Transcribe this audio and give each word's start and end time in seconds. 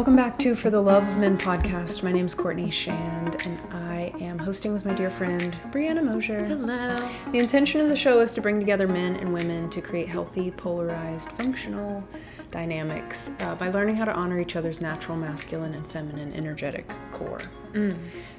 Welcome 0.00 0.16
back 0.16 0.38
to 0.38 0.54
For 0.56 0.70
the 0.70 0.80
Love 0.80 1.06
of 1.06 1.18
Men 1.18 1.36
podcast. 1.36 2.02
My 2.02 2.10
name 2.10 2.24
is 2.24 2.34
Courtney 2.34 2.70
Shand, 2.70 3.36
and 3.44 3.60
I 3.70 4.14
am 4.18 4.38
hosting 4.38 4.72
with 4.72 4.86
my 4.86 4.94
dear 4.94 5.10
friend 5.10 5.54
Brianna 5.66 6.02
Mosier. 6.02 6.42
Hello. 6.42 6.96
The 7.32 7.38
intention 7.38 7.82
of 7.82 7.90
the 7.90 7.96
show 7.96 8.20
is 8.20 8.32
to 8.32 8.40
bring 8.40 8.58
together 8.58 8.88
men 8.88 9.16
and 9.16 9.30
women 9.30 9.68
to 9.68 9.82
create 9.82 10.08
healthy, 10.08 10.52
polarized, 10.52 11.30
functional 11.32 12.02
dynamics 12.50 13.32
uh, 13.40 13.54
by 13.56 13.68
learning 13.68 13.96
how 13.96 14.06
to 14.06 14.14
honor 14.14 14.40
each 14.40 14.56
other's 14.56 14.80
natural 14.80 15.18
masculine 15.18 15.74
and 15.74 15.86
feminine 15.92 16.32
energetic 16.32 16.90
core. 17.12 17.42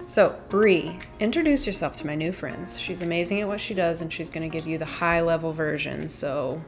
So, 0.07 0.35
Brie, 0.49 0.97
introduce 1.19 1.67
yourself 1.67 1.95
to 1.97 2.07
my 2.07 2.15
new 2.15 2.31
friends. 2.31 2.79
She's 2.79 3.03
amazing 3.03 3.39
at 3.39 3.47
what 3.47 3.61
she 3.61 3.75
does, 3.75 4.01
and 4.01 4.11
she's 4.11 4.31
going 4.31 4.49
to 4.49 4.51
give 4.51 4.65
you 4.65 4.79
the 4.79 4.85
high 4.85 5.21
level 5.21 5.53
version. 5.53 6.09
So, 6.09 6.59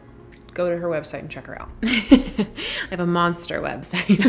go 0.53 0.69
to 0.69 0.77
her 0.77 0.87
website 0.87 1.19
and 1.19 1.29
check 1.29 1.47
her 1.47 1.61
out. 1.61 1.69
I 1.83 2.47
have 2.89 2.99
a 2.99 3.07
monster 3.07 3.61
website. 3.61 4.19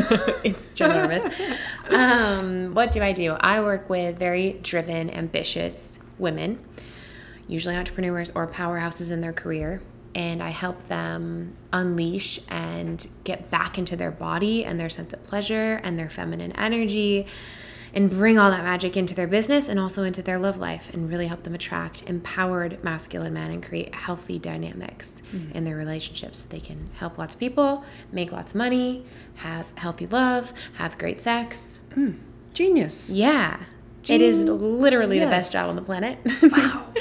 it's 0.45 0.69
ginormous. 0.71 1.59
um, 1.91 2.75
what 2.75 2.93
do 2.93 3.03
I 3.03 3.13
do? 3.13 3.33
I 3.33 3.61
work 3.61 3.89
with 3.89 4.19
very 4.19 4.59
driven, 4.63 5.11
ambitious 5.11 6.01
women, 6.19 6.65
usually 7.49 7.77
entrepreneurs 7.77 8.31
or 8.35 8.47
powerhouses 8.47 9.11
in 9.11 9.21
their 9.21 9.33
career. 9.33 9.83
And 10.15 10.43
I 10.43 10.51
help 10.51 10.87
them 10.87 11.55
unleash 11.73 12.39
and 12.49 13.05
get 13.25 13.51
back 13.51 13.79
into 13.79 13.97
their 13.97 14.13
body 14.13 14.65
and 14.65 14.79
their 14.79 14.89
sense 14.89 15.13
of 15.13 15.27
pleasure 15.27 15.81
and 15.83 15.99
their 15.99 16.09
feminine 16.09 16.53
energy 16.53 17.27
and 17.95 18.11
bring 18.11 18.39
all 18.39 18.51
that 18.51 18.65
magic 18.65 18.97
into 18.97 19.15
their 19.15 19.27
business 19.27 19.69
and 19.69 19.79
also 19.79 20.03
into 20.03 20.21
their 20.21 20.39
love 20.39 20.59
life 20.59 20.91
and 20.93 21.09
really 21.09 21.29
help 21.29 21.45
them 21.45 21.55
attract 21.55 22.03
empowered 22.03 22.83
masculine 22.83 23.33
men 23.33 23.51
and 23.51 23.63
create 23.63 23.95
healthy 23.95 24.39
dynamics 24.39 25.23
mm-hmm. 25.33 25.57
in 25.57 25.65
their 25.65 25.77
relationships 25.77 26.41
so 26.41 26.49
they 26.49 26.61
can 26.61 26.91
help 26.99 27.17
lots 27.17 27.35
of 27.35 27.41
people, 27.41 27.85
make 28.11 28.33
lots 28.33 28.53
of 28.53 28.59
money, 28.59 29.07
have 29.37 29.67
healthy 29.77 30.07
love, 30.07 30.53
have 30.75 30.99
great 30.99 31.21
sex. 31.21 31.81
Mm. 31.95 32.19
Genius. 32.53 33.11
Yeah. 33.11 33.61
It 34.07 34.21
is 34.21 34.43
literally 34.43 35.19
the 35.19 35.27
best 35.27 35.53
job 35.53 35.71
on 35.71 35.77
the 35.77 35.83
planet. 35.83 36.19
Wow, 36.43 36.51
wow, 36.51 36.93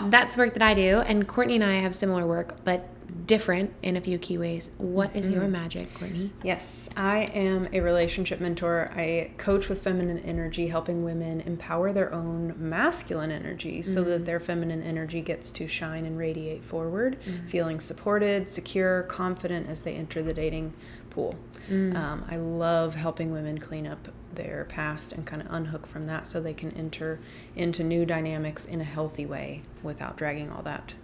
Wow. 0.00 0.08
That's 0.08 0.36
work 0.36 0.52
that 0.54 0.62
I 0.62 0.74
do. 0.74 0.98
And 1.00 1.26
Courtney 1.26 1.56
and 1.56 1.64
I 1.64 1.74
have 1.80 1.94
similar 1.94 2.26
work, 2.26 2.56
but 2.64 2.88
different 3.26 3.72
in 3.82 3.96
a 3.96 4.00
few 4.00 4.18
key 4.18 4.38
ways. 4.38 4.70
What 4.78 5.14
is 5.14 5.28
your 5.28 5.42
mm-hmm. 5.42 5.52
magic, 5.52 5.94
Courtney? 5.94 6.30
Yes, 6.42 6.90
I 6.96 7.20
am 7.34 7.68
a 7.72 7.80
relationship 7.80 8.40
mentor. 8.40 8.90
I 8.94 9.30
coach 9.38 9.68
with 9.68 9.82
feminine 9.82 10.18
energy, 10.20 10.68
helping 10.68 11.04
women 11.04 11.40
empower 11.40 11.92
their 11.92 12.12
own 12.12 12.54
masculine 12.56 13.30
energy 13.30 13.82
so 13.82 14.02
that 14.02 14.16
mm-hmm. 14.16 14.24
their 14.24 14.40
feminine 14.40 14.82
energy 14.82 15.20
gets 15.20 15.50
to 15.52 15.68
shine 15.68 16.04
and 16.04 16.18
radiate 16.18 16.62
forward, 16.62 17.18
mm-hmm. 17.24 17.46
feeling 17.46 17.80
supported, 17.80 18.50
secure, 18.50 19.02
confident 19.04 19.68
as 19.68 19.82
they 19.82 19.94
enter 19.94 20.22
the 20.22 20.34
dating 20.34 20.74
pool. 21.10 21.36
Mm. 21.70 21.96
Um, 21.96 22.26
I 22.28 22.36
love 22.36 22.96
helping 22.96 23.32
women 23.32 23.58
clean 23.58 23.86
up 23.86 24.08
their 24.34 24.66
past 24.68 25.12
and 25.12 25.24
kind 25.24 25.40
of 25.40 25.50
unhook 25.50 25.86
from 25.86 26.06
that 26.06 26.26
so 26.26 26.40
they 26.40 26.52
can 26.52 26.72
enter 26.72 27.20
into 27.56 27.82
new 27.82 28.04
dynamics 28.04 28.64
in 28.66 28.80
a 28.80 28.84
healthy 28.84 29.24
way 29.24 29.62
without 29.82 30.16
dragging 30.16 30.50
all 30.50 30.62
that 30.62 30.94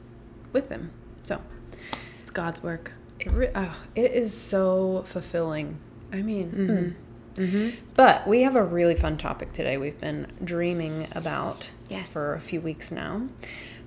with 0.52 0.68
them. 0.68 0.90
So, 1.22 1.40
It's 2.30 2.36
God's 2.36 2.62
work. 2.62 2.92
it, 3.18 3.32
re- 3.32 3.50
oh, 3.56 3.74
it 3.96 4.12
is 4.12 4.32
so 4.32 5.04
fulfilling. 5.08 5.80
I 6.12 6.22
mean, 6.22 6.94
mm. 7.36 7.76
but 7.94 8.24
we 8.28 8.42
have 8.42 8.54
a 8.54 8.62
really 8.62 8.94
fun 8.94 9.18
topic 9.18 9.52
today. 9.52 9.76
We've 9.76 10.00
been 10.00 10.28
dreaming 10.44 11.08
about 11.16 11.70
Yes. 11.88 12.12
for 12.12 12.34
a 12.34 12.40
few 12.40 12.60
weeks 12.60 12.92
now, 12.92 13.22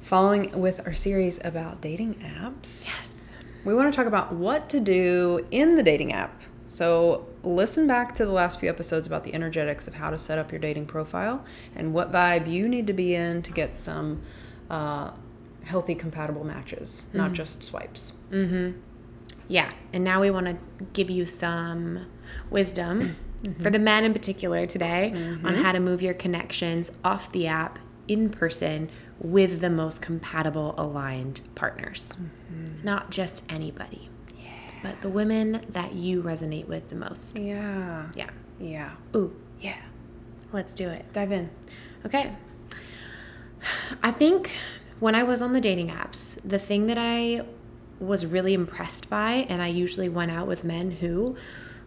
following 0.01 0.59
with 0.59 0.85
our 0.85 0.93
series 0.93 1.39
about 1.45 1.79
dating 1.79 2.15
apps. 2.15 2.87
Yes. 2.87 3.29
We 3.63 3.73
want 3.73 3.93
to 3.93 3.95
talk 3.95 4.07
about 4.07 4.33
what 4.33 4.67
to 4.71 4.81
do 4.81 5.47
in 5.49 5.77
the 5.77 5.83
dating 5.83 6.11
app. 6.11 6.41
So, 6.67 7.25
listen 7.43 7.87
back 7.87 8.13
to 8.15 8.25
the 8.25 8.33
last 8.33 8.59
few 8.59 8.67
episodes 8.67 9.07
about 9.07 9.23
the 9.23 9.33
energetics 9.33 9.87
of 9.87 9.93
how 9.93 10.09
to 10.09 10.17
set 10.17 10.37
up 10.37 10.51
your 10.51 10.59
dating 10.59 10.87
profile 10.87 11.45
and 11.77 11.93
what 11.93 12.11
vibe 12.11 12.51
you 12.51 12.67
need 12.67 12.87
to 12.87 12.93
be 12.93 13.15
in 13.15 13.41
to 13.43 13.53
get 13.53 13.77
some 13.77 14.21
uh, 14.69 15.11
healthy, 15.63 15.95
compatible 15.95 16.43
matches, 16.43 17.07
not 17.13 17.27
mm-hmm. 17.27 17.35
just 17.35 17.63
swipes. 17.63 18.13
Mm-hmm. 18.31 18.79
Yeah. 19.47 19.71
And 19.91 20.03
now 20.03 20.21
we 20.21 20.29
want 20.29 20.45
to 20.47 20.57
give 20.93 21.09
you 21.09 21.25
some 21.25 22.05
wisdom 22.49 23.15
mm-hmm. 23.43 23.63
for 23.63 23.69
the 23.69 23.79
men 23.79 24.03
in 24.03 24.13
particular 24.13 24.65
today 24.65 25.11
on 25.43 25.55
how 25.55 25.71
to 25.71 25.79
move 25.79 26.01
your 26.01 26.13
connections 26.13 26.91
off 27.03 27.31
the 27.31 27.47
app 27.47 27.79
in 28.07 28.29
person 28.29 28.89
with 29.19 29.61
the 29.61 29.69
most 29.69 30.01
compatible, 30.01 30.75
aligned 30.77 31.41
partners. 31.55 32.13
Not 32.83 33.09
just 33.09 33.43
anybody, 33.51 34.09
but 34.81 35.01
the 35.01 35.09
women 35.09 35.65
that 35.69 35.93
you 35.93 36.21
resonate 36.21 36.67
with 36.67 36.89
the 36.89 36.95
most. 36.95 37.37
Yeah. 37.37 38.09
Yeah. 38.15 38.29
Yeah. 38.59 38.91
Ooh, 39.15 39.35
yeah. 39.59 39.77
Let's 40.51 40.73
do 40.73 40.89
it. 40.89 41.11
Dive 41.13 41.31
in. 41.31 41.49
Okay. 42.05 42.33
I 44.01 44.11
think 44.11 44.55
when 45.03 45.15
I 45.15 45.23
was 45.23 45.41
on 45.41 45.51
the 45.51 45.59
dating 45.59 45.89
apps, 45.89 46.39
the 46.45 46.57
thing 46.57 46.87
that 46.87 46.97
I 46.97 47.43
was 47.99 48.25
really 48.25 48.53
impressed 48.53 49.09
by, 49.09 49.45
and 49.49 49.61
I 49.61 49.67
usually 49.67 50.07
went 50.07 50.31
out 50.31 50.47
with 50.47 50.63
men 50.63 50.91
who 50.91 51.35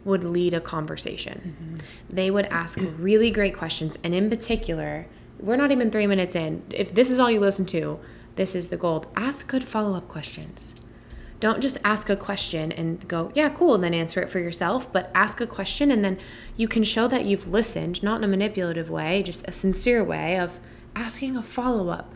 would 0.04 0.22
lead 0.22 0.52
a 0.52 0.60
conversation. 0.60 1.56
Mm-hmm. 1.56 2.14
They 2.14 2.30
would 2.30 2.44
ask 2.46 2.78
really 2.98 3.30
great 3.30 3.56
questions. 3.56 3.98
And 4.04 4.14
in 4.14 4.28
particular, 4.28 5.06
we're 5.40 5.56
not 5.56 5.72
even 5.72 5.90
three 5.90 6.06
minutes 6.06 6.36
in. 6.36 6.62
If 6.68 6.92
this 6.92 7.10
is 7.10 7.18
all 7.18 7.30
you 7.30 7.40
listen 7.40 7.64
to, 7.66 7.98
this 8.34 8.54
is 8.54 8.68
the 8.68 8.76
gold. 8.76 9.06
Ask 9.16 9.48
good 9.48 9.64
follow 9.64 9.96
up 9.96 10.08
questions. 10.08 10.74
Don't 11.40 11.62
just 11.62 11.78
ask 11.82 12.10
a 12.10 12.16
question 12.16 12.70
and 12.70 13.08
go, 13.08 13.32
yeah, 13.34 13.48
cool, 13.48 13.76
and 13.76 13.82
then 13.82 13.94
answer 13.94 14.20
it 14.20 14.28
for 14.28 14.40
yourself, 14.40 14.92
but 14.92 15.10
ask 15.14 15.40
a 15.40 15.46
question 15.46 15.90
and 15.90 16.04
then 16.04 16.18
you 16.54 16.68
can 16.68 16.84
show 16.84 17.08
that 17.08 17.24
you've 17.24 17.50
listened, 17.50 18.02
not 18.02 18.18
in 18.18 18.24
a 18.24 18.28
manipulative 18.28 18.90
way, 18.90 19.22
just 19.22 19.48
a 19.48 19.52
sincere 19.52 20.04
way 20.04 20.38
of 20.38 20.58
asking 20.94 21.34
a 21.34 21.42
follow 21.42 21.88
up 21.88 22.12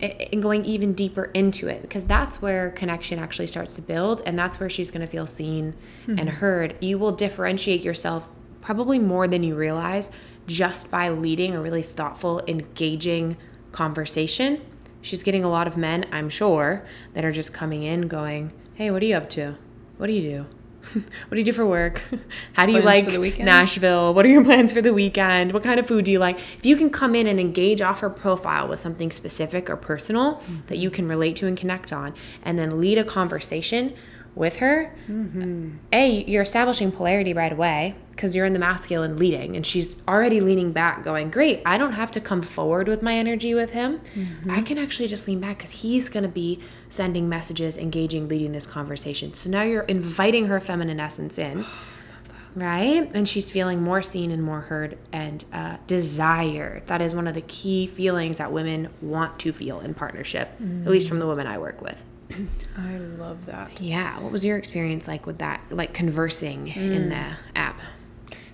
and 0.00 0.42
going 0.42 0.64
even 0.64 0.94
deeper 0.94 1.24
into 1.34 1.68
it 1.68 1.82
because 1.82 2.04
that's 2.04 2.40
where 2.40 2.70
connection 2.70 3.18
actually 3.18 3.46
starts 3.46 3.74
to 3.74 3.82
build 3.82 4.22
and 4.24 4.38
that's 4.38 4.58
where 4.58 4.70
she's 4.70 4.90
going 4.90 5.02
to 5.02 5.06
feel 5.06 5.26
seen 5.26 5.74
and 6.06 6.20
hmm. 6.20 6.36
heard. 6.36 6.76
You 6.80 6.98
will 6.98 7.12
differentiate 7.12 7.82
yourself 7.82 8.28
probably 8.60 8.98
more 8.98 9.28
than 9.28 9.42
you 9.42 9.54
realize 9.54 10.10
just 10.46 10.90
by 10.90 11.08
leading 11.08 11.54
a 11.54 11.60
really 11.60 11.82
thoughtful, 11.82 12.42
engaging 12.48 13.36
conversation. 13.72 14.60
She's 15.02 15.22
getting 15.22 15.44
a 15.44 15.50
lot 15.50 15.66
of 15.66 15.76
men, 15.76 16.06
I'm 16.12 16.28
sure, 16.28 16.84
that 17.14 17.24
are 17.24 17.32
just 17.32 17.52
coming 17.52 17.82
in 17.82 18.08
going, 18.08 18.52
Hey, 18.74 18.90
what 18.90 19.02
are 19.02 19.06
you 19.06 19.16
up 19.16 19.28
to? 19.30 19.56
What 19.96 20.06
do 20.06 20.12
you 20.12 20.22
do? 20.22 20.59
what 20.92 21.30
do 21.30 21.36
you 21.38 21.44
do 21.44 21.52
for 21.52 21.66
work? 21.66 22.02
How 22.54 22.66
do 22.66 22.72
you 22.72 22.80
Plans 22.82 23.06
like 23.06 23.36
the? 23.36 23.44
Nashville? 23.44 24.14
What 24.14 24.24
are 24.24 24.28
your 24.28 24.44
plans 24.50 24.72
for 24.72 24.80
the 24.80 24.92
weekend? 24.94 25.52
What 25.52 25.62
kind 25.62 25.78
of 25.78 25.86
food 25.86 26.04
do 26.04 26.12
you 26.12 26.18
like? 26.18 26.38
If 26.38 26.64
you 26.66 26.76
can 26.76 26.90
come 26.90 27.14
in 27.14 27.26
and 27.26 27.38
engage 27.38 27.80
off 27.80 28.00
her 28.00 28.10
profile 28.10 28.68
with 28.68 28.78
something 28.78 29.10
specific 29.10 29.68
or 29.70 29.76
personal 29.76 30.20
Mm-hmm. 30.40 30.56
that 30.68 30.78
you 30.78 30.90
can 30.90 31.08
relate 31.08 31.36
to 31.36 31.46
and 31.46 31.56
connect 31.56 31.92
on, 31.92 32.14
and 32.42 32.58
then 32.58 32.80
lead 32.80 32.98
a 32.98 33.04
conversation 33.04 33.94
with 34.34 34.56
her, 34.56 34.94
Mm-hmm. 35.08 35.70
A, 35.92 36.24
you're 36.24 36.42
establishing 36.42 36.92
polarity 36.92 37.32
right 37.32 37.52
away 37.52 37.96
because 38.12 38.36
you're 38.36 38.46
in 38.46 38.52
the 38.52 38.58
masculine 38.58 39.18
leading 39.18 39.56
and 39.56 39.66
she's 39.66 39.96
already 40.06 40.40
leaning 40.40 40.72
back, 40.72 41.02
going, 41.02 41.30
Great, 41.30 41.62
I 41.66 41.78
don't 41.78 41.92
have 41.92 42.10
to 42.12 42.20
come 42.20 42.42
forward 42.42 42.86
with 42.86 43.02
my 43.02 43.14
energy 43.14 43.54
with 43.54 43.70
him. 43.70 44.00
Mm-hmm. 44.14 44.50
I 44.50 44.62
can 44.62 44.78
actually 44.78 45.08
just 45.08 45.26
lean 45.26 45.40
back 45.40 45.58
because 45.58 45.70
he's 45.70 46.08
going 46.08 46.22
to 46.22 46.28
be 46.28 46.60
sending 46.90 47.28
messages, 47.28 47.78
engaging, 47.78 48.28
leading 48.28 48.52
this 48.52 48.66
conversation. 48.66 49.32
So 49.32 49.48
now 49.48 49.62
you're 49.62 49.84
inviting 49.84 50.46
her 50.46 50.60
feminine 50.60 51.00
essence 51.00 51.38
in. 51.38 51.64
Right? 52.56 53.08
And 53.14 53.28
she's 53.28 53.48
feeling 53.48 53.80
more 53.80 54.02
seen 54.02 54.32
and 54.32 54.42
more 54.42 54.62
heard 54.62 54.98
and 55.12 55.44
uh, 55.52 55.76
desired. 55.86 56.84
That 56.88 57.00
is 57.00 57.14
one 57.14 57.28
of 57.28 57.34
the 57.34 57.42
key 57.42 57.86
feelings 57.86 58.38
that 58.38 58.50
women 58.50 58.88
want 59.00 59.38
to 59.38 59.52
feel 59.52 59.78
in 59.78 59.94
partnership, 59.94 60.50
at 60.60 60.90
least 60.90 61.08
from 61.08 61.20
the 61.20 61.28
women 61.28 61.46
I 61.46 61.58
work 61.58 61.80
with. 61.80 62.02
I 62.76 62.98
love 62.98 63.46
that. 63.46 63.80
Yeah. 63.80 64.18
What 64.18 64.32
was 64.32 64.44
your 64.44 64.56
experience 64.56 65.06
like 65.06 65.26
with 65.26 65.38
that, 65.38 65.60
like 65.70 65.94
conversing 65.94 66.66
in 66.66 67.10
the 67.10 67.36
app? 67.54 67.78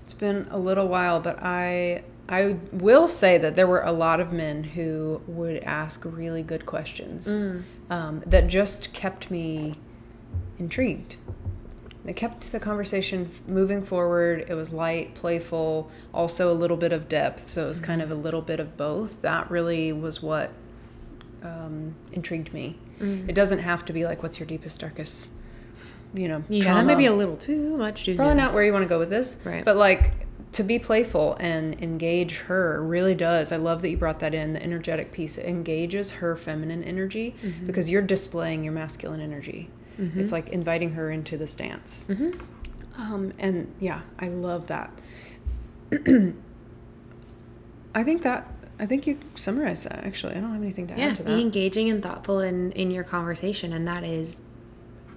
It's 0.05 0.13
been 0.13 0.47
a 0.51 0.59
little 0.59 0.89
while, 0.89 1.19
but 1.19 1.43
I 1.43 2.03
I 2.29 2.57
will 2.73 3.07
say 3.07 3.39
that 3.39 3.55
there 3.57 3.67
were 3.67 3.83
a 3.83 3.93
lot 3.93 4.21
of 4.21 4.33
men 4.33 4.65
who 4.65 5.21
would 5.27 5.63
ask 5.63 6.03
really 6.05 6.43
good 6.43 6.67
questions 6.67 7.29
um, 7.91 8.23
that 8.27 8.49
just 8.49 8.93
kept 8.93 9.31
me 9.31 9.79
intrigued. 10.59 11.17
They 12.05 12.13
kept 12.13 12.53
the 12.53 12.61
conversation 12.61 13.31
moving 13.49 13.83
forward. 13.83 14.45
It 14.49 14.55
was 14.55 14.73
light, 14.73 15.15
playful, 15.15 15.91
also 16.15 16.53
a 16.53 16.55
little 16.55 16.77
bit 16.77 16.93
of 16.93 17.09
depth. 17.09 17.49
So 17.49 17.65
it 17.65 17.69
was 17.69 17.81
kind 17.81 18.01
of 18.01 18.11
a 18.11 18.15
little 18.15 18.43
bit 18.43 18.61
of 18.61 18.77
both. 18.77 19.21
That 19.23 19.51
really 19.51 19.93
was 19.93 20.23
what 20.23 20.51
um, 21.43 21.95
intrigued 22.13 22.53
me. 22.53 22.79
It 22.99 23.35
doesn't 23.35 23.59
have 23.59 23.85
to 23.87 23.93
be 23.93 24.05
like, 24.05 24.23
what's 24.23 24.41
your 24.41 24.47
deepest, 24.47 24.81
darkest, 24.81 25.31
you 26.15 26.29
know, 26.29 26.43
Yeah, 26.49 26.63
trauma. 26.65 26.81
that 26.81 26.87
may 26.87 26.95
be 26.95 27.07
a 27.07 27.13
little 27.13 27.37
too 27.37 27.77
much 27.77 28.05
too 28.05 28.17
Probably 28.17 28.35
not 28.35 28.55
where 28.55 28.65
you 28.65 28.73
want 28.73 28.85
to 28.85 28.89
go 28.89 28.99
with 28.99 29.11
this. 29.11 29.39
Right. 29.45 29.65
But 29.65 29.77
like 29.77 30.26
to 30.57 30.63
be 30.63 30.79
playful 30.79 31.37
and 31.39 31.81
engage 31.83 32.39
her 32.41 32.83
really 32.83 33.15
does. 33.15 33.53
I 33.53 33.57
love 33.57 33.83
that 33.83 33.91
you 33.91 33.97
brought 33.99 34.21
that 34.21 34.33
in. 34.35 34.55
The 34.55 34.63
energetic 34.63 35.13
piece 35.13 35.37
engages 35.39 36.13
her 36.13 36.35
feminine 36.37 36.83
energy 36.83 37.35
Mm-hmm. 37.43 37.67
because 37.67 37.91
you're 37.91 38.01
displaying 38.03 38.65
your 38.65 38.73
masculine 38.73 39.21
energy. 39.21 39.69
It's 39.99 40.31
like 40.33 40.51
inviting 40.51 40.93
her 40.93 41.11
into 41.11 41.39
this 41.39 41.55
dance. 41.55 42.07
Mm-hmm. 42.11 43.01
Um, 43.01 43.33
and 43.39 43.73
yeah, 43.81 44.03
I 44.19 44.29
love 44.29 44.67
that. 44.69 44.91
I 47.95 48.03
think 48.05 48.23
that 48.23 48.47
I 48.79 48.85
think 48.87 49.07
you 49.07 49.19
summarized 49.37 49.85
that 49.85 50.05
actually. 50.05 50.35
I 50.35 50.41
don't 50.41 50.53
have 50.53 50.61
anything 50.63 50.87
to 50.89 50.95
Yeah, 50.99 51.07
add 51.09 51.17
to 51.17 51.23
that. 51.23 51.35
be 51.35 51.41
engaging 51.41 51.89
and 51.89 52.03
thoughtful 52.03 52.41
in 52.41 52.73
in 52.73 52.91
your 52.91 53.05
conversation, 53.05 53.73
and 53.73 53.87
that 53.89 54.05
is 54.05 54.49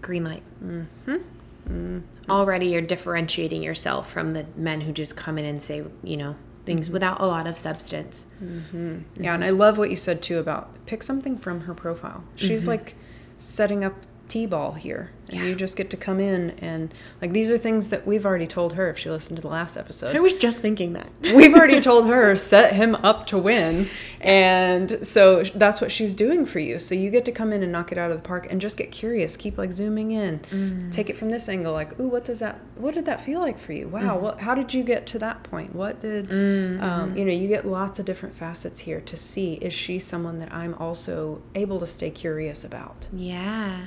green 0.01 0.23
light. 0.23 0.43
Mm-hmm. 0.63 1.17
Mm-hmm. 1.67 2.31
Already, 2.31 2.67
you're 2.67 2.81
differentiating 2.81 3.63
yourself 3.63 4.11
from 4.11 4.33
the 4.33 4.45
men 4.55 4.81
who 4.81 4.91
just 4.91 5.15
come 5.15 5.37
in 5.37 5.45
and 5.45 5.61
say, 5.61 5.83
you 6.03 6.17
know, 6.17 6.35
things 6.65 6.87
Mm-hmm. 6.87 6.93
without 6.93 7.19
a 7.21 7.25
lot 7.25 7.47
of 7.47 7.57
substance. 7.57 8.27
Mm-hmm. 8.43 8.77
Mm-hmm. 8.77 9.23
Yeah, 9.23 9.33
and 9.33 9.43
I 9.43 9.49
love 9.49 9.77
what 9.77 9.89
you 9.89 9.95
said 9.95 10.21
too 10.21 10.37
about 10.39 10.85
pick 10.85 11.01
something 11.03 11.37
from 11.37 11.61
her 11.61 11.73
profile. 11.73 12.23
She's 12.35 12.67
like 12.67 12.95
setting 13.37 13.83
up 13.83 13.93
T-ball 14.27 14.73
here. 14.73 15.11
And 15.31 15.41
Yeah. 15.41 15.47
you 15.47 15.55
just 15.55 15.75
get 15.75 15.89
to 15.91 15.97
come 15.97 16.19
in 16.19 16.51
and 16.59 16.93
like 17.21 17.31
these 17.31 17.51
are 17.51 17.57
things 17.57 17.89
that 17.89 18.05
we've 18.07 18.25
already 18.25 18.47
told 18.47 18.73
her 18.73 18.89
if 18.89 18.97
she 18.97 19.09
listened 19.09 19.37
to 19.37 19.41
the 19.41 19.47
last 19.47 19.77
episode. 19.77 20.15
I 20.15 20.19
was 20.19 20.33
just 20.33 20.59
thinking 20.59 20.93
that. 20.93 21.07
We've 21.35 21.53
already 21.53 21.81
told 21.89 22.07
her 22.07 22.35
set 22.35 22.73
him 22.73 22.95
up 22.95 23.27
to 23.27 23.37
win, 23.37 23.87
and 24.21 25.05
so 25.05 25.43
that's 25.43 25.81
what 25.81 25.91
she's 25.91 26.13
doing 26.13 26.45
for 26.45 26.59
you. 26.59 26.79
So 26.79 26.95
you 26.95 27.09
get 27.09 27.25
to 27.25 27.31
come 27.31 27.53
in 27.53 27.63
and 27.63 27.71
knock 27.71 27.91
it 27.91 27.97
out 27.97 28.11
of 28.11 28.17
the 28.17 28.27
park, 28.27 28.47
and 28.49 28.59
just 28.59 28.77
get 28.77 28.91
curious. 28.91 29.37
Keep 29.37 29.57
like 29.57 29.71
zooming 29.71 30.11
in, 30.11 30.39
mm. 30.39 30.91
take 30.91 31.09
it 31.09 31.17
from 31.17 31.29
this 31.29 31.47
angle. 31.47 31.73
Like, 31.73 31.99
ooh, 31.99 32.07
what 32.07 32.25
does 32.25 32.39
that? 32.39 32.59
What 32.75 32.93
did 32.93 33.05
that 33.05 33.23
feel 33.23 33.39
like 33.39 33.59
for 33.59 33.73
you? 33.73 33.87
Wow, 33.87 34.17
mm. 34.17 34.21
what? 34.21 34.39
How 34.41 34.55
did 34.55 34.73
you 34.73 34.83
get 34.83 35.05
to 35.07 35.19
that 35.19 35.43
point? 35.43 35.75
What 35.75 35.99
did? 35.99 36.29
Mm, 36.29 36.81
um, 36.81 37.17
you 37.17 37.25
know, 37.25 37.31
you 37.31 37.47
get 37.47 37.65
lots 37.65 37.99
of 37.99 38.05
different 38.05 38.35
facets 38.35 38.81
here 38.81 39.01
to 39.01 39.17
see. 39.17 39.55
Is 39.55 39.73
she 39.73 39.99
someone 39.99 40.39
that 40.39 40.53
I'm 40.53 40.73
also 40.75 41.41
able 41.55 41.79
to 41.79 41.87
stay 41.87 42.09
curious 42.09 42.63
about? 42.63 43.07
Yeah. 43.13 43.85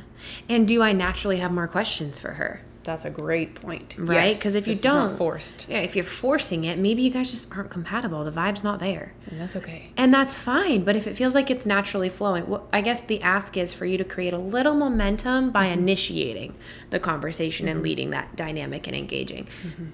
And 0.49 0.69
do 0.69 0.83
I 0.83 0.93
naturally 0.93 1.32
have 1.39 1.53
more 1.53 1.69
questions 1.69 2.19
for 2.19 2.33
her? 2.33 2.61
That's 2.85 3.05
a 3.05 3.11
great 3.11 3.55
point, 3.55 3.95
Right? 3.97 4.25
Yes, 4.31 4.41
Because 4.41 4.57
if 4.57 4.67
you 4.67 4.73
this 4.73 4.81
is 4.81 4.85
not 4.85 5.09
don't, 5.11 5.17
forced, 5.17 5.67
yeah, 5.69 5.79
if 5.79 5.95
you're 5.95 6.05
forcing 6.05 6.65
it, 6.65 6.81
maybe 6.81 7.03
you 7.03 7.11
guys 7.11 7.31
just 7.31 7.49
aren't 7.55 7.71
compatible. 7.71 8.25
The 8.25 8.33
vibe's 8.33 8.65
not 8.65 8.81
there. 8.81 9.13
and 9.31 9.41
that's 9.41 9.55
okay. 9.55 9.91
And 9.97 10.13
that's 10.13 10.35
fine. 10.35 10.83
But 10.83 10.97
if 10.97 11.07
it 11.07 11.15
feels 11.17 11.33
like 11.37 11.49
it's 11.49 11.65
naturally 11.65 12.09
flowing, 12.09 12.49
well, 12.49 12.67
I 12.73 12.81
guess 12.81 13.01
the 13.03 13.23
ask 13.23 13.57
is 13.57 13.73
for 13.73 13.87
you 13.87 13.99
to 13.99 14.05
create 14.05 14.33
a 14.33 14.39
little 14.39 14.75
momentum 14.75 15.53
by 15.53 15.67
Mm-hmm. 15.67 15.79
initiating 15.79 16.55
the 16.91 16.99
conversation 16.99 17.69
and 17.69 17.85
leading 17.85 18.11
that 18.11 18.35
dynamic 18.35 18.89
and 18.89 18.97
engaging. 18.97 19.47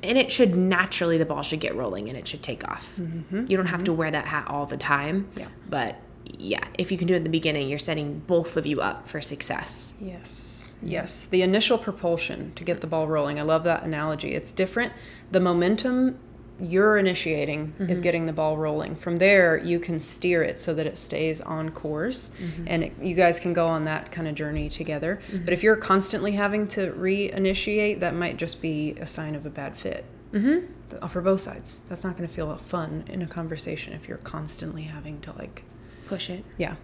And 0.03 0.17
it 0.17 0.33
should 0.33 0.57
naturally, 0.57 1.19
the 1.19 1.27
ball 1.27 1.43
should 1.43 1.61
get 1.61 1.77
rolling 1.77 2.09
and 2.09 2.17
it 2.17 2.27
should 2.27 2.43
take 2.43 2.67
off. 2.67 2.89
You 2.97 3.55
don't 3.55 3.67
have 3.67 3.85
to 3.85 3.93
wear 3.93 4.11
that 4.11 4.25
hat 4.25 4.47
all 4.49 4.65
the 4.65 4.79
time. 4.79 5.25
Mm-hmm. 5.25 5.41
Yeah. 5.41 5.49
But 5.69 5.97
yeah, 6.25 6.65
if 6.79 6.91
you 6.91 6.97
can 6.97 7.07
do 7.07 7.13
it 7.13 7.19
in 7.19 7.25
the 7.25 7.29
beginning, 7.29 7.69
you're 7.69 7.79
setting 7.79 8.21
both 8.21 8.57
of 8.57 8.65
you 8.65 8.81
up 8.81 9.09
for 9.09 9.21
success. 9.21 9.93
Yes. 10.01 10.68
Yes. 10.83 11.25
The 11.25 11.43
initial 11.43 11.79
propulsion 11.79 12.53
to 12.55 12.65
get 12.65 12.81
the 12.81 12.87
ball 12.87 13.09
rolling. 13.09 13.39
I 13.39 13.43
love 13.43 13.65
that 13.65 13.83
analogy. 13.83 14.35
It's 14.35 14.53
different. 14.53 14.93
The 15.31 15.41
momentum 15.41 16.19
you're 16.61 16.97
initiating 16.97 17.75
is 17.79 17.99
mm-hmm. 17.99 18.03
getting 18.03 18.27
the 18.27 18.33
ball 18.33 18.57
rolling. 18.57 18.97
From 18.97 19.19
there, 19.19 19.57
you 19.59 19.79
can 19.79 20.01
steer 20.01 20.43
it 20.43 20.59
so 20.59 20.75
that 20.75 20.87
it 20.87 20.99
stays 20.99 21.41
on 21.41 21.71
course 21.71 22.33
mm-hmm. 22.41 22.65
and 22.67 22.85
it, 22.85 22.93
you 23.01 23.15
guys 23.15 23.39
can 23.39 23.53
go 23.53 23.69
on 23.69 23.85
that 23.85 24.11
kind 24.11 24.27
of 24.27 24.35
journey 24.35 24.69
together. 24.69 25.21
Mm-hmm. 25.29 25.45
But 25.45 25.55
if 25.55 25.63
you're 25.63 25.77
constantly 25.77 26.33
having 26.33 26.67
to 26.69 26.93
reinitiate, 26.93 28.01
that 28.01 28.15
might 28.15 28.39
just 28.39 28.61
be 28.61 28.93
a 29.01 29.07
sign 29.07 29.35
of 29.35 29.47
a 29.47 29.51
bad 29.51 29.77
fit. 29.77 30.05
Mm-hmm. 30.33 31.07
For 31.07 31.21
both 31.21 31.41
sides. 31.41 31.83
That's 31.89 32.03
not 32.03 32.17
going 32.17 32.29
to 32.29 32.35
feel 32.35 32.55
fun 32.57 33.05
in 33.09 33.23
a 33.23 33.27
conversation 33.27 33.93
if 33.93 34.09
you're 34.09 34.19
constantly 34.19 34.83
having 34.83 35.21
to 35.21 35.33
like 35.33 35.63
Push 36.07 36.31
it. 36.31 36.45
yeah. 36.57 36.77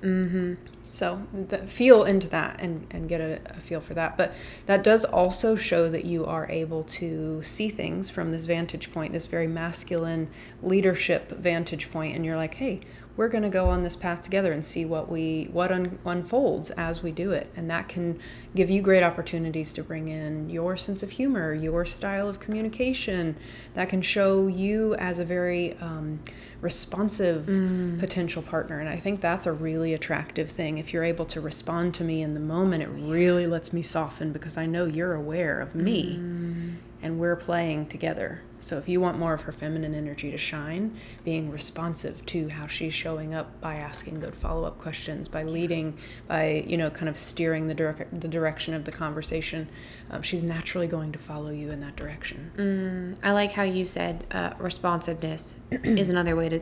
So 0.95 1.27
feel 1.67 2.05
into 2.05 2.29
that 2.29 2.61
and, 2.61 2.87
and 2.93 3.09
get 3.09 3.21
a, 3.21 3.41
a 3.47 3.55
feel 3.55 3.81
for 3.81 3.95
that. 3.95 4.17
But 4.17 4.33
that 4.67 4.85
does 4.85 5.05
also 5.05 5.57
show 5.57 5.91
that 5.91 6.05
you 6.05 6.25
are 6.25 6.49
able 6.49 6.85
to 6.85 7.43
see 7.43 7.69
things 7.69 8.11
from 8.11 8.31
this 8.31 8.45
vantage 8.45 8.93
point, 8.93 9.13
this 9.13 9.27
very 9.27 9.49
masculine 9.49 10.31
leadership 10.63 11.33
vantage 11.33 11.91
point, 11.91 12.15
and 12.15 12.25
you're 12.25 12.37
like, 12.37 12.55
hey, 12.55 12.79
we're 13.17 13.29
going 13.29 13.43
to 13.43 13.49
go 13.49 13.69
on 13.69 13.83
this 13.83 13.97
path 13.97 14.23
together 14.23 14.53
and 14.53 14.65
see 14.65 14.85
what 14.85 15.09
we 15.09 15.49
what 15.53 15.73
un- 15.73 15.99
unfolds 16.05 16.71
as 16.71 17.03
we 17.03 17.11
do 17.11 17.33
it, 17.33 17.51
and 17.57 17.69
that 17.71 17.89
can 17.89 18.21
give 18.55 18.71
you 18.71 18.81
great 18.81 19.03
opportunities 19.03 19.73
to 19.73 19.83
bring 19.83 20.07
in 20.09 20.49
your 20.49 20.77
sense 20.77 21.03
of 21.03 21.11
humor, 21.11 21.53
your 21.53 21.85
style 21.85 22.29
of 22.29 22.39
communication. 22.39 23.37
That 23.75 23.89
can 23.89 24.03
show 24.03 24.47
you 24.47 24.95
as 24.95 25.19
a 25.19 25.25
very 25.25 25.77
um, 25.79 26.21
responsive 26.65 27.45
mm. 27.45 28.01
potential 28.01 28.43
partner. 28.43 28.81
And 28.81 28.89
I 28.89 28.97
think 28.97 29.21
that's 29.21 29.45
a 29.45 29.53
really 29.53 29.93
attractive 29.93 30.51
thing. 30.51 30.79
If 30.79 30.95
you're 30.95 31.05
able 31.05 31.27
to 31.27 31.41
respond 31.41 31.93
to 31.97 32.05
me 32.05 32.23
in 32.23 32.33
the 32.33 32.41
moment, 32.41 32.83
it 32.83 32.89
really 32.89 33.47
lets 33.47 33.73
me 33.75 33.83
soften 33.83 34.33
because 34.33 34.57
I 34.57 34.65
know 34.65 34.87
you're 34.87 35.13
aware 35.13 35.61
of 35.61 35.75
me 35.75 36.17
mm. 36.17 36.77
and 37.03 37.21
we're 37.21 37.37
playing 37.37 37.89
together. 37.89 38.41
So 38.61 38.79
if 38.79 38.89
you 38.89 38.99
want 38.99 39.19
more 39.19 39.35
of 39.35 39.43
her 39.43 39.53
feminine 39.53 39.95
energy 39.95 40.31
to 40.31 40.39
shine, 40.39 40.99
being 41.23 41.51
responsive 41.51 42.25
to 42.27 42.49
how 42.49 42.67
she's 42.67 42.95
showing 42.95 43.35
up 43.35 43.61
by 43.61 43.75
asking 43.75 44.21
good 44.21 44.35
follow-up 44.35 44.79
questions, 44.79 45.29
by 45.29 45.43
leading, 45.43 45.99
by 46.27 46.65
you 46.67 46.79
know, 46.79 46.89
kind 46.89 47.11
of 47.11 47.19
steering 47.19 47.67
the 47.67 47.75
direct 47.75 48.19
the 48.19 48.27
direction 48.27 48.73
of 48.73 48.87
the 48.87 48.93
conversation, 48.93 49.69
um, 50.15 50.23
she's 50.23 50.43
naturally 50.43 50.87
going 50.87 51.13
to 51.13 51.19
follow 51.19 51.51
you 51.51 51.71
in 51.71 51.81
that 51.81 51.97
direction. 51.97 53.17
I 53.23 53.33
like 53.33 53.53
how 53.53 53.63
you 53.65 53.85
said 53.85 54.25
uh, 54.31 54.53
responsiveness 54.59 55.57
is 55.71 56.09
another 56.09 56.37
way 56.37 56.49
to. 56.49 56.61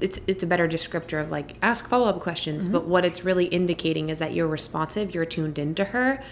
It's 0.00 0.20
it's 0.26 0.42
a 0.42 0.46
better 0.46 0.68
descriptor 0.68 1.20
of 1.20 1.30
like 1.30 1.56
ask 1.62 1.88
follow 1.88 2.08
up 2.08 2.20
questions, 2.20 2.68
but 2.68 2.86
what 2.86 3.04
it's 3.04 3.24
really 3.24 3.46
indicating 3.46 4.08
is 4.10 4.18
that 4.20 4.32
you're 4.32 4.46
responsive, 4.48 5.14
you're 5.14 5.24
tuned 5.26 5.58
into 5.58 5.84
her, 5.84 6.22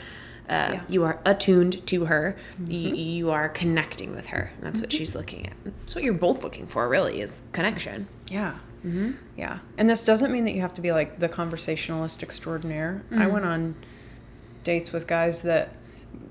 uh, 0.48 0.70
Yeah. 0.74 0.82
you 0.88 1.04
are 1.04 1.18
attuned 1.24 1.86
to 1.88 2.04
her, 2.06 2.36
y- 2.60 2.72
you 2.74 3.30
are 3.30 3.48
connecting 3.48 4.14
with 4.14 4.28
her. 4.28 4.52
That's 4.60 4.80
what 4.80 4.92
she's 4.92 5.14
looking 5.14 5.46
at. 5.46 5.52
That's 5.64 5.94
what 5.94 6.04
you're 6.04 6.14
both 6.14 6.42
looking 6.44 6.66
for, 6.66 6.88
really, 6.88 7.20
is 7.20 7.40
connection. 7.52 8.06
Yeah. 8.28 8.56
Mm-hmm. 8.84 9.12
Yeah. 9.36 9.58
And 9.76 9.90
this 9.90 10.04
doesn't 10.04 10.30
mean 10.30 10.44
that 10.44 10.52
you 10.52 10.60
have 10.60 10.74
to 10.74 10.80
be 10.80 10.92
like 10.92 11.18
the 11.18 11.28
conversationalist 11.28 12.22
extraordinaire. 12.22 13.02
I 13.10 13.26
went 13.26 13.44
on 13.44 13.74
dates 14.62 14.92
with 14.92 15.06
guys 15.08 15.42
that 15.42 15.70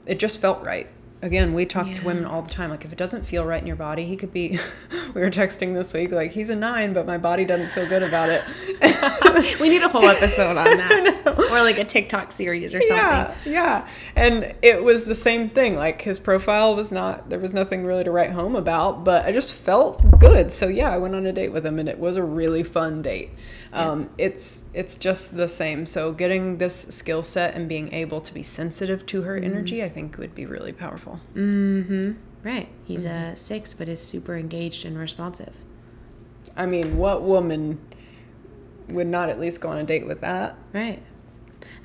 it 0.05 0.19
just 0.19 0.39
felt 0.39 0.63
right. 0.63 0.87
Again, 1.21 1.53
we 1.53 1.65
talk 1.65 1.87
to 1.87 2.03
women 2.03 2.25
all 2.25 2.43
the 2.43 2.51
time. 2.51 2.69
Like, 2.69 2.85
if 2.85 2.91
it 2.91 2.97
doesn't 2.99 3.23
feel 3.23 3.45
right 3.45 3.59
in 3.59 3.65
your 3.65 3.77
body, 3.77 4.05
he 4.05 4.15
could 4.15 4.31
be. 4.31 4.59
we 5.15 5.21
were 5.21 5.31
texting 5.31 5.73
this 5.73 5.91
week, 5.91 6.11
like, 6.11 6.33
he's 6.33 6.49
a 6.49 6.55
nine, 6.55 6.93
but 6.93 7.07
my 7.07 7.17
body 7.17 7.45
doesn't 7.45 7.71
feel 7.71 7.87
good 7.87 8.03
about 8.03 8.29
it. 8.29 8.43
we 9.59 9.69
need 9.69 9.81
a 9.81 9.89
whole 9.89 10.05
episode 10.05 10.57
on 10.57 10.65
that, 10.77 11.23
or 11.51 11.63
like 11.63 11.79
a 11.79 11.83
TikTok 11.83 12.31
series 12.31 12.75
or 12.75 12.81
something. 12.81 12.97
Yeah, 12.97 13.35
yeah. 13.45 13.87
And 14.15 14.53
it 14.61 14.83
was 14.83 15.05
the 15.05 15.15
same 15.15 15.47
thing. 15.47 15.75
Like 15.75 16.01
his 16.01 16.19
profile 16.19 16.75
was 16.75 16.91
not 16.91 17.29
there 17.29 17.39
was 17.39 17.53
nothing 17.53 17.85
really 17.85 18.03
to 18.03 18.11
write 18.11 18.31
home 18.31 18.55
about, 18.55 19.03
but 19.03 19.25
I 19.25 19.31
just 19.31 19.51
felt 19.51 20.19
good. 20.19 20.51
So 20.51 20.67
yeah, 20.67 20.91
I 20.91 20.97
went 20.97 21.15
on 21.15 21.25
a 21.25 21.33
date 21.33 21.51
with 21.51 21.65
him 21.65 21.79
and 21.79 21.89
it 21.89 21.99
was 21.99 22.17
a 22.17 22.23
really 22.23 22.63
fun 22.63 23.01
date. 23.01 23.31
Um, 23.75 24.09
it's 24.17 24.65
it's 24.73 24.95
just 24.95 25.35
the 25.35 25.47
same. 25.47 25.85
So 25.85 26.11
getting 26.11 26.57
this 26.57 26.75
skill 26.75 27.23
set 27.23 27.53
and 27.55 27.67
being 27.67 27.93
able 27.93 28.21
to 28.21 28.33
be 28.33 28.43
sensitive 28.43 29.05
to 29.07 29.23
her 29.23 29.35
mm-hmm. 29.35 29.45
energy, 29.45 29.83
I 29.83 29.89
think 29.89 30.17
would 30.17 30.35
be 30.35 30.45
really 30.45 30.71
powerful. 30.71 31.19
Mm-hmm. 31.35 32.13
Right. 32.43 32.69
He's 32.85 33.05
mm-hmm. 33.05 33.33
a 33.33 33.35
six, 33.35 33.73
but 33.73 33.89
is 33.89 34.01
super 34.01 34.35
engaged 34.35 34.85
and 34.85 34.97
responsive. 34.97 35.55
I 36.55 36.65
mean, 36.65 36.97
what 36.97 37.21
woman 37.21 37.79
would 38.87 39.07
not 39.07 39.29
at 39.29 39.39
least 39.39 39.61
go 39.61 39.69
on 39.69 39.77
a 39.77 39.83
date 39.83 40.07
with 40.07 40.21
that? 40.21 40.55
Right. 40.73 41.01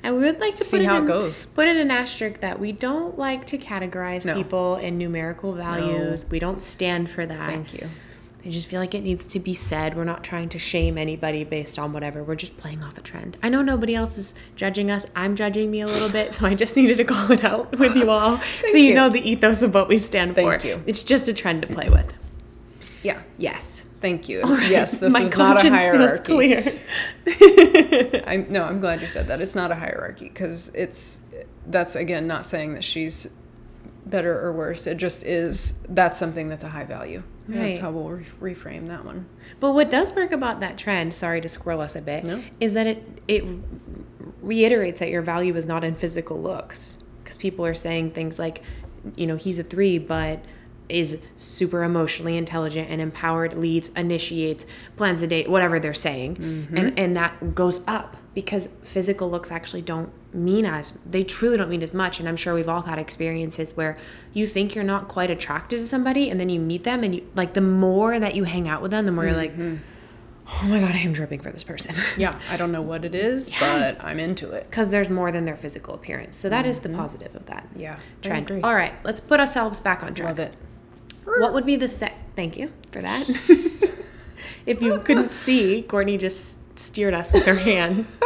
I 0.03 0.11
would 0.11 0.39
like 0.39 0.55
to 0.55 0.63
See 0.63 0.77
put 0.79 0.85
how 0.85 0.95
it 0.95 0.99
in, 0.99 1.05
goes. 1.05 1.45
Put 1.47 1.67
in 1.67 1.77
an 1.77 1.91
asterisk 1.91 2.39
that 2.39 2.59
we 2.59 2.71
don't 2.71 3.17
like 3.17 3.45
to 3.47 3.57
categorize 3.57 4.25
No. 4.25 4.35
people 4.35 4.75
in 4.75 4.97
numerical 4.97 5.53
values. 5.53 6.29
We 6.29 6.39
don't 6.39 6.61
stand 6.61 7.09
for 7.09 7.25
that. 7.25 7.49
Thank 7.49 7.73
you. 7.73 7.89
I 8.43 8.49
just 8.49 8.67
feel 8.67 8.79
like 8.79 8.95
it 8.95 9.01
needs 9.01 9.27
to 9.27 9.39
be 9.39 9.53
said. 9.53 9.95
We're 9.95 10.03
not 10.03 10.23
trying 10.23 10.49
to 10.49 10.57
shame 10.59 10.97
anybody 10.97 11.43
based 11.43 11.77
on 11.77 11.93
whatever. 11.93 12.23
We're 12.23 12.35
just 12.35 12.57
playing 12.57 12.83
off 12.83 12.97
a 12.97 13.01
trend. 13.01 13.37
I 13.43 13.49
know 13.49 13.61
nobody 13.61 13.93
else 13.93 14.17
is 14.17 14.33
judging 14.55 14.89
us. 14.89 15.05
I'm 15.15 15.35
judging 15.35 15.69
me 15.69 15.81
a 15.81 15.87
little 15.87 16.09
bit, 16.09 16.33
so 16.33 16.47
I 16.47 16.55
just 16.55 16.75
needed 16.75 16.97
to 16.97 17.03
call 17.03 17.31
it 17.31 17.43
out 17.43 17.77
with 17.77 17.95
you 17.95 18.09
all 18.09 18.37
so 18.71 18.77
you, 18.77 18.85
you. 18.85 18.93
know 18.95 19.09
the 19.09 19.21
ethos 19.29 19.61
of 19.61 19.75
what 19.75 19.87
we 19.87 19.97
stand 19.99 20.33
Thank 20.35 20.61
for. 20.61 20.67
you. 20.67 20.81
It's 20.87 21.03
just 21.03 21.27
a 21.27 21.33
trend 21.33 21.61
to 21.61 21.67
play 21.67 21.89
with. 21.89 22.11
Yeah. 23.03 23.21
Yes. 23.37 23.85
Thank 24.01 24.27
you. 24.27 24.39
Yes, 24.67 24.97
this 24.97 25.13
My 25.13 25.21
is 25.21 25.37
not 25.37 25.63
a 25.63 25.69
hierarchy. 25.69 26.23
clear. 26.23 26.79
I'm 28.25 28.51
no, 28.51 28.63
I'm 28.63 28.79
glad 28.79 28.99
you 29.01 29.07
said 29.07 29.27
that. 29.27 29.41
It's 29.41 29.53
not 29.53 29.71
a 29.71 29.75
hierarchy 29.75 30.27
because 30.27 30.69
it's 30.73 31.19
that's 31.67 31.95
again 31.95 32.25
not 32.25 32.43
saying 32.45 32.73
that 32.73 32.83
she's 32.83 33.29
better 34.05 34.39
or 34.39 34.51
worse. 34.53 34.87
It 34.87 34.97
just 34.97 35.23
is 35.23 35.79
that's 35.87 36.17
something 36.17 36.49
that's 36.49 36.63
a 36.63 36.69
high 36.69 36.85
value. 36.85 37.23
That's 37.47 37.79
how 37.79 37.91
we'll 37.91 38.07
re- 38.39 38.53
reframe 38.55 38.87
that 38.87 39.03
one. 39.03 39.25
But 39.59 39.73
what 39.73 39.89
does 39.91 40.13
work 40.13 40.31
about 40.31 40.61
that 40.61 40.77
trend, 40.77 41.13
sorry 41.13 41.41
to 41.41 41.49
squirrel 41.49 41.81
us 41.81 41.95
a 41.95 42.01
bit, 42.01 42.23
No. 42.23 42.41
is 42.61 42.73
that 42.75 42.87
it 42.87 43.03
it 43.27 43.43
reiterates 44.41 44.99
that 44.99 45.09
your 45.09 45.21
value 45.21 45.55
is 45.55 45.65
not 45.65 45.83
in 45.83 45.93
physical 45.95 46.41
looks. 46.41 46.97
Because 47.23 47.37
people 47.37 47.65
are 47.65 47.73
saying 47.73 48.11
things 48.11 48.39
like, 48.39 48.61
you 49.15 49.27
know, 49.27 49.35
he's 49.35 49.59
a 49.59 49.63
three, 49.63 49.97
but 49.97 50.43
is 50.91 51.21
super 51.37 51.83
emotionally 51.83 52.37
intelligent 52.37 52.89
and 52.89 53.01
empowered, 53.01 53.53
leads, 53.57 53.89
initiates, 53.89 54.65
plans 54.97 55.21
a 55.21 55.27
date, 55.27 55.49
whatever 55.49 55.79
they're 55.79 55.93
saying. 55.93 56.35
Mm-hmm. 56.35 56.77
And 56.77 56.99
and 56.99 57.15
that 57.17 57.55
goes 57.55 57.81
up 57.87 58.17
because 58.33 58.67
physical 58.83 59.29
looks 59.29 59.51
actually 59.51 59.81
don't 59.81 60.11
mean 60.33 60.65
as 60.65 60.97
they 61.05 61.23
truly 61.23 61.57
don't 61.57 61.69
mean 61.69 61.83
as 61.83 61.93
much 61.93 62.17
and 62.17 62.29
i'm 62.29 62.37
sure 62.37 62.53
we've 62.53 62.69
all 62.69 62.83
had 62.83 62.97
experiences 62.97 63.75
where 63.75 63.97
you 64.31 64.47
think 64.47 64.73
you're 64.73 64.81
not 64.85 65.09
quite 65.09 65.29
attracted 65.29 65.77
to 65.77 65.85
somebody 65.85 66.29
and 66.29 66.39
then 66.39 66.47
you 66.47 66.57
meet 66.57 66.85
them 66.85 67.03
and 67.03 67.13
you 67.15 67.27
like 67.35 67.53
the 67.53 67.59
more 67.59 68.17
that 68.17 68.33
you 68.33 68.45
hang 68.45 68.65
out 68.69 68.81
with 68.81 68.91
them 68.91 69.05
the 69.05 69.11
more 69.11 69.25
you're 69.25 69.35
like 69.35 69.51
oh 69.59 70.65
my 70.69 70.79
god 70.79 70.95
i 70.95 70.99
am 70.99 71.11
dripping 71.11 71.41
for 71.41 71.51
this 71.51 71.65
person 71.65 71.93
Yeah, 72.17 72.39
I 72.49 72.55
don't 72.55 72.71
know 72.71 72.81
what 72.81 73.03
it 73.03 73.13
is, 73.13 73.49
Yes. 73.49 73.97
but 73.97 74.05
I'm 74.05 74.19
into 74.19 74.51
it. 74.51 74.63
because 74.69 74.89
there's 74.89 75.09
more 75.09 75.33
than 75.33 75.43
their 75.43 75.57
physical 75.57 75.93
appearance 75.95 76.37
so 76.37 76.47
that 76.47 76.65
is 76.65 76.79
the 76.79 76.87
positive 76.89 77.35
of 77.35 77.47
that 77.47 77.67
Yeah, 77.75 77.99
trend 78.21 78.49
all 78.63 78.73
right 78.73 78.93
let's 79.03 79.19
put 79.19 79.41
ourselves 79.41 79.81
back 79.81 80.01
on 80.01 80.13
track 80.13 80.37
Love 80.37 80.39
it. 80.39 80.53
What 81.39 81.53
would 81.53 81.65
be 81.65 81.75
the 81.75 81.87
set 81.87 82.13
thank 82.35 82.57
you 82.57 82.71
for 82.91 83.01
that 83.01 83.27
if 84.65 84.81
you 84.81 84.99
couldn't 84.99 85.33
see 85.33 85.81
courtney 85.83 86.17
just 86.17 86.57
steered 86.79 87.13
us 87.13 87.31
with 87.31 87.45
her 87.45 87.55
hands 87.55 88.17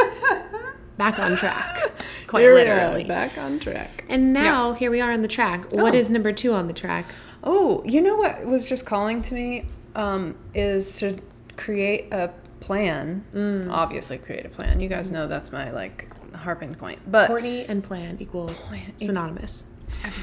back 0.97 1.19
on 1.19 1.35
track 1.35 1.91
quite 2.27 2.41
Here 2.41 2.53
literally 2.55 3.03
back 3.03 3.37
on 3.37 3.59
track. 3.59 4.03
And 4.09 4.33
now 4.33 4.73
here 4.73 4.89
we 4.89 5.01
are 5.01 5.11
on 5.11 5.21
the 5.21 5.27
track. 5.27 5.71
What 5.71 5.93
Oh. 5.93 5.97
is 5.97 6.09
number 6.09 6.31
two 6.31 6.53
on 6.53 6.67
the 6.67 6.73
track? 6.73 7.05
Oh, 7.43 7.83
you 7.85 8.01
know 8.01 8.15
what 8.15 8.45
was 8.45 8.65
just 8.65 8.85
calling 8.85 9.21
to 9.23 9.33
me 9.33 9.65
um, 9.95 10.35
is 10.53 10.97
to 10.99 11.19
create 11.57 12.11
a 12.13 12.31
plan. 12.61 13.23
Mm. 13.33 13.71
Obviously, 13.71 14.17
create 14.17 14.45
a 14.45 14.49
plan. 14.49 14.79
You 14.79 14.89
guys 14.89 15.11
know 15.11 15.27
that's 15.27 15.51
my 15.51 15.69
like 15.71 16.07
harping 16.35 16.75
point. 16.75 16.99
But 17.09 17.27
Courtney 17.27 17.65
and 17.65 17.83
plan 17.83 18.17
equal 18.19 18.47
plan 18.47 18.93
synonymous. 18.99 19.63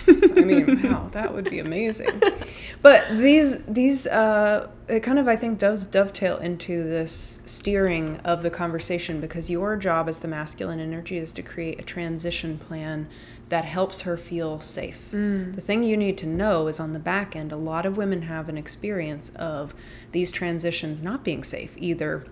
I 0.07 0.45
mean, 0.45 0.83
wow, 0.83 1.09
that 1.13 1.33
would 1.33 1.49
be 1.51 1.59
amazing. 1.59 2.21
But 2.81 3.09
these 3.11 3.63
these 3.65 4.07
uh, 4.07 4.69
it 4.89 5.01
kind 5.01 5.19
of 5.19 5.29
I 5.29 5.37
think 5.37 5.59
does 5.59 5.87
dovetail 5.87 6.39
into 6.39 6.83
this 6.83 7.41
steering 7.45 8.19
of 8.19 8.43
the 8.43 8.51
conversation 8.51 9.21
because 9.21 9.49
your 9.51 9.77
job 9.77 10.09
as 10.09 10.21
the 10.21 10.29
masculine 10.29 10.81
energy 10.81 11.17
is 11.17 11.33
to 11.33 11.43
create 11.43 11.81
a 11.81 11.85
transition 11.85 12.59
plan 12.59 13.09
that 13.49 13.65
helps 13.67 14.01
her 14.01 14.17
feel 14.17 14.61
safe. 14.61 15.11
The 15.11 15.61
thing 15.61 15.83
you 15.83 15.97
need 15.97 16.17
to 16.19 16.27
know 16.27 16.69
is 16.69 16.81
on 16.81 16.95
the 16.95 16.99
back 16.99 17.37
end, 17.37 17.53
a 17.53 17.57
lot 17.57 17.85
of 17.85 17.99
women 17.99 18.23
have 18.23 18.49
an 18.49 18.57
experience 18.57 19.31
of 19.37 19.75
these 20.13 20.33
transitions 20.33 21.03
not 21.03 21.23
being 21.23 21.45
safe. 21.45 21.75
Either 21.77 22.25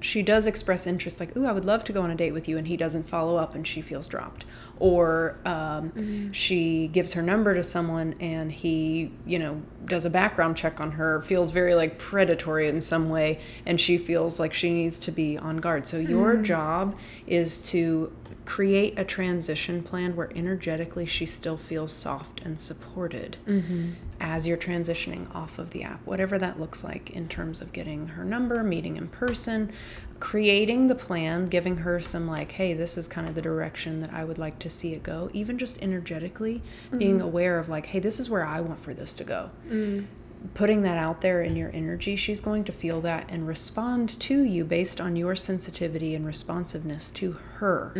she 0.00 0.22
does 0.22 0.46
express 0.46 0.86
interest 0.86 1.20
like 1.20 1.36
ooh 1.36 1.46
i 1.46 1.52
would 1.52 1.64
love 1.64 1.82
to 1.84 1.92
go 1.92 2.02
on 2.02 2.10
a 2.10 2.14
date 2.14 2.32
with 2.32 2.48
you 2.48 2.58
and 2.58 2.68
he 2.68 2.76
doesn't 2.76 3.08
follow 3.08 3.36
up 3.36 3.54
and 3.54 3.66
she 3.66 3.80
feels 3.80 4.06
dropped. 4.06 4.44
Or 4.78 5.38
um, 5.46 6.32
she 6.34 6.88
gives 6.88 7.14
her 7.14 7.22
number 7.22 7.54
to 7.54 7.62
someone 7.62 8.14
and 8.20 8.52
he 8.52 9.10
you 9.24 9.38
know 9.38 9.62
does 9.86 10.04
a 10.04 10.10
background 10.10 10.56
check 10.56 10.80
on 10.80 10.92
her 10.92 11.22
feels 11.22 11.50
very 11.50 11.74
like 11.74 11.98
predatory 11.98 12.68
in 12.68 12.80
some 12.80 13.08
way 13.08 13.40
and 13.64 13.80
she 13.80 13.96
feels 13.96 14.38
like 14.38 14.52
she 14.52 14.70
needs 14.70 14.98
to 15.00 15.10
be 15.10 15.38
on 15.38 15.58
guard. 15.58 15.86
So 15.86 15.98
your 15.98 16.36
job 16.36 16.96
is 17.26 17.60
to 17.62 18.12
create 18.46 18.96
a 18.96 19.04
transition 19.04 19.82
plan 19.82 20.14
where 20.14 20.30
energetically 20.34 21.04
she 21.04 21.26
still 21.26 21.56
feels 21.56 21.92
soft 21.92 22.40
and 22.42 22.58
supported 22.58 23.36
mm-hmm. 23.46 23.90
as 24.20 24.46
you're 24.46 24.56
transitioning 24.56 25.32
off 25.34 25.58
of 25.58 25.70
the 25.70 25.82
app, 25.82 26.00
whatever 26.06 26.38
that 26.38 26.58
looks 26.58 26.84
like 26.84 27.10
in 27.10 27.28
terms 27.28 27.60
of 27.60 27.72
getting 27.72 28.08
her 28.08 28.24
number, 28.24 28.62
meeting 28.62 28.96
in 28.96 29.08
person, 29.08 29.72
creating 30.20 30.86
the 30.86 30.94
plan, 30.94 31.46
giving 31.46 31.78
her 31.78 32.00
some 32.00 32.28
like, 32.28 32.52
hey, 32.52 32.72
this 32.72 32.96
is 32.96 33.08
kind 33.08 33.28
of 33.28 33.34
the 33.34 33.42
direction 33.42 34.00
that 34.00 34.12
I 34.12 34.24
would 34.24 34.38
like 34.38 34.60
to 34.60 34.70
see 34.70 34.94
it 34.94 35.02
go, 35.02 35.28
even 35.32 35.58
just 35.58 35.82
energetically 35.82 36.62
being 36.96 37.16
mm-hmm. 37.16 37.26
aware 37.26 37.58
of 37.58 37.68
like, 37.68 37.86
hey, 37.86 37.98
this 37.98 38.20
is 38.20 38.30
where 38.30 38.46
I 38.46 38.60
want 38.60 38.80
for 38.80 38.94
this 38.94 39.12
to 39.14 39.24
go. 39.24 39.50
Mm. 39.68 40.06
Putting 40.54 40.82
that 40.82 40.98
out 40.98 41.20
there 41.20 41.42
in 41.42 41.56
your 41.56 41.70
energy, 41.72 42.16
she's 42.16 42.40
going 42.40 42.64
to 42.64 42.72
feel 42.72 43.00
that 43.02 43.26
and 43.28 43.46
respond 43.46 44.18
to 44.20 44.42
you 44.42 44.64
based 44.64 45.00
on 45.00 45.16
your 45.16 45.34
sensitivity 45.36 46.14
and 46.14 46.26
responsiveness 46.26 47.10
to 47.12 47.32
her. 47.54 47.92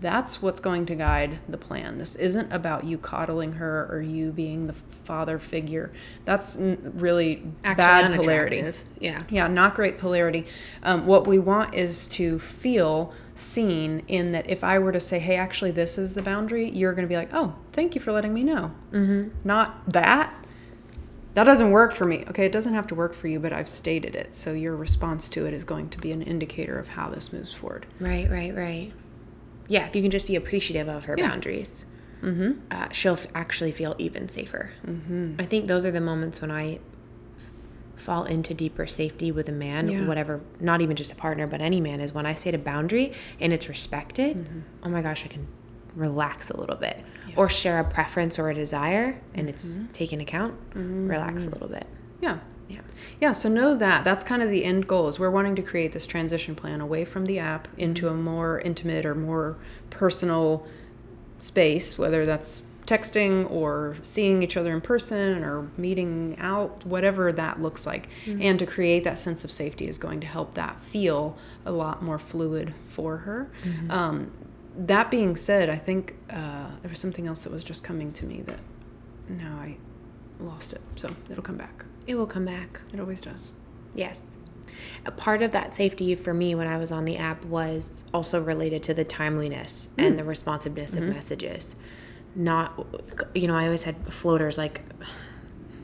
That's 0.00 0.40
what's 0.40 0.60
going 0.60 0.86
to 0.86 0.94
guide 0.94 1.40
the 1.48 1.58
plan. 1.58 1.98
This 1.98 2.14
isn't 2.14 2.52
about 2.52 2.84
you 2.84 2.98
coddling 2.98 3.54
her 3.54 3.88
or 3.90 4.00
you 4.00 4.30
being 4.30 4.68
the 4.68 4.72
father 4.72 5.38
figure. 5.38 5.90
That's 6.24 6.56
n- 6.56 6.92
really 6.94 7.42
Actually 7.64 7.82
bad 7.82 8.14
polarity. 8.14 8.72
Yeah. 9.00 9.18
Yeah, 9.28 9.48
not 9.48 9.74
great 9.74 9.98
polarity. 9.98 10.46
Um, 10.84 11.06
what 11.06 11.26
we 11.26 11.38
want 11.38 11.74
is 11.74 12.06
to 12.10 12.38
feel 12.38 13.12
seen 13.34 14.02
in 14.06 14.32
that 14.32 14.48
if 14.48 14.62
I 14.62 14.78
were 14.78 14.92
to 14.92 15.00
say, 15.00 15.18
hey, 15.18 15.36
actually, 15.36 15.70
this 15.70 15.98
is 15.98 16.14
the 16.14 16.22
boundary, 16.22 16.68
you're 16.70 16.92
going 16.92 17.06
to 17.06 17.08
be 17.08 17.16
like, 17.16 17.30
oh, 17.32 17.56
thank 17.72 17.94
you 17.94 18.00
for 18.00 18.12
letting 18.12 18.34
me 18.34 18.44
know. 18.44 18.72
Mm-hmm. 18.92 19.30
Not 19.44 19.92
that. 19.92 20.32
That 21.38 21.44
doesn't 21.44 21.70
work 21.70 21.92
for 21.92 22.04
me. 22.04 22.24
Okay, 22.30 22.46
it 22.46 22.50
doesn't 22.50 22.74
have 22.74 22.88
to 22.88 22.96
work 22.96 23.14
for 23.14 23.28
you, 23.28 23.38
but 23.38 23.52
I've 23.52 23.68
stated 23.68 24.16
it. 24.16 24.34
So 24.34 24.52
your 24.54 24.74
response 24.74 25.28
to 25.28 25.46
it 25.46 25.54
is 25.54 25.62
going 25.62 25.88
to 25.90 25.98
be 25.98 26.10
an 26.10 26.20
indicator 26.20 26.76
of 26.80 26.88
how 26.88 27.10
this 27.10 27.32
moves 27.32 27.52
forward. 27.52 27.86
Right, 28.00 28.28
right, 28.28 28.52
right. 28.52 28.92
Yeah, 29.68 29.86
if 29.86 29.94
you 29.94 30.02
can 30.02 30.10
just 30.10 30.26
be 30.26 30.34
appreciative 30.34 30.88
of 30.88 31.04
her 31.04 31.16
boundaries, 31.16 31.86
mm-hmm. 32.22 32.58
uh, 32.72 32.88
she'll 32.90 33.12
f- 33.12 33.28
actually 33.36 33.70
feel 33.70 33.94
even 33.98 34.28
safer. 34.28 34.72
Mm-hmm. 34.84 35.36
I 35.38 35.44
think 35.44 35.68
those 35.68 35.86
are 35.86 35.92
the 35.92 36.00
moments 36.00 36.40
when 36.40 36.50
I 36.50 36.74
f- 36.74 36.80
fall 37.94 38.24
into 38.24 38.52
deeper 38.52 38.88
safety 38.88 39.30
with 39.30 39.48
a 39.48 39.52
man, 39.52 39.86
Yeah. 39.86 40.08
whatever, 40.08 40.40
not 40.58 40.80
even 40.80 40.96
just 40.96 41.12
a 41.12 41.14
partner, 41.14 41.46
but 41.46 41.60
any 41.60 41.80
man, 41.80 42.00
is 42.00 42.12
when 42.12 42.26
I 42.26 42.34
state 42.34 42.56
a 42.56 42.58
boundary 42.58 43.12
and 43.38 43.52
it's 43.52 43.68
respected. 43.68 44.64
Oh 44.82 44.88
my 44.88 45.02
gosh, 45.02 45.24
I 45.24 45.28
can 45.28 45.46
relax 45.94 46.50
a 46.50 46.58
little 46.58 46.76
bit. 46.76 47.02
Or 47.36 47.48
share 47.48 47.78
a 47.78 47.84
preference 47.84 48.38
or 48.38 48.50
a 48.50 48.54
desire 48.54 49.20
and 49.34 49.48
it's 49.48 49.68
mm-hmm. 49.68 49.86
taken 49.92 50.20
account, 50.20 50.54
mm-hmm. 50.70 51.08
relax 51.08 51.46
a 51.46 51.50
little 51.50 51.68
bit. 51.68 51.86
Yeah. 52.20 52.38
Yeah. 52.68 52.80
Yeah, 53.20 53.32
so 53.32 53.48
know 53.48 53.74
that 53.76 54.04
that's 54.04 54.24
kind 54.24 54.42
of 54.42 54.50
the 54.50 54.64
end 54.64 54.86
goal 54.88 55.08
is 55.08 55.18
we're 55.18 55.30
wanting 55.30 55.56
to 55.56 55.62
create 55.62 55.92
this 55.92 56.06
transition 56.06 56.54
plan 56.54 56.80
away 56.80 57.04
from 57.04 57.26
the 57.26 57.38
app 57.38 57.68
into 57.78 58.06
mm-hmm. 58.06 58.18
a 58.18 58.22
more 58.22 58.60
intimate 58.60 59.06
or 59.06 59.14
more 59.14 59.56
personal 59.90 60.66
space, 61.38 61.96
whether 61.98 62.26
that's 62.26 62.62
texting 62.88 63.48
or 63.50 63.96
seeing 64.02 64.42
each 64.42 64.56
other 64.56 64.72
in 64.72 64.80
person 64.80 65.44
or 65.44 65.68
meeting 65.76 66.34
out, 66.38 66.84
whatever 66.86 67.30
that 67.30 67.60
looks 67.60 67.86
like. 67.86 68.08
And 68.26 68.58
to 68.58 68.64
create 68.64 69.04
that 69.04 69.18
sense 69.18 69.44
of 69.44 69.52
safety 69.52 69.86
is 69.86 69.98
going 69.98 70.20
to 70.20 70.26
help 70.26 70.54
that 70.54 70.80
feel 70.80 71.36
a 71.66 71.70
lot 71.70 72.02
more 72.02 72.18
fluid 72.18 72.74
for 72.88 73.18
her. 73.18 73.50
Um, 73.90 74.30
that 74.78 75.10
being 75.10 75.36
said, 75.36 75.68
I 75.68 75.76
think 75.76 76.14
uh, 76.30 76.68
there 76.82 76.88
was 76.88 77.00
something 77.00 77.26
else 77.26 77.42
that 77.42 77.52
was 77.52 77.64
just 77.64 77.82
coming 77.82 78.12
to 78.12 78.24
me 78.24 78.42
that 78.42 78.60
now 79.28 79.56
I 79.60 79.76
lost 80.38 80.72
it. 80.72 80.80
So 80.96 81.10
it'll 81.28 81.42
come 81.42 81.56
back. 81.56 81.84
It 82.06 82.14
will 82.14 82.26
come 82.26 82.44
back. 82.44 82.80
It 82.92 83.00
always 83.00 83.20
does. 83.20 83.52
Yes. 83.94 84.36
A 85.04 85.10
part 85.10 85.42
of 85.42 85.50
that 85.52 85.74
safety 85.74 86.14
for 86.14 86.32
me 86.32 86.54
when 86.54 86.68
I 86.68 86.76
was 86.76 86.92
on 86.92 87.04
the 87.04 87.16
app 87.16 87.44
was 87.44 88.04
also 88.14 88.40
related 88.40 88.82
to 88.84 88.94
the 88.94 89.04
timeliness 89.04 89.88
and 89.98 90.18
the 90.18 90.24
responsiveness 90.24 90.94
of 90.94 91.02
messages. 91.02 91.74
Not, 92.34 92.86
you 93.34 93.48
know, 93.48 93.56
I 93.56 93.64
always 93.64 93.82
had 93.82 94.12
floaters 94.12 94.58
like 94.58 94.82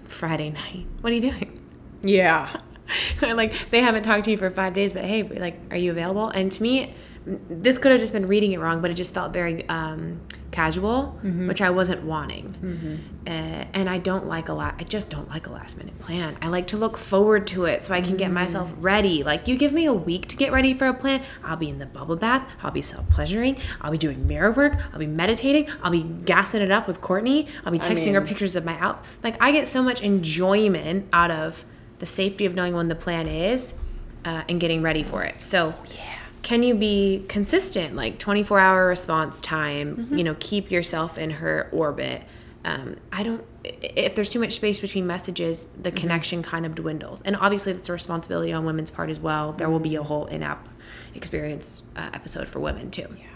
Friday 0.04 0.50
night. 0.50 0.86
What 1.00 1.12
are 1.12 1.16
you 1.16 1.22
doing? 1.22 1.60
Yeah. 2.02 2.60
like 3.22 3.70
they 3.70 3.80
haven't 3.80 4.02
talked 4.02 4.26
to 4.26 4.30
you 4.30 4.36
for 4.36 4.50
five 4.50 4.74
days, 4.74 4.92
but 4.92 5.04
hey, 5.04 5.22
like, 5.22 5.58
are 5.70 5.76
you 5.76 5.90
available? 5.90 6.28
And 6.28 6.52
to 6.52 6.62
me, 6.62 6.94
this 7.26 7.78
could 7.78 7.90
have 7.92 8.00
just 8.00 8.12
been 8.12 8.26
reading 8.26 8.52
it 8.52 8.60
wrong, 8.60 8.80
but 8.82 8.90
it 8.90 8.94
just 8.94 9.14
felt 9.14 9.32
very 9.32 9.66
um, 9.68 10.20
casual, 10.50 11.18
which 11.48 11.62
I 11.62 11.70
wasn't 11.70 12.02
wanting. 12.04 13.02
Uh, 13.26 13.30
and 13.72 13.88
I 13.88 13.96
don't 13.98 14.26
like 14.26 14.48
a 14.50 14.52
lot. 14.52 14.74
I 14.78 14.84
just 14.84 15.10
don't 15.10 15.28
like 15.30 15.46
a 15.46 15.50
last 15.52 15.78
minute 15.78 15.98
plan. 16.00 16.36
I 16.42 16.48
like 16.48 16.66
to 16.68 16.76
look 16.76 16.98
forward 16.98 17.46
to 17.48 17.64
it 17.64 17.82
so 17.82 17.94
I 17.94 18.02
can 18.02 18.16
get 18.18 18.30
myself 18.30 18.72
ready. 18.78 19.22
Like 19.22 19.48
you 19.48 19.56
give 19.56 19.72
me 19.72 19.86
a 19.86 19.92
week 19.94 20.28
to 20.28 20.36
get 20.36 20.52
ready 20.52 20.74
for 20.74 20.86
a 20.86 20.92
plan, 20.94 21.22
I'll 21.42 21.56
be 21.56 21.70
in 21.70 21.78
the 21.78 21.86
bubble 21.86 22.16
bath. 22.16 22.46
I'll 22.62 22.70
be 22.70 22.82
self 22.82 23.08
pleasuring. 23.08 23.56
I'll 23.80 23.90
be 23.90 23.98
doing 23.98 24.26
mirror 24.26 24.52
work. 24.52 24.74
I'll 24.92 24.98
be 24.98 25.06
meditating. 25.06 25.66
I'll 25.82 25.90
be 25.90 26.02
gassing 26.02 26.60
it 26.60 26.70
up 26.70 26.86
with 26.86 27.00
Courtney. 27.00 27.46
I'll 27.64 27.72
be 27.72 27.78
texting 27.78 28.12
her 28.12 28.20
mean- 28.20 28.28
pictures 28.28 28.54
of 28.54 28.64
my 28.66 28.78
out. 28.80 29.04
Like 29.22 29.36
I 29.42 29.50
get 29.50 29.66
so 29.66 29.82
much 29.82 30.02
enjoyment 30.02 31.08
out 31.12 31.30
of 31.30 31.64
the 32.00 32.06
safety 32.06 32.44
of 32.44 32.54
knowing 32.54 32.74
when 32.74 32.88
the 32.88 32.94
plan 32.94 33.28
is 33.28 33.74
uh, 34.26 34.42
and 34.48 34.60
getting 34.60 34.82
ready 34.82 35.02
for 35.02 35.22
it. 35.22 35.40
So 35.40 35.74
yeah. 35.94 36.18
Can 36.44 36.62
you 36.62 36.74
be 36.74 37.24
consistent, 37.26 37.96
like 37.96 38.18
24 38.18 38.60
hour 38.60 38.86
response 38.86 39.40
time? 39.40 40.08
You 40.18 40.22
know, 40.24 40.36
keep 40.38 40.70
yourself 40.70 41.16
in 41.18 41.30
her 41.30 41.68
orbit. 41.72 42.22
Um, 42.66 42.96
I 43.10 43.22
don't. 43.22 43.42
If 43.64 44.14
there's 44.14 44.28
too 44.28 44.40
much 44.40 44.52
space 44.52 44.78
between 44.78 45.06
messages, 45.06 45.66
the 45.80 45.90
connection 45.90 46.42
kind 46.42 46.66
of 46.66 46.74
dwindles. 46.74 47.22
And 47.22 47.34
obviously, 47.34 47.72
that's 47.72 47.88
a 47.88 47.92
responsibility 47.92 48.52
on 48.52 48.66
women's 48.66 48.90
part 48.90 49.08
as 49.08 49.18
well. 49.18 49.52
There 49.52 49.70
will 49.70 49.80
be 49.80 49.96
a 49.96 50.02
whole 50.02 50.26
in-app 50.26 50.68
experience 51.14 51.82
uh, 51.96 52.10
episode 52.12 52.46
for 52.46 52.60
women 52.60 52.90
too. 52.90 53.08
Yeah. 53.18 53.33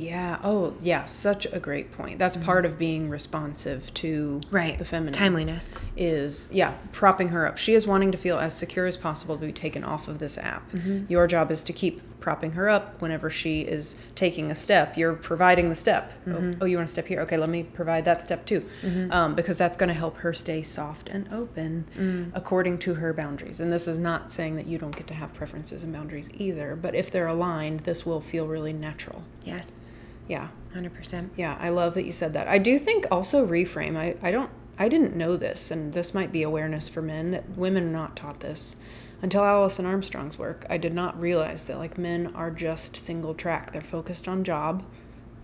Oh, 0.00 0.74
yeah. 0.80 1.04
Such 1.06 1.46
a 1.52 1.58
great 1.58 1.92
point. 1.92 2.18
That's 2.18 2.36
part 2.36 2.64
of 2.64 2.78
being 2.78 3.08
responsive 3.10 3.92
to 3.94 4.40
Right. 4.50 4.78
the 4.78 4.84
feminine. 4.84 5.12
Timeliness. 5.14 5.76
is 5.96 6.48
yeah 6.52 6.74
propping 6.92 7.28
her 7.30 7.46
up 7.46 7.58
she 7.58 7.74
is 7.74 7.84
wanting 7.86 8.12
to 8.12 8.18
feel 8.18 8.38
as 8.38 8.54
secure 8.54 8.86
as 8.86 8.96
possible 8.96 9.36
to 9.36 9.46
be 9.46 9.52
taken 9.52 9.82
off 9.82 10.06
of 10.08 10.18
this 10.20 10.38
app 10.38 10.70
Mm-hmm. 10.72 11.04
your 11.08 11.26
job 11.26 11.50
is 11.50 11.62
to 11.64 11.72
keep 11.72 12.00
propping 12.20 12.52
her 12.52 12.68
up 12.68 13.00
whenever 13.00 13.30
she 13.30 13.62
is 13.62 13.96
taking 14.14 14.50
a 14.50 14.54
step. 14.54 14.96
You're 14.96 15.14
providing 15.14 15.68
the 15.68 15.74
step. 15.74 16.12
Oh, 16.26 16.30
mm-hmm. 16.30 16.62
oh, 16.62 16.64
you 16.66 16.76
want 16.76 16.88
to 16.88 16.92
step 16.92 17.06
here? 17.06 17.20
Okay, 17.22 17.36
let 17.36 17.48
me 17.48 17.62
provide 17.62 18.04
that 18.04 18.22
step 18.22 18.46
too, 18.46 18.68
mm-hmm. 18.82 19.12
um, 19.12 19.34
because 19.34 19.58
that's 19.58 19.76
going 19.76 19.88
to 19.88 19.94
help 19.94 20.18
her 20.18 20.32
stay 20.32 20.62
soft 20.62 21.08
and 21.08 21.32
open 21.32 21.86
mm. 21.96 22.30
according 22.34 22.78
to 22.78 22.94
her 22.94 23.12
boundaries. 23.12 23.60
And 23.60 23.72
this 23.72 23.88
is 23.88 23.98
not 23.98 24.32
saying 24.32 24.56
that 24.56 24.66
you 24.66 24.78
don't 24.78 24.96
get 24.96 25.06
to 25.08 25.14
have 25.14 25.34
preferences 25.34 25.82
and 25.82 25.92
boundaries 25.92 26.30
either, 26.34 26.76
but 26.76 26.94
if 26.94 27.10
they're 27.10 27.28
aligned, 27.28 27.80
this 27.80 28.04
will 28.04 28.20
feel 28.20 28.46
really 28.46 28.72
natural. 28.72 29.24
Yes, 29.44 29.90
Yeah. 30.26 30.48
100%. 30.74 31.30
Yeah, 31.36 31.56
I 31.58 31.70
love 31.70 31.94
that 31.94 32.04
you 32.04 32.12
said 32.12 32.34
that. 32.34 32.46
I 32.46 32.58
do 32.58 32.78
think 32.78 33.06
also 33.10 33.46
reframe. 33.46 33.96
I, 33.96 34.16
I 34.22 34.30
don't 34.30 34.50
I 34.78 34.88
didn't 34.88 35.16
know 35.16 35.36
this, 35.36 35.72
and 35.72 35.92
this 35.92 36.14
might 36.14 36.30
be 36.30 36.42
awareness 36.42 36.88
for 36.88 37.02
men 37.02 37.32
that 37.32 37.56
women 37.56 37.84
are 37.84 37.92
not 37.92 38.14
taught 38.14 38.40
this. 38.40 38.76
Until 39.20 39.44
Alison 39.44 39.84
Armstrong's 39.84 40.38
work, 40.38 40.64
I 40.70 40.78
did 40.78 40.94
not 40.94 41.20
realize 41.20 41.64
that 41.64 41.78
like 41.78 41.98
men 41.98 42.32
are 42.34 42.50
just 42.50 42.96
single 42.96 43.34
track. 43.34 43.72
They're 43.72 43.82
focused 43.82 44.28
on 44.28 44.44
job 44.44 44.84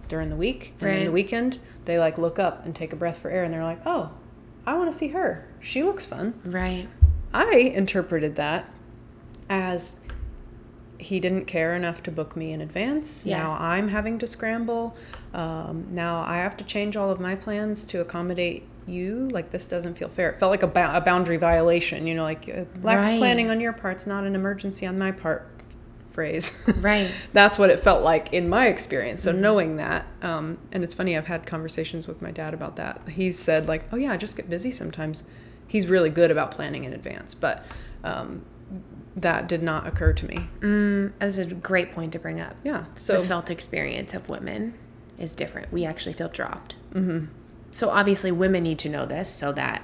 during 0.08 0.30
the 0.30 0.36
week, 0.36 0.74
and 0.80 0.90
then 0.90 1.04
the 1.06 1.12
weekend 1.12 1.58
they 1.84 1.98
like 1.98 2.16
look 2.18 2.38
up 2.38 2.64
and 2.64 2.74
take 2.74 2.92
a 2.92 2.96
breath 2.96 3.18
for 3.18 3.30
air, 3.30 3.42
and 3.42 3.52
they're 3.52 3.64
like, 3.64 3.80
oh, 3.84 4.12
I 4.66 4.76
want 4.76 4.92
to 4.92 4.96
see 4.96 5.08
her. 5.08 5.48
She 5.60 5.82
looks 5.82 6.04
fun. 6.06 6.40
Right. 6.44 6.88
I 7.32 7.56
interpreted 7.56 8.36
that 8.36 8.70
as 9.48 10.00
he 10.98 11.18
didn't 11.20 11.46
care 11.46 11.74
enough 11.74 12.02
to 12.04 12.10
book 12.10 12.36
me 12.36 12.52
in 12.52 12.60
advance. 12.60 13.26
Now 13.26 13.56
I'm 13.58 13.88
having 13.88 14.18
to 14.20 14.26
scramble. 14.26 14.96
Um, 15.32 15.88
now 15.90 16.22
I 16.22 16.36
have 16.36 16.56
to 16.58 16.64
change 16.64 16.96
all 16.96 17.10
of 17.10 17.18
my 17.18 17.34
plans 17.34 17.84
to 17.86 18.00
accommodate 18.00 18.68
you. 18.88 19.28
Like 19.30 19.50
this 19.50 19.66
doesn't 19.68 19.96
feel 19.98 20.08
fair. 20.08 20.30
It 20.30 20.38
felt 20.38 20.50
like 20.50 20.62
a, 20.62 20.66
ba- 20.66 20.96
a 20.96 21.00
boundary 21.00 21.36
violation. 21.36 22.06
You 22.06 22.14
know, 22.14 22.22
like 22.24 22.48
uh, 22.48 22.64
lack 22.82 22.98
Right. 22.98 23.10
of 23.12 23.18
planning 23.18 23.50
on 23.50 23.60
your 23.60 23.72
part's 23.72 24.06
not 24.06 24.24
an 24.24 24.34
emergency 24.34 24.86
on 24.86 24.98
my 24.98 25.12
part. 25.12 25.50
Phrase. 26.12 26.56
Right. 26.76 27.10
That's 27.32 27.58
what 27.58 27.70
it 27.70 27.80
felt 27.80 28.04
like 28.04 28.32
in 28.32 28.48
my 28.48 28.68
experience. 28.68 29.22
Mm-hmm. 29.22 29.36
So 29.36 29.40
knowing 29.40 29.76
that, 29.76 30.06
um, 30.22 30.58
and 30.70 30.84
it's 30.84 30.94
funny, 30.94 31.16
I've 31.16 31.26
had 31.26 31.44
conversations 31.44 32.06
with 32.06 32.22
my 32.22 32.30
dad 32.30 32.54
about 32.54 32.76
that. 32.76 33.00
He's 33.08 33.36
said 33.36 33.66
like, 33.66 33.84
"Oh 33.92 33.96
yeah, 33.96 34.12
I 34.12 34.16
just 34.16 34.36
get 34.36 34.48
busy 34.48 34.70
sometimes." 34.70 35.24
He's 35.66 35.88
really 35.88 36.10
good 36.10 36.30
about 36.30 36.52
planning 36.52 36.84
in 36.84 36.92
advance, 36.92 37.34
but 37.34 37.64
um, 38.04 38.44
that 39.16 39.48
did 39.48 39.60
not 39.62 39.88
occur 39.88 40.12
to 40.12 40.24
me. 40.26 40.48
Mm, 40.60 41.12
that's 41.18 41.38
a 41.38 41.46
great 41.46 41.92
point 41.92 42.12
to 42.12 42.20
bring 42.20 42.40
up. 42.40 42.54
Yeah. 42.62 42.84
So 42.96 43.20
the 43.20 43.26
felt 43.26 43.50
experience 43.50 44.14
of 44.14 44.28
women 44.28 44.74
is 45.18 45.34
different. 45.34 45.72
We 45.72 45.84
actually 45.84 46.12
feel 46.12 46.28
dropped. 46.28 46.76
Mm-hmm. 46.92 47.26
So 47.74 47.90
obviously, 47.90 48.32
women 48.32 48.62
need 48.62 48.78
to 48.80 48.88
know 48.88 49.04
this 49.04 49.28
so 49.28 49.52
that 49.52 49.82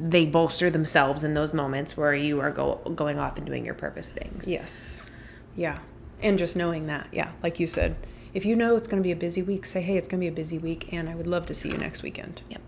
they 0.00 0.26
bolster 0.26 0.68
themselves 0.68 1.24
in 1.24 1.34
those 1.34 1.54
moments 1.54 1.96
where 1.96 2.14
you 2.14 2.40
are 2.40 2.50
go- 2.50 2.80
going 2.94 3.18
off 3.18 3.38
and 3.38 3.46
doing 3.46 3.64
your 3.64 3.74
purpose 3.74 4.10
things. 4.10 4.46
yes, 4.46 5.08
yeah, 5.56 5.78
and 6.20 6.38
just 6.38 6.54
knowing 6.56 6.86
that, 6.86 7.08
yeah, 7.12 7.32
like 7.42 7.58
you 7.58 7.66
said, 7.66 7.96
if 8.34 8.44
you 8.44 8.54
know 8.54 8.76
it's 8.76 8.86
going 8.86 9.02
to 9.02 9.06
be 9.06 9.12
a 9.12 9.16
busy 9.16 9.42
week, 9.42 9.64
say, 9.64 9.80
"Hey, 9.80 9.96
it's 9.96 10.08
going 10.08 10.20
to 10.20 10.24
be 10.24 10.28
a 10.28 10.32
busy 10.32 10.58
week, 10.58 10.92
and 10.92 11.08
I 11.08 11.14
would 11.14 11.26
love 11.26 11.46
to 11.46 11.54
see 11.54 11.70
you 11.70 11.78
next 11.78 12.02
weekend." 12.02 12.42
Yep. 12.50 12.60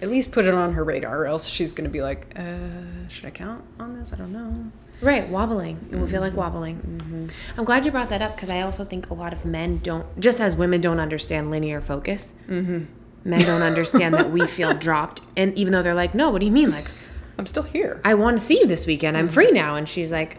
At 0.00 0.10
least 0.10 0.30
put 0.30 0.44
it 0.44 0.54
on 0.54 0.74
her 0.74 0.84
radar, 0.84 1.22
or 1.22 1.26
else 1.26 1.46
she's 1.46 1.72
going 1.72 1.88
to 1.88 1.90
be 1.90 2.02
like, 2.02 2.32
uh, 2.36 3.08
"Should 3.08 3.24
I 3.24 3.30
count 3.30 3.64
on 3.80 3.98
this? 3.98 4.12
I 4.12 4.16
don't 4.16 4.32
know." 4.32 4.70
Right, 5.00 5.28
wobbling. 5.28 5.88
It 5.92 5.96
will 5.96 6.08
feel 6.08 6.20
like 6.20 6.32
mm-hmm. 6.32 6.40
wobbling. 6.40 6.76
Mm-hmm. 6.76 7.26
I'm 7.56 7.64
glad 7.64 7.86
you 7.86 7.92
brought 7.92 8.08
that 8.08 8.20
up 8.20 8.34
because 8.34 8.50
I 8.50 8.62
also 8.62 8.84
think 8.84 9.10
a 9.10 9.14
lot 9.14 9.32
of 9.32 9.44
men 9.44 9.78
don't, 9.78 10.18
just 10.18 10.40
as 10.40 10.56
women 10.56 10.80
don't 10.80 10.98
understand 10.98 11.50
linear 11.50 11.80
focus, 11.80 12.32
mm-hmm. 12.48 12.84
Men 13.28 13.44
don't 13.44 13.62
understand 13.62 14.14
that 14.14 14.30
we 14.30 14.46
feel 14.46 14.74
dropped. 14.78 15.20
And 15.36 15.56
even 15.56 15.72
though 15.72 15.82
they're 15.82 15.94
like, 15.94 16.14
no, 16.14 16.30
what 16.30 16.40
do 16.40 16.46
you 16.46 16.52
mean? 16.52 16.70
Like, 16.70 16.90
I'm 17.38 17.46
still 17.46 17.62
here. 17.62 18.00
I 18.04 18.14
want 18.14 18.38
to 18.38 18.44
see 18.44 18.60
you 18.60 18.66
this 18.66 18.86
weekend. 18.86 19.16
I'm 19.16 19.28
free 19.28 19.50
now. 19.50 19.76
And 19.76 19.88
she's 19.88 20.10
like, 20.10 20.38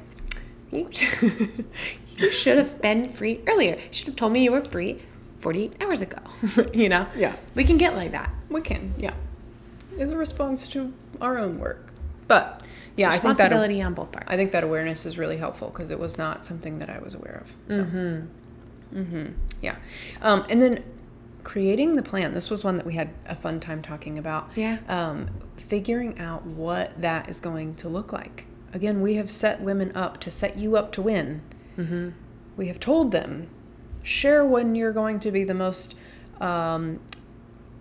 you, 0.71 0.89
you 2.17 2.31
should 2.31 2.57
have 2.57 2.81
been 2.81 3.13
free 3.13 3.41
earlier. 3.47 3.75
You 3.75 3.81
should 3.91 4.07
have 4.07 4.15
told 4.15 4.33
me 4.33 4.43
you 4.43 4.51
were 4.51 4.63
free 4.63 5.01
48 5.39 5.81
hours 5.81 6.01
ago. 6.01 6.19
you 6.73 6.89
know? 6.89 7.07
Yeah. 7.15 7.35
We 7.55 7.63
can 7.63 7.77
get 7.77 7.95
like 7.95 8.11
that. 8.11 8.29
We 8.49 8.61
can, 8.61 8.93
yeah. 8.97 9.13
Is 9.97 10.09
a 10.09 10.17
response 10.17 10.67
to 10.69 10.93
our 11.21 11.37
own 11.37 11.59
work. 11.59 11.91
But 12.27 12.61
yeah, 12.95 13.07
I 13.07 13.11
think 13.17 13.37
that 13.37 13.45
responsibility 13.45 13.81
on 13.81 13.93
both 13.93 14.11
parts. 14.11 14.27
I 14.29 14.35
think 14.35 14.51
that 14.51 14.63
awareness 14.63 15.05
is 15.05 15.17
really 15.17 15.37
helpful 15.37 15.69
because 15.69 15.89
it 15.91 15.99
was 15.99 16.17
not 16.17 16.45
something 16.45 16.79
that 16.79 16.89
I 16.89 16.99
was 16.99 17.15
aware 17.15 17.43
of. 17.43 17.75
So. 17.75 17.83
Mm-hmm. 18.93 19.33
Yeah. 19.61 19.75
Um, 20.21 20.45
and 20.49 20.61
then 20.61 20.83
creating 21.49 21.95
the 21.95 22.03
plan. 22.03 22.35
This 22.35 22.51
was 22.51 22.63
one 22.63 22.77
that 22.77 22.85
we 22.85 22.93
had 22.93 23.09
a 23.25 23.33
fun 23.33 23.59
time 23.59 23.81
talking 23.81 24.19
about. 24.19 24.55
Yeah. 24.55 24.77
Um, 24.87 25.29
figuring 25.57 26.19
out 26.19 26.45
what 26.45 27.01
that 27.01 27.27
is 27.27 27.39
going 27.39 27.73
to 27.77 27.89
look 27.89 28.13
like. 28.13 28.45
Again, 28.71 29.01
we 29.01 29.15
have 29.15 29.31
set 29.31 29.59
women 29.59 29.91
up 29.95 30.19
to 30.19 30.29
set 30.29 30.59
you 30.59 30.77
up 30.77 30.91
to 30.91 31.01
win. 31.01 31.41
Mm-hmm. 31.75 32.09
We 32.55 32.67
have 32.67 32.79
told 32.79 33.11
them 33.11 33.47
share 34.03 34.45
when 34.45 34.75
you're 34.75 34.93
going 34.93 35.19
to 35.21 35.31
be 35.31 35.43
the 35.43 35.55
most 35.55 35.95
um, 36.39 36.99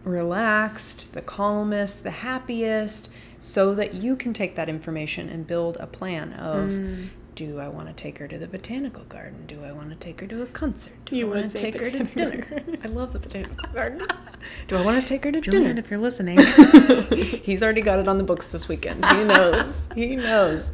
relaxed, 0.03 1.12
the 1.12 1.21
calmest, 1.21 2.05
the 2.05 2.11
happiest, 2.11 3.11
so 3.38 3.75
that 3.75 3.92
you 3.92 4.16
can 4.16 4.33
take 4.33 4.57
that 4.57 4.71
information 4.71 5.29
and 5.29 5.47
build 5.47 5.77
a 5.79 5.87
plan 5.87 6.33
of 6.33 6.71
Mm. 6.71 7.09
Do 7.38 7.61
I 7.61 7.68
want 7.68 7.87
to 7.87 7.92
take 7.92 8.18
her 8.18 8.27
to 8.27 8.37
the 8.37 8.48
botanical 8.48 9.05
garden? 9.05 9.46
Do 9.46 9.62
I 9.62 9.70
want 9.70 9.90
to 9.90 9.94
take 9.94 10.20
her 10.20 10.27
to 10.27 10.42
a 10.42 10.46
concert? 10.46 10.96
Do 11.05 11.14
You 11.14 11.33
I 11.33 11.37
want 11.37 11.51
to 11.53 11.57
take 11.57 11.74
her 11.74 11.88
to 11.88 12.03
dinner? 12.03 12.64
I 12.83 12.88
love 12.88 13.12
the 13.12 13.20
botanical 13.20 13.72
garden. 13.72 14.09
Do 14.66 14.77
I 14.77 14.85
want 14.85 15.01
to 15.01 15.09
take 15.09 15.22
her 15.22 15.31
to 15.31 15.40
Julian, 15.40 15.77
dinner? 15.77 15.81
if 15.81 15.88
you're 15.88 16.01
listening. 16.01 16.40
He's 17.44 17.62
already 17.62 17.81
got 17.81 18.01
it 18.01 18.09
on 18.09 18.18
the 18.18 18.24
books 18.24 18.48
this 18.48 18.66
weekend. 18.66 19.05
He 19.05 19.22
knows. 19.22 19.87
he 19.94 20.16
knows. 20.16 20.72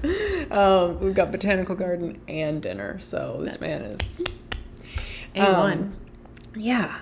Um, 0.51 1.01
we've 1.01 1.13
got 1.15 1.31
botanical 1.31 1.75
garden 1.75 2.19
and 2.29 2.63
dinner, 2.63 2.99
so 2.99 3.41
this 3.43 3.61
man 3.61 3.83
is 3.83 4.25
A1. 5.35 5.73
um, 5.73 5.97
yeah, 6.57 7.01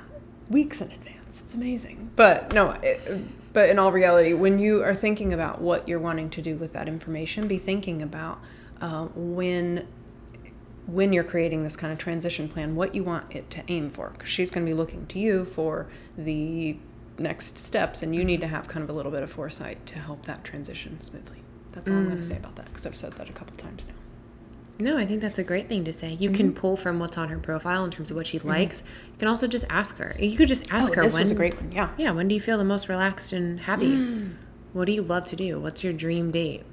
weeks 0.51 0.81
in 0.81 0.91
advance. 0.91 1.41
It's 1.41 1.55
amazing. 1.55 2.11
But 2.17 2.53
no, 2.53 2.71
it, 2.83 3.53
but 3.53 3.69
in 3.69 3.79
all 3.79 3.93
reality, 3.93 4.33
when 4.33 4.59
you 4.59 4.83
are 4.83 4.95
thinking 4.95 5.33
about 5.33 5.61
what 5.61 5.87
you're 5.87 6.01
wanting 6.01 6.31
to 6.31 6.43
do 6.43 6.57
with 6.57 6.73
that 6.73 6.89
information, 6.89 7.47
be 7.47 7.59
thinking 7.59 8.03
about 8.03 8.41
um, 8.83 9.11
when 9.15 9.87
when 10.87 11.13
you're 11.13 11.25
creating 11.25 11.63
this 11.63 11.77
kind 11.77 11.93
of 11.93 11.99
transition 11.99 12.49
plan, 12.49 12.75
what 12.75 12.95
you 12.95 13.05
want 13.05 13.35
it 13.35 13.49
to 13.51 13.63
aim 13.69 13.89
for. 13.89 14.15
she's 14.25 14.51
going 14.51 14.67
to 14.67 14.71
be 14.71 14.75
looking 14.75 15.07
to 15.07 15.19
you 15.19 15.45
for 15.45 15.87
the 16.19 16.77
next 17.19 17.57
steps, 17.59 18.03
and 18.03 18.15
you 18.17 18.25
need 18.25 18.41
to 18.41 18.49
have 18.49 18.67
kind 18.67 18.83
of 18.83 18.91
a 18.91 18.93
little 18.93 19.13
bit 19.13 19.23
of 19.23 19.31
foresight 19.31 19.87
to 19.87 20.01
help 20.01 20.27
that 20.27 20.43
transition 20.43 21.01
smoothly. 21.01 21.39
That's 21.71 21.89
all 21.89 21.97
I'm 21.97 22.07
going 22.07 22.17
to 22.17 22.23
say 22.23 22.37
about 22.37 22.57
that 22.57 22.67
because 22.67 22.85
I've 22.85 22.97
said 22.97 23.13
that 23.13 23.31
a 23.31 23.33
couple 23.33 23.57
times 23.57 23.87
now. 23.87 23.95
No, 24.79 24.99
I 24.99 25.07
think 25.07 25.23
that's 25.23 25.39
a 25.39 25.45
great 25.45 25.69
thing 25.69 25.85
to 25.85 25.93
say. 25.93 26.11
You 26.15 26.29
Mm-hmm. 26.31 26.37
can 26.37 26.53
pull 26.53 26.77
from 26.77 26.99
what's 26.99 27.17
on 27.17 27.29
her 27.29 27.39
profile 27.39 27.85
in 27.85 27.91
terms 27.93 28.11
of 28.11 28.17
what 28.17 28.27
she 28.27 28.41
likes. 28.41 28.83
You 29.13 29.19
can 29.21 29.29
also 29.29 29.47
just 29.47 29.65
ask 29.71 29.99
her. 29.99 30.17
You 30.19 30.37
could 30.37 30.49
just 30.49 30.73
ask 30.73 30.91
oh, 30.91 30.95
her 30.97 31.03
this 31.03 31.15
when. 31.15 31.23
was 31.23 31.31
a 31.31 31.35
great 31.37 31.55
one. 31.55 31.71
Yeah. 31.71 31.91
Yeah, 31.97 32.11
when 32.11 32.27
do 32.27 32.35
you 32.35 32.41
feel 32.41 32.59
the 32.59 32.65
most 32.65 32.89
relaxed 32.89 33.33
and 33.33 33.61
happy? 33.61 33.93
Mm. 33.93 34.35
What 34.73 34.87
do 34.87 34.93
you 34.93 35.03
love 35.03 35.27
to 35.27 35.37
do? 35.37 35.61
What's 35.61 35.85
your 35.85 35.93
dream 35.93 36.33
date? 36.33 36.65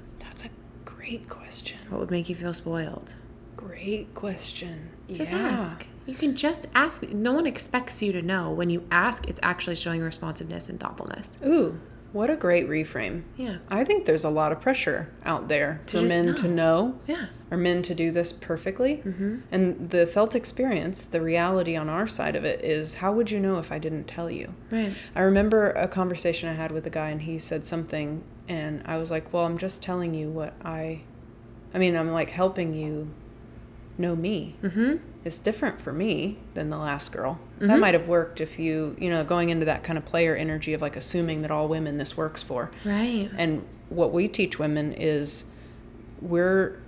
Great 1.10 1.28
question. 1.28 1.76
What 1.88 1.98
would 1.98 2.10
make 2.12 2.28
you 2.28 2.36
feel 2.36 2.54
spoiled? 2.54 3.16
Great 3.56 4.14
question. 4.14 4.90
Just 5.10 5.32
yeah. 5.32 5.38
ask. 5.38 5.84
You 6.06 6.14
can 6.14 6.36
just 6.36 6.68
ask. 6.72 7.02
No 7.02 7.32
one 7.32 7.48
expects 7.48 8.00
you 8.00 8.12
to 8.12 8.22
know. 8.22 8.52
When 8.52 8.70
you 8.70 8.86
ask, 8.92 9.28
it's 9.28 9.40
actually 9.42 9.74
showing 9.74 10.02
responsiveness 10.02 10.68
and 10.68 10.78
thoughtfulness. 10.78 11.36
Ooh, 11.44 11.80
what 12.12 12.30
a 12.30 12.36
great 12.36 12.68
reframe. 12.68 13.24
Yeah. 13.36 13.56
I 13.68 13.82
think 13.82 14.04
there's 14.04 14.22
a 14.22 14.30
lot 14.30 14.52
of 14.52 14.60
pressure 14.60 15.10
out 15.24 15.48
there 15.48 15.80
To 15.86 15.98
for 15.98 16.06
men 16.06 16.32
to 16.36 16.46
know 16.46 17.00
Yeah. 17.08 17.26
or 17.50 17.56
men 17.56 17.82
to 17.82 17.94
do 17.94 18.12
this 18.12 18.32
perfectly. 18.32 19.02
Mm-hmm. 19.04 19.38
And 19.50 19.90
the 19.90 20.06
felt 20.06 20.36
experience, 20.36 21.04
the 21.04 21.20
reality 21.20 21.74
on 21.74 21.88
our 21.88 22.06
side 22.06 22.36
of 22.36 22.44
it 22.44 22.64
is 22.64 22.94
how 22.94 23.12
would 23.12 23.32
you 23.32 23.40
know 23.40 23.58
if 23.58 23.72
I 23.72 23.78
didn't 23.80 24.04
tell 24.04 24.30
you? 24.30 24.54
Right. 24.70 24.92
I 25.16 25.22
remember 25.22 25.70
a 25.70 25.88
conversation 25.88 26.48
I 26.48 26.54
had 26.54 26.70
with 26.70 26.86
a 26.86 26.90
guy 26.90 27.10
and 27.10 27.22
he 27.22 27.36
said 27.40 27.66
something 27.66 28.22
and 28.50 28.82
I 28.84 28.98
was 28.98 29.10
like, 29.10 29.32
"Well, 29.32 29.46
I'm 29.46 29.56
just 29.56 29.82
telling 29.82 30.12
you 30.12 30.28
what 30.28 30.52
I 30.62 31.02
I 31.72 31.78
mean, 31.78 31.96
I'm 31.96 32.12
like 32.12 32.30
helping 32.30 32.74
you 32.74 33.10
know 33.96 34.16
me. 34.16 34.56
Mm-hmm. 34.62 34.96
It's 35.24 35.38
different 35.38 35.80
for 35.80 35.92
me 35.92 36.38
than 36.54 36.70
the 36.70 36.78
last 36.78 37.12
girl. 37.12 37.38
That 37.58 37.78
might 37.78 37.92
have 37.92 38.08
worked 38.08 38.40
if 38.40 38.58
you, 38.58 38.96
you 38.98 39.10
know, 39.10 39.22
going 39.22 39.50
into 39.50 39.66
that 39.66 39.84
kind 39.84 39.98
of 39.98 40.06
player 40.06 40.34
energy 40.34 40.72
of 40.72 40.80
like 40.80 40.96
assuming 40.96 41.42
that 41.42 41.50
all 41.50 41.68
women 41.68 41.98
this 41.98 42.16
works 42.16 42.42
for. 42.42 42.70
Right. 42.86 43.30
And 43.36 43.66
what 43.90 44.12
we 44.12 44.28
teach 44.28 44.58
women 44.58 44.94
is 44.94 45.44
we're 46.22 46.80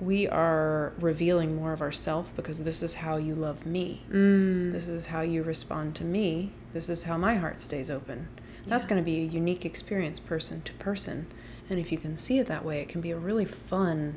we 0.00 0.26
are 0.26 0.94
revealing 0.98 1.54
more 1.54 1.72
of 1.72 1.82
ourself 1.82 2.32
because 2.34 2.60
this 2.64 2.82
is 2.82 2.94
how 2.94 3.16
you 3.16 3.34
love 3.34 3.66
me. 3.66 4.02
Mm. 4.10 4.72
This 4.72 4.88
is 4.88 5.06
how 5.06 5.20
you 5.20 5.42
respond 5.42 5.94
to 5.96 6.04
me. 6.04 6.52
This 6.72 6.88
is 6.88 7.04
how 7.04 7.18
my 7.18 7.36
heart 7.36 7.60
stays 7.60 7.90
open. 7.90 8.28
That's 8.66 8.86
going 8.86 9.00
to 9.00 9.04
be 9.04 9.18
a 9.20 9.24
unique 9.24 9.64
experience 9.64 10.18
person 10.20 10.62
to 10.62 10.72
person. 10.74 11.26
And 11.70 11.78
if 11.78 11.90
you 11.92 11.98
can 11.98 12.16
see 12.16 12.38
it 12.38 12.46
that 12.48 12.64
way, 12.64 12.80
it 12.80 12.88
can 12.88 13.00
be 13.00 13.10
a 13.10 13.16
really 13.18 13.44
fun 13.44 14.16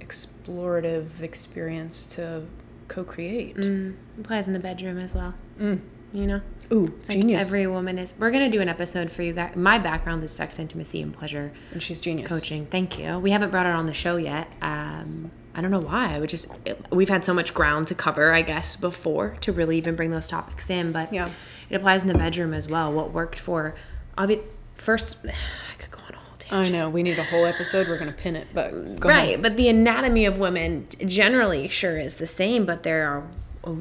explorative 0.00 1.20
experience 1.20 2.06
to 2.06 2.42
co-create. 2.88 3.56
Mm. 3.56 3.96
Applies 4.18 4.46
in 4.46 4.52
the 4.52 4.58
bedroom 4.58 4.98
as 4.98 5.14
well. 5.14 5.34
Mm. 5.58 5.80
You 6.12 6.26
know? 6.26 6.40
Ooh, 6.72 6.94
It's 6.98 7.08
like 7.08 7.18
genius. 7.18 7.46
every 7.46 7.66
woman 7.66 7.98
is. 7.98 8.14
We're 8.18 8.30
going 8.30 8.50
to 8.50 8.56
do 8.56 8.60
an 8.60 8.68
episode 8.68 9.10
for 9.10 9.22
you 9.22 9.32
guys. 9.32 9.54
My 9.56 9.78
background 9.78 10.24
is 10.24 10.32
sex, 10.32 10.58
intimacy, 10.58 11.00
and 11.02 11.12
pleasure 11.12 11.52
and 11.72 11.82
she's 11.82 12.00
genius. 12.00 12.28
coaching. 12.28 12.66
Thank 12.66 12.98
you. 12.98 13.18
We 13.18 13.30
haven't 13.30 13.50
brought 13.50 13.66
it 13.66 13.74
on 13.74 13.86
the 13.86 13.94
show 13.94 14.16
yet. 14.16 14.48
Um, 14.60 15.30
I 15.54 15.60
don't 15.60 15.70
know 15.70 15.80
why. 15.80 16.14
I 16.14 16.18
would 16.20 16.30
just 16.30 16.46
we've 16.92 17.08
had 17.08 17.24
so 17.24 17.34
much 17.34 17.54
ground 17.54 17.88
to 17.88 17.94
cover, 17.94 18.32
I 18.32 18.42
guess, 18.42 18.76
before 18.76 19.36
to 19.40 19.52
really 19.52 19.78
even 19.78 19.96
bring 19.96 20.10
those 20.12 20.28
topics 20.28 20.70
in. 20.70 20.92
But 20.92 21.12
Yeah. 21.12 21.28
It 21.70 21.76
applies 21.76 22.02
in 22.02 22.08
the 22.08 22.14
bedroom 22.14 22.52
as 22.52 22.68
well. 22.68 22.92
What 22.92 23.12
worked 23.12 23.38
for, 23.38 23.74
obvi- 24.18 24.42
first, 24.74 25.16
I 25.24 25.76
could 25.78 25.90
go 25.90 26.00
on 26.06 26.14
a 26.14 26.18
whole 26.18 26.36
tangent. 26.38 26.74
I 26.74 26.78
know 26.78 26.90
we 26.90 27.02
need 27.02 27.18
a 27.18 27.24
whole 27.24 27.46
episode. 27.46 27.88
We're 27.88 27.98
gonna 27.98 28.12
pin 28.12 28.36
it, 28.36 28.48
but 28.52 28.72
go 29.00 29.08
right 29.08 29.28
ahead. 29.28 29.42
but 29.42 29.56
the 29.56 29.68
anatomy 29.68 30.24
of 30.26 30.38
women 30.38 30.86
generally 31.06 31.68
sure 31.68 31.98
is 31.98 32.16
the 32.16 32.26
same 32.26 32.66
but 32.66 32.82
there 32.82 33.08
are 33.08 33.22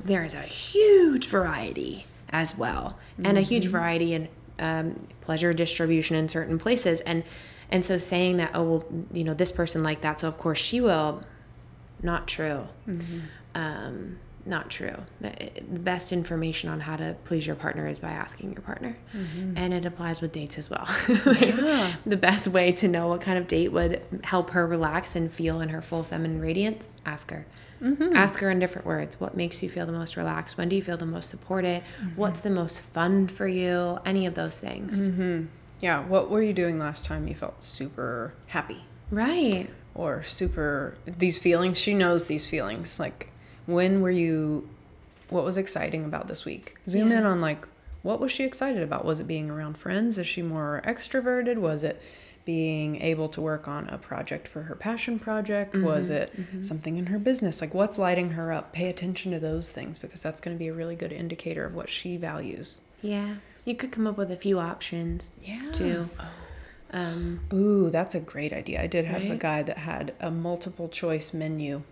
there 0.05 0.23
is 0.23 0.33
a 0.33 0.41
huge 0.43 1.27
variety 1.27 2.05
as 2.29 2.57
well 2.57 2.97
and 3.23 3.37
a 3.37 3.41
huge 3.41 3.65
variety 3.67 4.13
in 4.13 4.27
um, 4.59 5.07
pleasure 5.21 5.53
distribution 5.53 6.15
in 6.17 6.27
certain 6.29 6.59
places 6.59 6.99
and 7.01 7.23
and 7.71 7.85
so 7.85 7.97
saying 7.97 8.35
that 8.37 8.51
oh 8.53 8.63
well 8.63 8.85
you 9.13 9.23
know 9.23 9.33
this 9.33 9.51
person 9.53 9.81
like 9.81 10.01
that 10.01 10.19
so 10.19 10.27
of 10.27 10.37
course 10.37 10.59
she 10.59 10.81
will 10.81 11.21
not 12.03 12.27
true 12.27 12.67
um, 13.55 14.17
not 14.49 14.69
true. 14.69 14.95
The, 15.21 15.31
the 15.71 15.79
best 15.79 16.11
information 16.11 16.69
on 16.69 16.79
how 16.81 16.97
to 16.97 17.15
please 17.23 17.45
your 17.47 17.55
partner 17.55 17.87
is 17.87 17.99
by 17.99 18.09
asking 18.09 18.51
your 18.53 18.61
partner. 18.61 18.97
Mm-hmm. 19.15 19.53
And 19.57 19.73
it 19.73 19.85
applies 19.85 20.21
with 20.21 20.31
dates 20.31 20.57
as 20.57 20.69
well. 20.69 20.87
Yeah. 21.39 21.93
the 22.05 22.17
best 22.17 22.47
way 22.49 22.71
to 22.73 22.87
know 22.87 23.07
what 23.07 23.21
kind 23.21 23.37
of 23.37 23.47
date 23.47 23.71
would 23.71 24.01
help 24.23 24.49
her 24.51 24.65
relax 24.67 25.15
and 25.15 25.31
feel 25.31 25.61
in 25.61 25.69
her 25.69 25.81
full 25.81 26.03
feminine 26.03 26.41
radiance 26.41 26.87
ask 27.05 27.31
her. 27.31 27.45
Mm-hmm. 27.81 28.15
Ask 28.15 28.39
her 28.39 28.49
in 28.49 28.59
different 28.59 28.85
words. 28.85 29.19
What 29.19 29.37
makes 29.37 29.63
you 29.63 29.69
feel 29.69 29.85
the 29.85 29.91
most 29.91 30.17
relaxed? 30.17 30.57
When 30.57 30.67
do 30.69 30.75
you 30.75 30.81
feel 30.81 30.97
the 30.97 31.05
most 31.05 31.29
supported? 31.29 31.81
Mm-hmm. 31.81 32.15
What's 32.15 32.41
the 32.41 32.49
most 32.49 32.81
fun 32.81 33.27
for 33.27 33.47
you? 33.47 33.99
Any 34.05 34.25
of 34.25 34.35
those 34.35 34.59
things. 34.59 35.07
Yeah. 35.79 36.01
What 36.05 36.29
were 36.29 36.41
you 36.41 36.53
doing 36.53 36.77
last 36.77 37.05
time 37.05 37.27
you 37.27 37.35
felt 37.35 37.63
super 37.63 38.33
happy? 38.47 38.83
Right. 39.11 39.69
Or 39.95 40.23
super 40.23 40.97
these 41.05 41.37
feelings? 41.37 41.77
She 41.77 41.93
knows 41.93 42.27
these 42.27 42.45
feelings. 42.45 42.99
Like, 42.99 43.28
when 43.69 44.01
were 44.01 44.11
you? 44.11 44.67
What 45.29 45.43
was 45.43 45.57
exciting 45.57 46.05
about 46.05 46.27
this 46.27 46.43
week? 46.45 46.75
Zoom 46.89 47.11
Yeah. 47.11 47.19
in 47.19 47.25
on 47.25 47.39
like 47.41 47.65
what 48.01 48.19
was 48.19 48.31
she 48.31 48.43
excited 48.45 48.81
about? 48.81 49.03
Was 49.05 49.19
it 49.19 49.27
being 49.27 49.49
around 49.49 49.77
friends? 49.77 50.17
Is 50.17 50.25
she 50.27 50.41
more 50.41 50.81
extroverted? 50.85 51.57
Was 51.57 51.83
it 51.83 52.01
being 52.45 52.99
able 53.01 53.27
to 53.29 53.41
work 53.41 53.67
on 53.67 53.87
a 53.89 53.97
project 53.97 54.47
for 54.47 54.63
her 54.63 54.75
passion 54.75 55.19
project? 55.19 55.75
Was 55.75 56.09
it 56.09 56.33
something 56.61 56.95
in 56.95 57.07
her 57.07 57.19
business? 57.19 57.59
Like, 57.61 57.73
what's 57.75 57.97
lighting 57.99 58.31
her 58.31 58.51
up? 58.53 58.71
Pay 58.73 58.89
attention 58.89 59.31
to 59.33 59.39
those 59.39 59.71
things 59.71 59.99
because 59.99 60.23
that's 60.23 60.39
going 60.41 60.55
to 60.57 60.63
be 60.63 60.69
a 60.69 60.73
really 60.73 60.95
good 60.95 61.11
indicator 61.11 61.65
of 61.65 61.75
what 61.75 61.89
she 61.89 62.17
values. 62.17 62.79
yeah 63.01 63.35
you 63.65 63.75
could 63.75 63.91
come 63.91 64.07
up 64.07 64.17
with 64.17 64.31
a 64.31 64.37
few 64.37 64.57
options 64.57 65.39
Yeah. 65.45 65.69
too 65.73 66.09
um, 66.91 67.41
Ooh, 67.53 67.89
that's 67.91 68.15
a 68.15 68.19
great 68.19 68.51
idea. 68.51 68.81
I 68.81 68.87
did 68.87 69.05
have 69.05 69.21
a 69.23 69.35
guy 69.35 69.61
that 69.61 69.77
had 69.77 70.13
a 70.19 70.31
multiple 70.31 70.89
choice 70.89 71.33
menu. 71.33 71.83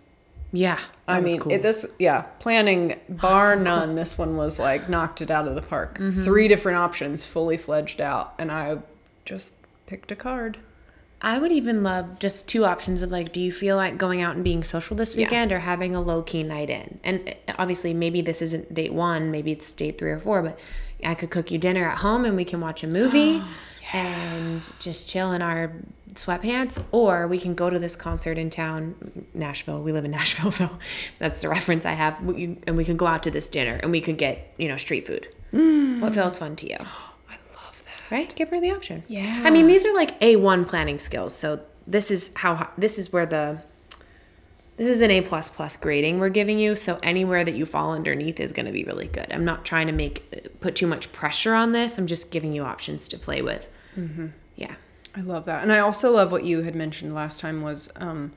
Yeah 0.52 0.78
I 1.06 1.20
mean, 1.20 1.40
cool. 1.40 1.52
it, 1.52 1.62
this 1.62 1.86
yeah, 1.98 2.22
planning 2.38 2.98
bar 3.08 3.56
none. 3.56 3.94
This 3.94 4.18
one 4.18 4.36
was 4.36 4.58
like 4.58 4.88
knocked 4.88 5.20
it 5.22 5.30
out 5.30 5.48
of 5.48 5.54
the 5.54 5.62
park. 5.62 5.96
Three 5.98 6.48
different 6.48 6.76
options, 6.78 7.24
fully 7.24 7.56
fledged 7.56 8.00
out, 8.00 8.34
and 8.38 8.52
I 8.52 8.78
just 9.24 9.54
picked 9.86 10.12
a 10.12 10.16
card. 10.16 10.58
I 11.20 11.38
would 11.38 11.50
even 11.50 11.82
love 11.82 12.18
just 12.20 12.46
two 12.46 12.64
options 12.64 13.02
of 13.02 13.10
like, 13.10 13.32
do 13.32 13.40
you 13.40 13.50
feel 13.50 13.74
like 13.76 13.98
going 13.98 14.22
out 14.22 14.36
and 14.36 14.44
being 14.44 14.62
social 14.62 14.96
this 14.96 15.14
Yeah. 15.16 15.24
weekend 15.26 15.50
or 15.50 15.58
having 15.60 15.94
a 15.96 16.00
low 16.00 16.22
key 16.22 16.42
night 16.44 16.70
in? 16.70 17.00
And 17.02 17.34
uh, 17.48 17.54
obviously, 17.58 17.92
maybe 17.92 18.20
this 18.20 18.40
isn't 18.42 18.72
date 18.72 18.92
one, 18.92 19.30
maybe 19.30 19.50
it's 19.52 19.72
date 19.72 19.98
three 19.98 20.10
or 20.12 20.18
four, 20.20 20.42
but 20.42 20.58
I 21.02 21.14
could 21.14 21.30
cook 21.30 21.50
you 21.50 21.58
dinner 21.58 21.88
at 21.90 21.98
home 21.98 22.24
and 22.24 22.36
we 22.36 22.44
can 22.44 22.60
watch 22.60 22.84
a 22.84 22.86
movie 22.86 23.42
and 23.92 24.68
just 24.78 25.08
chill 25.08 25.32
in 25.32 25.42
our 25.42 25.72
sweatpants, 26.14 26.82
or 26.92 27.26
we 27.26 27.38
can 27.38 27.54
go 27.54 27.70
to 27.70 27.78
this 27.78 27.96
concert 27.96 28.38
in 28.38 28.50
town, 28.50 29.26
Nashville. 29.34 29.80
We 29.82 29.92
live 29.92 30.04
in 30.04 30.10
Nashville, 30.20 30.50
so 30.50 30.70
that's 31.18 31.40
the 31.40 31.48
reference 31.48 31.86
I 31.86 31.92
have. 31.92 32.22
We- 32.22 32.58
And 32.66 32.76
we 32.76 32.84
can 32.84 32.96
go 32.96 33.06
out 33.06 33.22
to 33.24 33.30
this 33.30 33.48
dinner 33.48 33.78
and 33.82 33.90
we 33.90 34.00
could 34.00 34.18
get, 34.18 34.52
you 34.58 34.68
know, 34.68 34.76
street 34.76 35.06
food. 35.06 35.28
Mm. 35.52 36.00
What 36.00 36.14
feels 36.14 36.38
fun 36.38 36.56
to 36.56 36.68
you? 36.68 36.76
I 36.80 37.34
love 37.54 37.82
that. 37.86 38.02
right? 38.10 38.34
Give 38.34 38.48
her 38.50 38.60
the 38.60 38.70
option. 38.72 39.04
Yeah. 39.08 39.42
I 39.44 39.50
mean, 39.50 39.66
these 39.66 39.84
are 39.84 39.94
like 39.94 40.18
A1 40.20 40.66
planning 40.68 40.98
skills. 40.98 41.34
So 41.34 41.60
this 41.86 42.10
is 42.10 42.30
how 42.34 42.68
this 42.76 42.98
is 42.98 43.12
where 43.12 43.24
the 43.26 43.62
this 44.76 44.86
is 44.88 45.00
an 45.00 45.10
A 45.10 45.22
plus 45.22 45.48
plus 45.48 45.76
grading 45.76 46.20
we're 46.20 46.28
giving 46.28 46.58
you. 46.58 46.76
So 46.76 46.98
anywhere 47.02 47.44
that 47.44 47.54
you 47.54 47.64
fall 47.66 47.92
underneath 47.94 48.38
is 48.38 48.52
going 48.52 48.66
to 48.66 48.72
be 48.72 48.84
really 48.84 49.08
good. 49.08 49.26
I'm 49.32 49.44
not 49.44 49.64
trying 49.64 49.86
to 49.88 49.92
make 49.92 50.60
put 50.60 50.76
too 50.76 50.86
much 50.86 51.10
pressure 51.12 51.54
on 51.54 51.72
this. 51.72 51.98
I'm 51.98 52.06
just 52.06 52.30
giving 52.30 52.52
you 52.52 52.62
options 52.62 53.08
to 53.08 53.18
play 53.18 53.40
with. 53.42 53.68
Mm-hmm. 53.96 54.28
Yeah. 54.56 54.74
I 55.16 55.20
love 55.20 55.46
that, 55.46 55.62
and 55.62 55.72
I 55.72 55.78
also 55.78 56.12
love 56.12 56.30
what 56.30 56.44
you 56.44 56.62
had 56.62 56.74
mentioned 56.74 57.14
last 57.14 57.40
time 57.40 57.62
was, 57.62 57.90
um, 57.96 58.32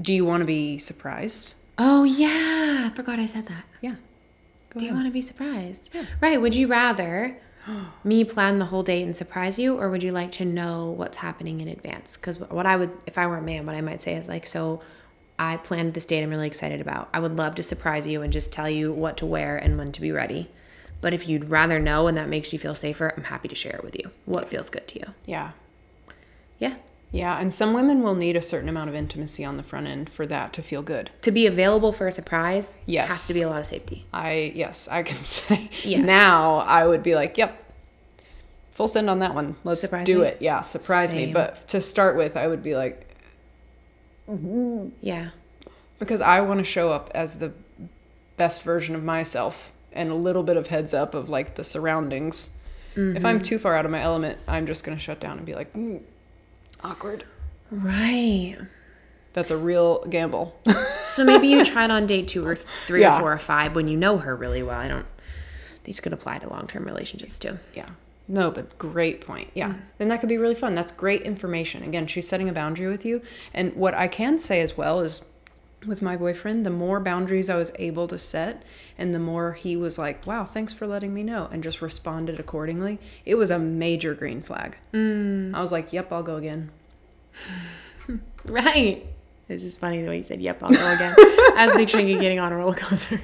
do 0.00 0.12
you 0.12 0.24
want 0.24 0.40
to 0.40 0.44
be 0.44 0.78
surprised? 0.78 1.54
Oh 1.78 2.04
yeah, 2.04 2.88
I 2.90 2.96
forgot 2.96 3.18
I 3.18 3.26
said 3.26 3.46
that. 3.46 3.64
Yeah. 3.80 3.96
Go 4.70 4.80
Do 4.80 4.86
you 4.86 4.92
want 4.92 5.06
to 5.06 5.12
be 5.12 5.22
surprised? 5.22 5.90
Yeah. 5.94 6.04
Right. 6.20 6.40
Would 6.40 6.54
you 6.54 6.66
rather 6.66 7.36
me 8.04 8.24
plan 8.24 8.58
the 8.58 8.66
whole 8.66 8.82
date 8.82 9.02
and 9.02 9.14
surprise 9.14 9.58
you, 9.58 9.78
or 9.78 9.88
would 9.90 10.02
you 10.02 10.12
like 10.12 10.32
to 10.32 10.44
know 10.44 10.90
what's 10.90 11.18
happening 11.18 11.60
in 11.60 11.68
advance? 11.68 12.16
Because 12.16 12.38
what 12.38 12.66
I 12.66 12.76
would, 12.76 12.90
if 13.06 13.18
I 13.18 13.26
were 13.26 13.38
a 13.38 13.42
man, 13.42 13.66
what 13.66 13.76
I 13.76 13.80
might 13.80 14.00
say 14.00 14.14
is 14.14 14.28
like, 14.28 14.46
so 14.46 14.80
I 15.38 15.56
planned 15.56 15.94
this 15.94 16.06
date 16.06 16.22
I'm 16.22 16.30
really 16.30 16.46
excited 16.46 16.80
about. 16.80 17.08
I 17.14 17.20
would 17.20 17.36
love 17.36 17.54
to 17.56 17.62
surprise 17.62 18.06
you 18.06 18.22
and 18.22 18.32
just 18.32 18.52
tell 18.52 18.68
you 18.68 18.92
what 18.92 19.16
to 19.18 19.26
wear 19.26 19.56
and 19.56 19.78
when 19.78 19.92
to 19.92 20.00
be 20.00 20.12
ready. 20.12 20.50
But 21.00 21.14
if 21.14 21.26
you'd 21.28 21.48
rather 21.48 21.78
know 21.78 22.06
and 22.08 22.16
that 22.18 22.28
makes 22.28 22.52
you 22.52 22.58
feel 22.58 22.74
safer, 22.74 23.12
I'm 23.16 23.24
happy 23.24 23.48
to 23.48 23.54
share 23.54 23.72
it 23.76 23.84
with 23.84 23.96
you. 23.96 24.10
What 24.26 24.48
feels 24.48 24.68
good 24.70 24.86
to 24.88 24.98
you? 24.98 25.06
Yeah. 25.26 25.52
Yeah. 26.58 26.74
Yeah, 27.12 27.40
and 27.40 27.52
some 27.52 27.72
women 27.74 28.02
will 28.02 28.14
need 28.14 28.36
a 28.36 28.42
certain 28.42 28.68
amount 28.68 28.88
of 28.88 28.94
intimacy 28.94 29.44
on 29.44 29.56
the 29.56 29.64
front 29.64 29.88
end 29.88 30.08
for 30.08 30.26
that 30.26 30.52
to 30.52 30.62
feel 30.62 30.82
good. 30.82 31.10
To 31.22 31.32
be 31.32 31.44
available 31.46 31.92
for 31.92 32.06
a 32.06 32.12
surprise, 32.12 32.76
Yes. 32.86 33.08
has 33.10 33.26
to 33.28 33.34
be 33.34 33.42
a 33.42 33.48
lot 33.48 33.58
of 33.58 33.66
safety. 33.66 34.06
I 34.12 34.52
yes, 34.54 34.86
I 34.88 35.02
can 35.02 35.20
say 35.22 35.70
Yes. 35.82 36.04
now 36.04 36.58
I 36.58 36.86
would 36.86 37.02
be 37.02 37.16
like, 37.16 37.36
yep. 37.36 37.56
Full 38.72 38.86
send 38.86 39.10
on 39.10 39.18
that 39.18 39.34
one. 39.34 39.56
Let's 39.64 39.80
Surprise 39.80 40.06
do 40.06 40.20
me? 40.20 40.26
it. 40.26 40.38
Yeah, 40.40 40.60
surprise 40.60 41.12
me. 41.12 41.32
But 41.32 41.66
to 41.68 41.80
start 41.80 42.16
with, 42.16 42.36
I 42.36 42.46
would 42.46 42.62
be 42.62 42.76
like 42.76 43.06
Yeah. 45.00 45.30
because 45.98 46.20
I 46.20 46.40
want 46.42 46.58
to 46.58 46.64
show 46.64 46.92
up 46.92 47.10
as 47.14 47.38
the 47.40 47.52
best 48.36 48.62
version 48.62 48.94
of 48.94 49.02
myself 49.02 49.72
and 49.92 50.10
a 50.10 50.14
little 50.14 50.42
bit 50.42 50.56
of 50.56 50.68
heads 50.68 50.94
up 50.94 51.14
of 51.14 51.28
like 51.28 51.54
the 51.56 51.64
surroundings. 51.64 52.50
If 52.96 53.24
I'm 53.24 53.40
too 53.40 53.58
far 53.58 53.76
out 53.76 53.84
of 53.86 53.90
my 53.90 54.00
element, 54.00 54.38
I'm 54.46 54.66
just 54.66 54.84
going 54.84 54.96
to 54.98 55.02
shut 55.02 55.20
down 55.20 55.36
and 55.38 55.46
be 55.46 55.54
like, 55.54 55.72
mm, 55.72 56.02
awkward. 56.84 57.24
Right. 57.70 58.56
That's 59.32 59.50
a 59.50 59.56
real 59.56 60.04
gamble. 60.06 60.58
So 61.02 61.24
maybe 61.24 61.48
you 61.48 61.64
try 61.64 61.84
it 61.86 61.90
on 61.90 62.06
day 62.06 62.22
two 62.22 62.46
or 62.46 62.54
three 62.86 63.00
Yeah. 63.00 63.16
or 63.16 63.20
four 63.20 63.32
or 63.32 63.38
five 63.38 63.74
when 63.74 63.88
you 63.88 63.96
know 63.96 64.18
her 64.18 64.36
really 64.36 64.62
well. 64.62 64.78
I 64.78 64.86
don't. 64.86 65.06
These 65.84 65.98
could 65.98 66.12
apply 66.12 66.38
to 66.38 66.48
long 66.48 66.66
term 66.68 66.84
relationships 66.84 67.38
too. 67.38 67.58
Yeah. 67.74 67.88
No, 68.28 68.50
but 68.50 68.78
great 68.78 69.20
point. 69.22 69.50
Yeah. 69.54 69.74
And 69.98 70.10
that 70.10 70.20
could 70.20 70.28
be 70.28 70.36
really 70.36 70.54
fun. 70.54 70.74
That's 70.76 70.92
great 70.92 71.22
information. 71.22 71.82
Again, 71.82 72.06
she's 72.06 72.28
setting 72.28 72.48
a 72.48 72.52
boundary 72.52 72.86
with 72.86 73.04
you. 73.04 73.22
And 73.52 73.74
what 73.74 73.94
I 73.94 74.06
can 74.08 74.38
say 74.38 74.60
as 74.60 74.76
well 74.76 75.00
is 75.00 75.22
with 75.86 76.02
my 76.02 76.16
boyfriend, 76.16 76.66
the 76.66 76.70
more 76.70 77.00
boundaries 77.00 77.48
I 77.48 77.56
was 77.56 77.72
able 77.78 78.06
to 78.08 78.18
set 78.18 78.62
and 78.98 79.14
the 79.14 79.18
more 79.18 79.54
he 79.54 79.76
was 79.76 79.96
like, 79.98 80.26
wow, 80.26 80.44
thanks 80.44 80.72
for 80.74 80.86
letting 80.86 81.14
me 81.14 81.22
know, 81.22 81.48
and 81.50 81.62
just 81.62 81.80
responded 81.80 82.38
accordingly, 82.38 82.98
it 83.24 83.36
was 83.36 83.50
a 83.50 83.58
major 83.58 84.14
green 84.14 84.42
flag. 84.42 84.76
Mm. 84.92 85.54
I 85.54 85.60
was 85.60 85.72
like, 85.72 85.92
yep, 85.92 86.12
I'll 86.12 86.22
go 86.22 86.36
again. 86.36 86.70
Right. 88.44 89.06
It's 89.48 89.62
just 89.62 89.80
funny 89.80 90.00
the 90.02 90.08
way 90.08 90.18
you 90.18 90.22
said, 90.22 90.40
"Yep, 90.40 90.62
I'll 90.62 90.70
go 90.70 90.92
again." 90.92 91.14
I 91.18 91.64
was 91.64 91.72
picturing 91.72 92.08
you 92.08 92.20
getting 92.20 92.38
on 92.38 92.52
a 92.52 92.56
roller 92.56 92.74
coaster, 92.74 93.20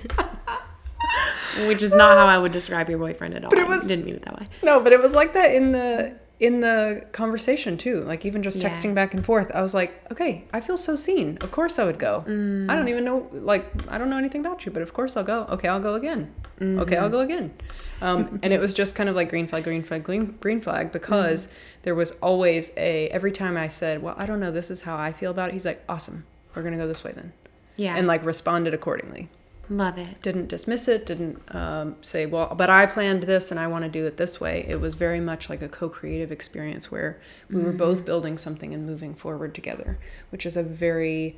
which 1.69 1.83
is 1.83 1.95
not 1.95 2.17
how 2.19 2.27
I 2.27 2.37
would 2.37 2.53
describe 2.53 2.89
your 2.91 2.99
boyfriend 2.99 3.35
at 3.35 3.45
all. 3.45 3.51
But 3.51 3.61
it 3.61 3.67
was- 3.67 3.85
I 3.85 3.89
didn't 3.89 4.05
mean 4.07 4.17
it 4.17 4.23
that 4.23 4.39
way. 4.39 4.47
No, 4.63 4.81
but 4.81 4.93
it 4.93 5.01
was 5.01 5.15
like 5.15 5.33
that 5.35 5.55
in 5.55 5.73
the 5.73 6.17
in 6.39 6.61
the 6.61 7.05
conversation 7.13 7.79
too. 7.79 8.03
Like 8.03 8.25
even 8.27 8.43
just 8.43 8.61
Yeah. 8.61 8.69
texting 8.69 8.95
back 8.95 9.15
and 9.15 9.25
forth, 9.25 9.51
I 9.55 9.63
was 9.63 9.73
like, 9.73 10.05
okay, 10.13 10.45
I 10.53 10.61
feel 10.61 10.77
so 10.77 10.95
seen. 10.95 11.39
Of 11.41 11.51
course 11.51 11.79
I 11.79 11.85
would 11.85 11.99
go. 11.99 12.25
Mm. 12.27 12.71
I 12.71 12.75
don't 12.75 12.89
even 12.89 13.05
know 13.05 13.29
like 13.33 13.65
I 13.89 13.97
don't 13.97 14.11
know 14.11 14.19
anything 14.19 14.43
about 14.45 14.67
you, 14.67 14.73
but 14.73 14.83
of 14.83 14.93
course 14.93 15.17
I'll 15.17 15.25
go. 15.25 15.47
Okay, 15.51 15.69
I'll 15.69 15.81
go 15.81 15.95
again. 15.95 16.35
Mm-hmm. 16.61 16.81
Okay, 16.81 16.97
I'll 16.97 17.09
go 17.09 17.21
again. 17.21 17.55
Um, 18.03 18.39
and 18.43 18.53
it 18.53 18.61
was 18.61 18.75
just 18.75 18.95
kind 18.95 19.09
of 19.09 19.17
like 19.17 19.31
green 19.31 19.47
flag, 19.47 19.65
green 19.65 19.83
flag, 19.83 20.05
green 20.05 20.37
green 20.41 20.61
flag 20.61 20.93
because 20.93 21.47
mm-hmm. 21.47 21.55
there 21.85 21.95
was 21.95 22.11
always 22.23 22.73
a 22.77 23.09
every 23.09 23.33
time 23.33 23.57
I 23.57 23.69
said, 23.69 24.03
well, 24.03 24.15
I 24.19 24.27
don't 24.27 24.41
know, 24.41 24.53
this 24.53 24.71
is 24.71 24.83
how 24.83 24.97
I 24.97 25.13
feel 25.13 25.31
about 25.31 25.49
it. 25.49 25.53
He's 25.55 25.65
like, 25.65 25.83
awesome, 25.89 26.27
we're 26.55 26.63
gonna 26.63 26.77
go 26.77 26.87
this 26.87 27.03
way 27.03 27.13
then, 27.13 27.33
Yeah, 27.77 27.97
and 27.97 28.07
like 28.07 28.23
responded 28.25 28.75
accordingly 28.75 29.31
love 29.69 29.99
it. 29.99 30.21
didn't 30.23 30.49
dismiss 30.49 30.89
it 30.89 31.05
didn't 31.07 31.41
um, 31.55 31.97
say 32.03 32.27
well 32.27 32.55
but 32.57 32.71
i 32.71 32.87
planned 32.87 33.25
this 33.25 33.51
and 33.51 33.59
i 33.59 33.67
want 33.67 33.85
to 33.85 33.91
do 33.91 34.07
it 34.07 34.17
this 34.17 34.41
way 34.41 34.65
it 34.69 34.81
was 34.81 34.95
very 34.95 35.21
much 35.21 35.49
like 35.51 35.63
a 35.63 35.69
co-creative 35.69 36.31
experience 36.33 36.91
where 36.91 37.21
we 37.51 37.61
were 37.61 37.73
both 37.73 38.05
building 38.05 38.39
something 38.39 38.73
and 38.73 38.87
moving 38.87 39.15
forward 39.15 39.55
together 39.55 39.99
which 40.31 40.47
is 40.47 40.57
a 40.57 40.63
very 40.63 41.37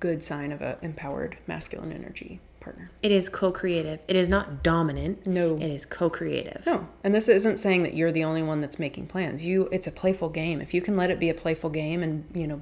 good 0.00 0.24
sign 0.24 0.50
of 0.52 0.60
an 0.62 0.76
empowered 0.82 1.38
masculine 1.46 1.92
energy 1.92 2.40
partner 2.58 2.90
It 3.00 3.12
is 3.12 3.28
co-creative. 3.28 4.00
It 4.08 4.16
is 4.16 4.28
not 4.28 4.64
dominant. 4.64 5.24
no 5.24 5.56
It 5.56 5.70
is 5.70 5.86
co-creative. 5.86 6.64
no 6.66 6.88
and 7.04 7.14
this 7.14 7.28
isn't 7.28 7.58
saying 7.58 7.84
that 7.84 7.94
you're 7.94 8.10
the 8.10 8.24
only 8.24 8.42
one 8.42 8.60
that's 8.60 8.80
making 8.80 9.06
plans 9.06 9.44
you 9.44 9.68
it's 9.70 9.86
a 9.86 9.92
playful 9.92 10.28
game 10.28 10.60
if 10.60 10.74
you 10.74 10.82
can 10.82 10.96
let 10.96 11.10
it 11.10 11.20
be 11.20 11.28
a 11.30 11.34
playful 11.34 11.70
game 11.70 12.02
and 12.02 12.24
you 12.34 12.48
know 12.48 12.60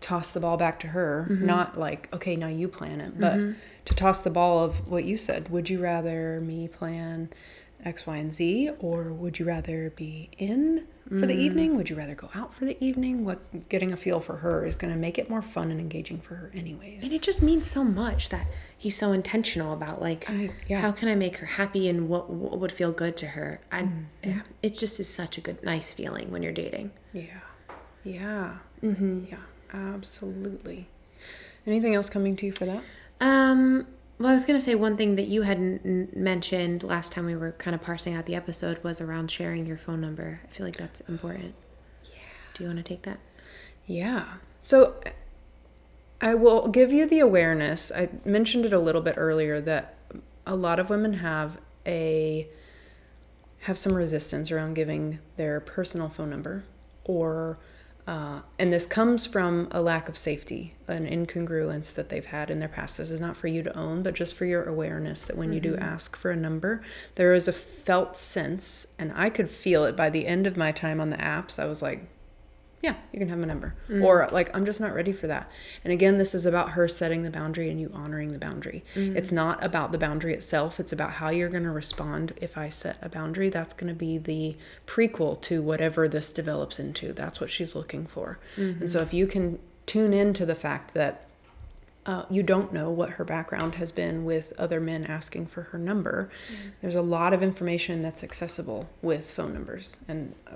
toss 0.00 0.30
the 0.30 0.40
ball 0.40 0.56
back 0.56 0.80
to 0.80 0.88
her, 0.88 1.26
mm-hmm. 1.28 1.46
not 1.46 1.78
like, 1.78 2.12
okay, 2.12 2.36
now 2.36 2.48
you 2.48 2.68
plan 2.68 3.00
it, 3.00 3.18
but 3.18 3.34
mm-hmm. 3.34 3.58
to 3.84 3.94
toss 3.94 4.20
the 4.20 4.30
ball 4.30 4.62
of 4.62 4.88
what 4.88 5.04
you 5.04 5.16
said. 5.16 5.48
Would 5.48 5.70
you 5.70 5.80
rather 5.80 6.40
me 6.40 6.68
plan 6.68 7.30
X, 7.84 8.06
Y, 8.06 8.16
and 8.16 8.34
Z, 8.34 8.70
or 8.78 9.12
would 9.12 9.38
you 9.38 9.44
rather 9.44 9.90
be 9.90 10.30
in 10.38 10.86
for 11.08 11.26
the 11.26 11.34
mm. 11.34 11.40
evening? 11.40 11.76
Would 11.76 11.88
you 11.88 11.94
rather 11.94 12.14
go 12.14 12.30
out 12.34 12.52
for 12.52 12.64
the 12.64 12.82
evening? 12.84 13.24
What 13.24 13.68
getting 13.68 13.92
a 13.92 13.96
feel 13.96 14.18
for 14.18 14.36
her 14.38 14.66
is 14.66 14.74
going 14.74 14.92
to 14.92 14.98
make 14.98 15.18
it 15.18 15.30
more 15.30 15.42
fun 15.42 15.70
and 15.70 15.80
engaging 15.80 16.20
for 16.20 16.34
her, 16.34 16.50
anyways. 16.52 17.04
And 17.04 17.12
it 17.12 17.22
just 17.22 17.42
means 17.42 17.70
so 17.70 17.84
much 17.84 18.30
that 18.30 18.46
he's 18.76 18.96
so 18.96 19.12
intentional 19.12 19.72
about 19.72 20.00
like 20.02 20.28
I- 20.28 20.50
yeah. 20.66 20.80
how 20.80 20.90
can 20.90 21.08
I 21.08 21.14
make 21.14 21.36
her 21.36 21.46
happy 21.46 21.88
and 21.88 22.08
what, 22.08 22.28
what 22.28 22.58
would 22.58 22.72
feel 22.72 22.92
good 22.92 23.16
to 23.18 23.28
her. 23.28 23.60
I 23.70 23.82
mm-hmm. 23.82 24.30
yeah, 24.30 24.40
it 24.62 24.74
just 24.74 24.98
is 24.98 25.08
such 25.08 25.38
a 25.38 25.40
good 25.40 25.62
nice 25.62 25.92
feeling 25.92 26.30
when 26.30 26.42
you're 26.42 26.52
dating. 26.52 26.90
Yeah. 27.12 27.40
Yeah. 28.02 28.58
Mm-hmm. 28.82 29.26
Yeah. 29.30 29.38
Absolutely. 29.72 30.88
Anything 31.66 31.94
else 31.94 32.08
coming 32.08 32.36
to 32.36 32.46
you 32.46 32.52
for 32.52 32.64
that? 32.66 32.82
Um, 33.20 33.86
well, 34.18 34.30
I 34.30 34.32
was 34.32 34.44
gonna 34.44 34.60
say 34.60 34.74
one 34.74 34.96
thing 34.96 35.16
that 35.16 35.26
you 35.26 35.42
hadn't 35.42 35.82
n- 35.84 36.08
mentioned 36.14 36.82
last 36.82 37.12
time 37.12 37.26
we 37.26 37.36
were 37.36 37.52
kind 37.52 37.74
of 37.74 37.82
parsing 37.82 38.14
out 38.14 38.26
the 38.26 38.34
episode 38.34 38.82
was 38.82 39.00
around 39.00 39.30
sharing 39.30 39.66
your 39.66 39.76
phone 39.76 40.00
number. 40.00 40.40
I 40.44 40.48
feel 40.48 40.64
like 40.66 40.76
that's 40.76 41.00
important. 41.00 41.54
Yeah. 42.04 42.18
Do 42.54 42.64
you 42.64 42.68
want 42.68 42.78
to 42.78 42.82
take 42.82 43.02
that? 43.02 43.18
Yeah. 43.86 44.24
So 44.62 44.94
I 46.20 46.34
will 46.34 46.68
give 46.68 46.92
you 46.92 47.06
the 47.06 47.20
awareness. 47.20 47.92
I 47.94 48.08
mentioned 48.24 48.64
it 48.64 48.72
a 48.72 48.80
little 48.80 49.02
bit 49.02 49.14
earlier 49.16 49.60
that 49.60 49.96
a 50.46 50.56
lot 50.56 50.78
of 50.78 50.88
women 50.88 51.14
have 51.14 51.58
a 51.86 52.48
have 53.60 53.76
some 53.76 53.94
resistance 53.94 54.50
around 54.50 54.74
giving 54.74 55.18
their 55.36 55.60
personal 55.60 56.08
phone 56.08 56.30
number 56.30 56.64
or 57.04 57.58
uh, 58.06 58.40
and 58.58 58.72
this 58.72 58.86
comes 58.86 59.26
from 59.26 59.66
a 59.72 59.80
lack 59.80 60.08
of 60.08 60.16
safety, 60.16 60.74
an 60.86 61.06
incongruence 61.06 61.92
that 61.94 62.08
they've 62.08 62.26
had 62.26 62.50
in 62.50 62.60
their 62.60 62.68
past. 62.68 62.98
This 62.98 63.10
is 63.10 63.20
not 63.20 63.36
for 63.36 63.48
you 63.48 63.64
to 63.64 63.76
own, 63.76 64.02
but 64.02 64.14
just 64.14 64.34
for 64.34 64.44
your 64.44 64.62
awareness 64.62 65.22
that 65.22 65.36
when 65.36 65.52
you 65.52 65.58
do 65.58 65.76
ask 65.76 66.16
for 66.16 66.30
a 66.30 66.36
number, 66.36 66.82
there 67.16 67.34
is 67.34 67.48
a 67.48 67.52
felt 67.52 68.16
sense, 68.16 68.86
and 68.98 69.12
I 69.14 69.28
could 69.28 69.50
feel 69.50 69.84
it 69.84 69.96
by 69.96 70.10
the 70.10 70.26
end 70.26 70.46
of 70.46 70.56
my 70.56 70.70
time 70.70 71.00
on 71.00 71.10
the 71.10 71.16
apps. 71.16 71.58
I 71.58 71.66
was 71.66 71.82
like, 71.82 72.06
yeah, 72.82 72.94
you 73.12 73.18
can 73.18 73.28
have 73.28 73.38
my 73.38 73.46
number. 73.46 73.74
Or 74.02 74.28
like, 74.30 74.54
I'm 74.54 74.66
just 74.66 74.80
not 74.80 74.94
ready 74.94 75.12
for 75.12 75.26
that. 75.26 75.50
And 75.82 75.92
again, 75.92 76.18
this 76.18 76.34
is 76.34 76.44
about 76.46 76.70
her 76.70 76.86
setting 76.88 77.22
the 77.22 77.30
boundary 77.30 77.70
and 77.70 77.80
you 77.80 77.90
honoring 77.94 78.32
the 78.32 78.38
boundary. 78.38 78.84
It's 79.16 79.32
not 79.32 79.64
about 79.64 79.92
the 79.92 79.98
boundary 79.98 80.34
itself, 80.34 80.78
it's 80.78 80.92
about 80.92 81.12
how 81.12 81.30
you're 81.30 81.48
going 81.48 81.64
to 81.64 81.70
respond 81.70 82.32
if 82.36 82.56
I 82.58 82.68
set 82.68 82.98
a 83.02 83.08
boundary. 83.08 83.48
That's 83.48 83.74
going 83.74 83.92
to 83.92 83.98
be 83.98 84.18
the 84.18 84.56
prequel 84.86 85.40
to 85.42 85.62
whatever 85.62 86.06
this 86.08 86.30
develops 86.30 86.78
into. 86.78 87.12
That's 87.12 87.40
what 87.40 87.50
she's 87.50 87.74
looking 87.74 88.06
for. 88.06 88.38
And 88.80 88.90
so 88.90 89.00
if 89.00 89.12
you 89.12 89.26
can 89.26 89.58
tune 89.86 90.12
into 90.12 90.44
the 90.44 90.54
fact 90.54 90.94
that 90.94 91.22
uh, 92.04 92.24
you 92.30 92.42
don't 92.42 92.72
know 92.72 92.88
what 92.88 93.10
her 93.10 93.24
background 93.24 93.74
has 93.76 93.90
been 93.90 94.24
with 94.24 94.52
other 94.58 94.80
men 94.80 95.04
asking 95.04 95.46
for 95.46 95.62
her 95.62 95.78
number. 95.78 96.30
There's 96.80 96.94
a 96.94 97.02
lot 97.02 97.32
of 97.32 97.42
information 97.42 98.00
that's 98.02 98.22
accessible 98.22 98.88
with 99.02 99.28
phone 99.28 99.52
numbers. 99.52 99.98
And 100.06 100.34
uh, 100.46 100.54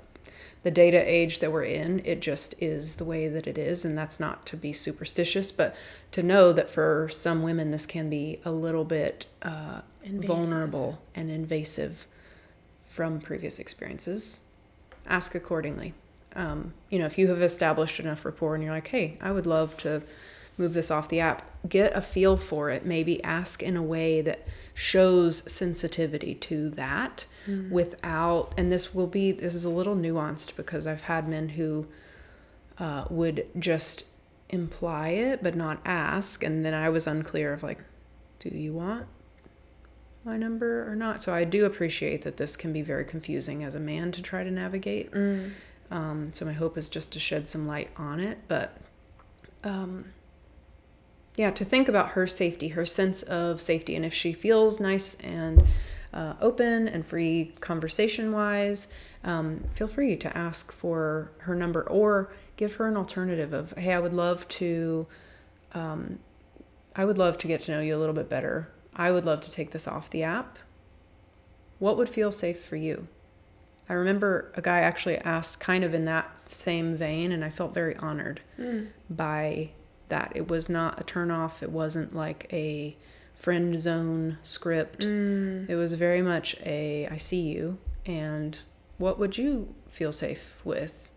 the 0.63 0.71
data 0.71 0.97
age 0.97 1.39
that 1.39 1.51
we're 1.51 1.63
in, 1.63 2.01
it 2.05 2.21
just 2.21 2.53
is 2.59 2.95
the 2.95 3.05
way 3.05 3.27
that 3.27 3.47
it 3.47 3.57
is. 3.57 3.83
And 3.83 3.97
that's 3.97 4.19
not 4.19 4.45
to 4.47 4.57
be 4.57 4.73
superstitious, 4.73 5.51
but 5.51 5.75
to 6.11 6.21
know 6.21 6.53
that 6.53 6.69
for 6.69 7.09
some 7.11 7.41
women, 7.41 7.71
this 7.71 7.85
can 7.85 8.09
be 8.09 8.39
a 8.45 8.51
little 8.51 8.85
bit 8.85 9.25
uh, 9.41 9.81
vulnerable 10.05 11.01
and 11.15 11.31
invasive 11.31 12.05
from 12.85 13.19
previous 13.19 13.57
experiences. 13.57 14.41
Ask 15.07 15.33
accordingly. 15.33 15.93
Um, 16.35 16.73
you 16.89 16.99
know, 16.99 17.05
if 17.05 17.17
you 17.17 17.27
have 17.29 17.41
established 17.41 17.99
enough 17.99 18.23
rapport 18.23 18.53
and 18.55 18.63
you're 18.63 18.73
like, 18.73 18.89
hey, 18.89 19.17
I 19.19 19.31
would 19.31 19.47
love 19.47 19.75
to 19.77 20.03
move 20.57 20.73
this 20.73 20.91
off 20.91 21.09
the 21.09 21.19
app, 21.19 21.43
get 21.67 21.95
a 21.95 22.01
feel 22.01 22.37
for 22.37 22.69
it. 22.69 22.85
Maybe 22.85 23.23
ask 23.23 23.63
in 23.63 23.75
a 23.75 23.81
way 23.81 24.21
that 24.21 24.47
shows 24.81 25.43
sensitivity 25.51 26.33
to 26.33 26.71
that 26.71 27.25
without, 27.69 28.51
and 28.57 28.71
this 28.71 28.95
will 28.95 29.05
be, 29.05 29.31
this 29.31 29.53
is 29.53 29.63
a 29.63 29.69
little 29.69 29.95
nuanced 29.95 30.55
because 30.55 30.87
I've 30.87 31.01
had 31.03 31.29
men 31.29 31.49
who 31.49 31.85
uh, 32.79 33.05
would 33.11 33.45
just 33.59 34.05
imply 34.49 35.09
it 35.09 35.43
but 35.43 35.55
not 35.55 35.79
ask. 35.85 36.43
And 36.43 36.65
then 36.65 36.73
I 36.73 36.89
was 36.89 37.05
unclear 37.05 37.53
of 37.53 37.61
like, 37.61 37.77
do 38.39 38.49
you 38.49 38.73
want 38.73 39.05
my 40.25 40.35
number 40.35 40.89
or 40.91 40.95
not? 40.95 41.21
So 41.21 41.31
I 41.31 41.43
do 41.43 41.63
appreciate 41.65 42.23
that 42.23 42.37
this 42.37 42.57
can 42.57 42.73
be 42.73 42.81
very 42.81 43.05
confusing 43.05 43.63
as 43.63 43.75
a 43.75 43.79
man 43.79 44.11
to 44.13 44.21
try 44.23 44.43
to 44.43 44.49
navigate. 44.49 45.13
Um, 45.91 46.33
so 46.33 46.43
my 46.43 46.53
hope 46.53 46.75
is 46.75 46.89
just 46.89 47.13
to 47.13 47.19
shed 47.19 47.47
some 47.47 47.67
light 47.67 47.91
on 47.97 48.19
it. 48.19 48.39
But 48.47 48.77
um, 49.63 50.05
yeah, 51.35 51.51
to 51.51 51.63
think 51.63 51.87
about 51.87 52.09
her 52.09 52.27
safety, 52.27 52.69
her 52.69 52.85
sense 52.85 53.23
of 53.23 53.61
safety, 53.61 53.95
and 53.95 54.05
if 54.05 54.13
she 54.13 54.33
feels 54.33 54.79
nice 54.79 55.15
and 55.15 55.63
uh, 56.13 56.33
open 56.41 56.87
and 56.87 57.05
free 57.05 57.53
conversation 57.61 58.31
wise, 58.31 58.91
um, 59.23 59.63
feel 59.75 59.87
free 59.87 60.15
to 60.17 60.37
ask 60.37 60.71
for 60.71 61.31
her 61.39 61.55
number 61.55 61.83
or 61.83 62.33
give 62.57 62.75
her 62.75 62.87
an 62.87 62.97
alternative 62.97 63.53
of, 63.53 63.71
hey, 63.77 63.93
I 63.93 63.99
would 63.99 64.13
love 64.13 64.47
to, 64.49 65.07
um, 65.73 66.19
I 66.95 67.05
would 67.05 67.17
love 67.17 67.37
to 67.39 67.47
get 67.47 67.61
to 67.61 67.71
know 67.71 67.79
you 67.79 67.95
a 67.95 67.99
little 67.99 68.15
bit 68.15 68.29
better. 68.29 68.69
I 68.95 69.11
would 69.11 69.25
love 69.25 69.41
to 69.41 69.51
take 69.51 69.71
this 69.71 69.87
off 69.87 70.09
the 70.09 70.23
app. 70.23 70.59
What 71.79 71.97
would 71.97 72.09
feel 72.09 72.31
safe 72.31 72.63
for 72.63 72.75
you? 72.75 73.07
I 73.87 73.93
remember 73.93 74.51
a 74.55 74.61
guy 74.61 74.79
actually 74.79 75.17
asked 75.17 75.59
kind 75.59 75.83
of 75.83 75.93
in 75.93 76.05
that 76.05 76.39
same 76.39 76.95
vein, 76.95 77.31
and 77.31 77.43
I 77.43 77.49
felt 77.49 77.73
very 77.73 77.95
honored 77.97 78.41
by 79.09 79.71
that. 80.11 80.31
It 80.35 80.47
was 80.47 80.69
not 80.69 81.01
a 81.01 81.03
turnoff. 81.03 81.63
It 81.63 81.71
wasn't 81.71 82.15
like 82.15 82.47
a 82.53 82.95
friend 83.33 83.77
zone 83.79 84.37
script. 84.43 84.99
Mm. 84.99 85.67
It 85.67 85.75
was 85.75 85.95
very 85.95 86.21
much 86.21 86.55
a 86.63 87.07
I 87.09 87.17
see 87.17 87.41
you, 87.41 87.79
and 88.05 88.59
what 88.99 89.17
would 89.17 89.37
you 89.37 89.73
feel 89.89 90.11
safe 90.11 90.55
with? 90.63 91.09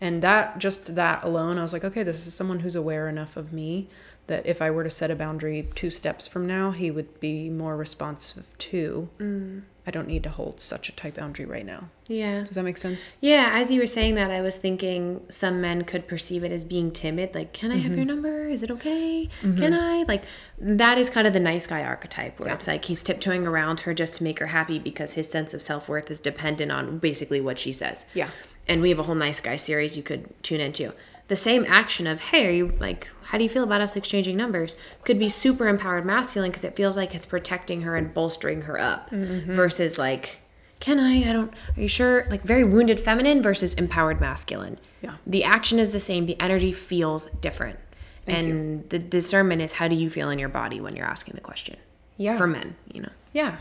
And 0.00 0.20
that, 0.22 0.58
just 0.58 0.96
that 0.96 1.24
alone, 1.24 1.56
I 1.56 1.62
was 1.62 1.72
like, 1.72 1.84
okay, 1.84 2.02
this 2.02 2.26
is 2.26 2.34
someone 2.34 2.60
who's 2.60 2.76
aware 2.76 3.08
enough 3.08 3.36
of 3.38 3.52
me 3.52 3.88
that 4.26 4.46
if 4.46 4.62
I 4.62 4.70
were 4.70 4.84
to 4.84 4.90
set 4.90 5.10
a 5.10 5.16
boundary 5.16 5.68
two 5.74 5.90
steps 5.90 6.26
from 6.26 6.46
now, 6.46 6.70
he 6.70 6.90
would 6.90 7.20
be 7.20 7.50
more 7.50 7.76
responsive 7.76 8.46
to. 8.58 9.08
Mm. 9.18 9.62
I 9.86 9.90
don't 9.90 10.08
need 10.08 10.22
to 10.22 10.30
hold 10.30 10.60
such 10.60 10.88
a 10.88 10.92
tight 10.92 11.14
boundary 11.14 11.44
right 11.44 11.66
now. 11.66 11.90
Yeah. 12.08 12.44
Does 12.44 12.54
that 12.54 12.62
make 12.62 12.78
sense? 12.78 13.16
Yeah, 13.20 13.50
as 13.52 13.70
you 13.70 13.80
were 13.80 13.86
saying 13.86 14.14
that, 14.14 14.30
I 14.30 14.40
was 14.40 14.56
thinking 14.56 15.20
some 15.28 15.60
men 15.60 15.84
could 15.84 16.08
perceive 16.08 16.42
it 16.42 16.50
as 16.50 16.64
being 16.64 16.90
timid. 16.90 17.34
Like, 17.34 17.52
can 17.52 17.70
I 17.70 17.76
have 17.76 17.92
your 17.92 18.00
mm-hmm. 18.00 18.06
number? 18.06 18.48
Is 18.48 18.62
it 18.62 18.70
okay? 18.70 19.28
Mm-hmm. 19.42 19.58
Can 19.58 19.74
I? 19.74 20.04
Like, 20.08 20.24
that 20.58 20.96
is 20.96 21.10
kind 21.10 21.26
of 21.26 21.34
the 21.34 21.40
nice 21.40 21.66
guy 21.66 21.82
archetype 21.82 22.40
where 22.40 22.48
it's 22.54 22.66
like 22.66 22.86
he's 22.86 23.02
tiptoeing 23.02 23.46
around 23.46 23.80
her 23.80 23.92
just 23.92 24.14
to 24.16 24.24
make 24.24 24.38
her 24.38 24.46
happy 24.46 24.78
because 24.78 25.14
his 25.14 25.30
sense 25.30 25.52
of 25.52 25.62
self 25.62 25.86
worth 25.86 26.10
is 26.10 26.18
dependent 26.18 26.72
on 26.72 26.98
basically 26.98 27.42
what 27.42 27.58
she 27.58 27.72
says. 27.72 28.06
Yeah. 28.14 28.30
And 28.66 28.80
we 28.80 28.88
have 28.88 28.98
a 28.98 29.02
whole 29.02 29.14
nice 29.14 29.40
guy 29.40 29.56
series 29.56 29.98
you 29.98 30.02
could 30.02 30.32
tune 30.42 30.60
into. 30.60 30.94
The 31.28 31.36
same 31.36 31.64
action 31.66 32.06
of, 32.06 32.20
hey, 32.20 32.46
are 32.46 32.50
you 32.50 32.74
like, 32.78 33.08
how 33.24 33.38
do 33.38 33.44
you 33.44 33.50
feel 33.50 33.64
about 33.64 33.80
us 33.80 33.96
exchanging 33.96 34.36
numbers? 34.36 34.76
Could 35.04 35.18
be 35.18 35.28
super 35.28 35.68
empowered 35.68 36.04
masculine 36.04 36.50
because 36.50 36.64
it 36.64 36.76
feels 36.76 36.96
like 36.96 37.14
it's 37.14 37.26
protecting 37.26 37.82
her 37.82 37.96
and 37.96 38.12
bolstering 38.12 38.62
her 38.62 38.78
up 38.78 39.10
mm-hmm. 39.10 39.54
versus 39.54 39.98
like, 39.98 40.38
can 40.80 41.00
I? 41.00 41.30
I 41.30 41.32
don't. 41.32 41.52
Are 41.76 41.80
you 41.80 41.88
sure? 41.88 42.26
Like 42.28 42.42
very 42.42 42.62
wounded 42.62 43.00
feminine 43.00 43.42
versus 43.42 43.72
empowered 43.74 44.20
masculine. 44.20 44.78
Yeah. 45.00 45.16
The 45.26 45.42
action 45.42 45.78
is 45.78 45.92
the 45.92 46.00
same. 46.00 46.26
The 46.26 46.38
energy 46.38 46.72
feels 46.72 47.26
different. 47.40 47.78
and 48.26 48.88
the 48.90 48.98
discernment 48.98 49.62
is 49.62 49.74
how 49.74 49.88
do 49.88 49.94
you 49.94 50.10
feel 50.10 50.30
in 50.30 50.38
your 50.38 50.48
body 50.48 50.80
when 50.80 50.94
you're 50.94 51.06
asking 51.06 51.34
the 51.34 51.40
question? 51.40 51.76
Yeah. 52.18 52.36
For 52.36 52.46
men, 52.46 52.76
you 52.92 53.00
know. 53.00 53.12
Yeah. 53.32 53.56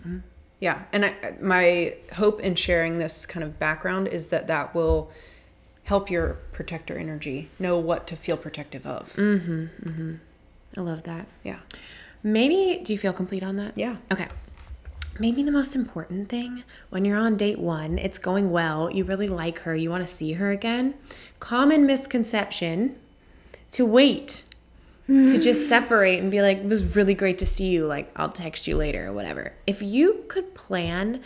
Mm-hmm. 0.00 0.18
Yeah. 0.60 0.82
And 0.92 1.06
I, 1.06 1.34
my 1.40 1.96
hope 2.14 2.40
in 2.40 2.54
sharing 2.54 2.98
this 2.98 3.26
kind 3.26 3.42
of 3.42 3.58
background 3.58 4.08
is 4.08 4.28
that 4.28 4.46
that 4.46 4.74
will 4.74 5.10
help 5.84 6.10
your 6.10 6.34
protector 6.52 6.96
energy 6.96 7.50
know 7.58 7.78
what 7.78 8.06
to 8.06 8.16
feel 8.16 8.36
protective 8.36 8.86
of. 8.86 9.12
Mm-hmm. 9.14 9.88
Mm-hmm. 9.88 10.14
I 10.76 10.80
love 10.80 11.02
that. 11.04 11.26
Yeah. 11.42 11.58
Maybe 12.22 12.80
do 12.82 12.92
you 12.92 12.98
feel 12.98 13.12
complete 13.12 13.42
on 13.42 13.56
that? 13.56 13.76
Yeah. 13.76 13.96
Okay. 14.10 14.28
Maybe 15.18 15.42
the 15.42 15.52
most 15.52 15.74
important 15.74 16.28
thing 16.28 16.62
when 16.88 17.04
you're 17.04 17.18
on 17.18 17.36
date 17.36 17.58
one, 17.58 17.98
it's 17.98 18.18
going 18.18 18.50
well, 18.50 18.90
you 18.90 19.04
really 19.04 19.28
like 19.28 19.60
her, 19.60 19.74
you 19.74 19.90
want 19.90 20.06
to 20.06 20.12
see 20.12 20.32
her 20.34 20.50
again. 20.50 20.94
Common 21.38 21.84
misconception 21.84 22.96
to 23.72 23.84
wait, 23.84 24.44
to 25.06 25.38
just 25.38 25.68
separate 25.68 26.20
and 26.20 26.30
be 26.30 26.40
like, 26.40 26.58
it 26.58 26.66
was 26.66 26.96
really 26.96 27.14
great 27.14 27.38
to 27.38 27.46
see 27.46 27.66
you, 27.66 27.86
like, 27.86 28.10
I'll 28.16 28.30
text 28.30 28.66
you 28.66 28.76
later 28.76 29.08
or 29.08 29.12
whatever. 29.12 29.52
If 29.66 29.82
you 29.82 30.24
could 30.28 30.54
plan, 30.54 31.20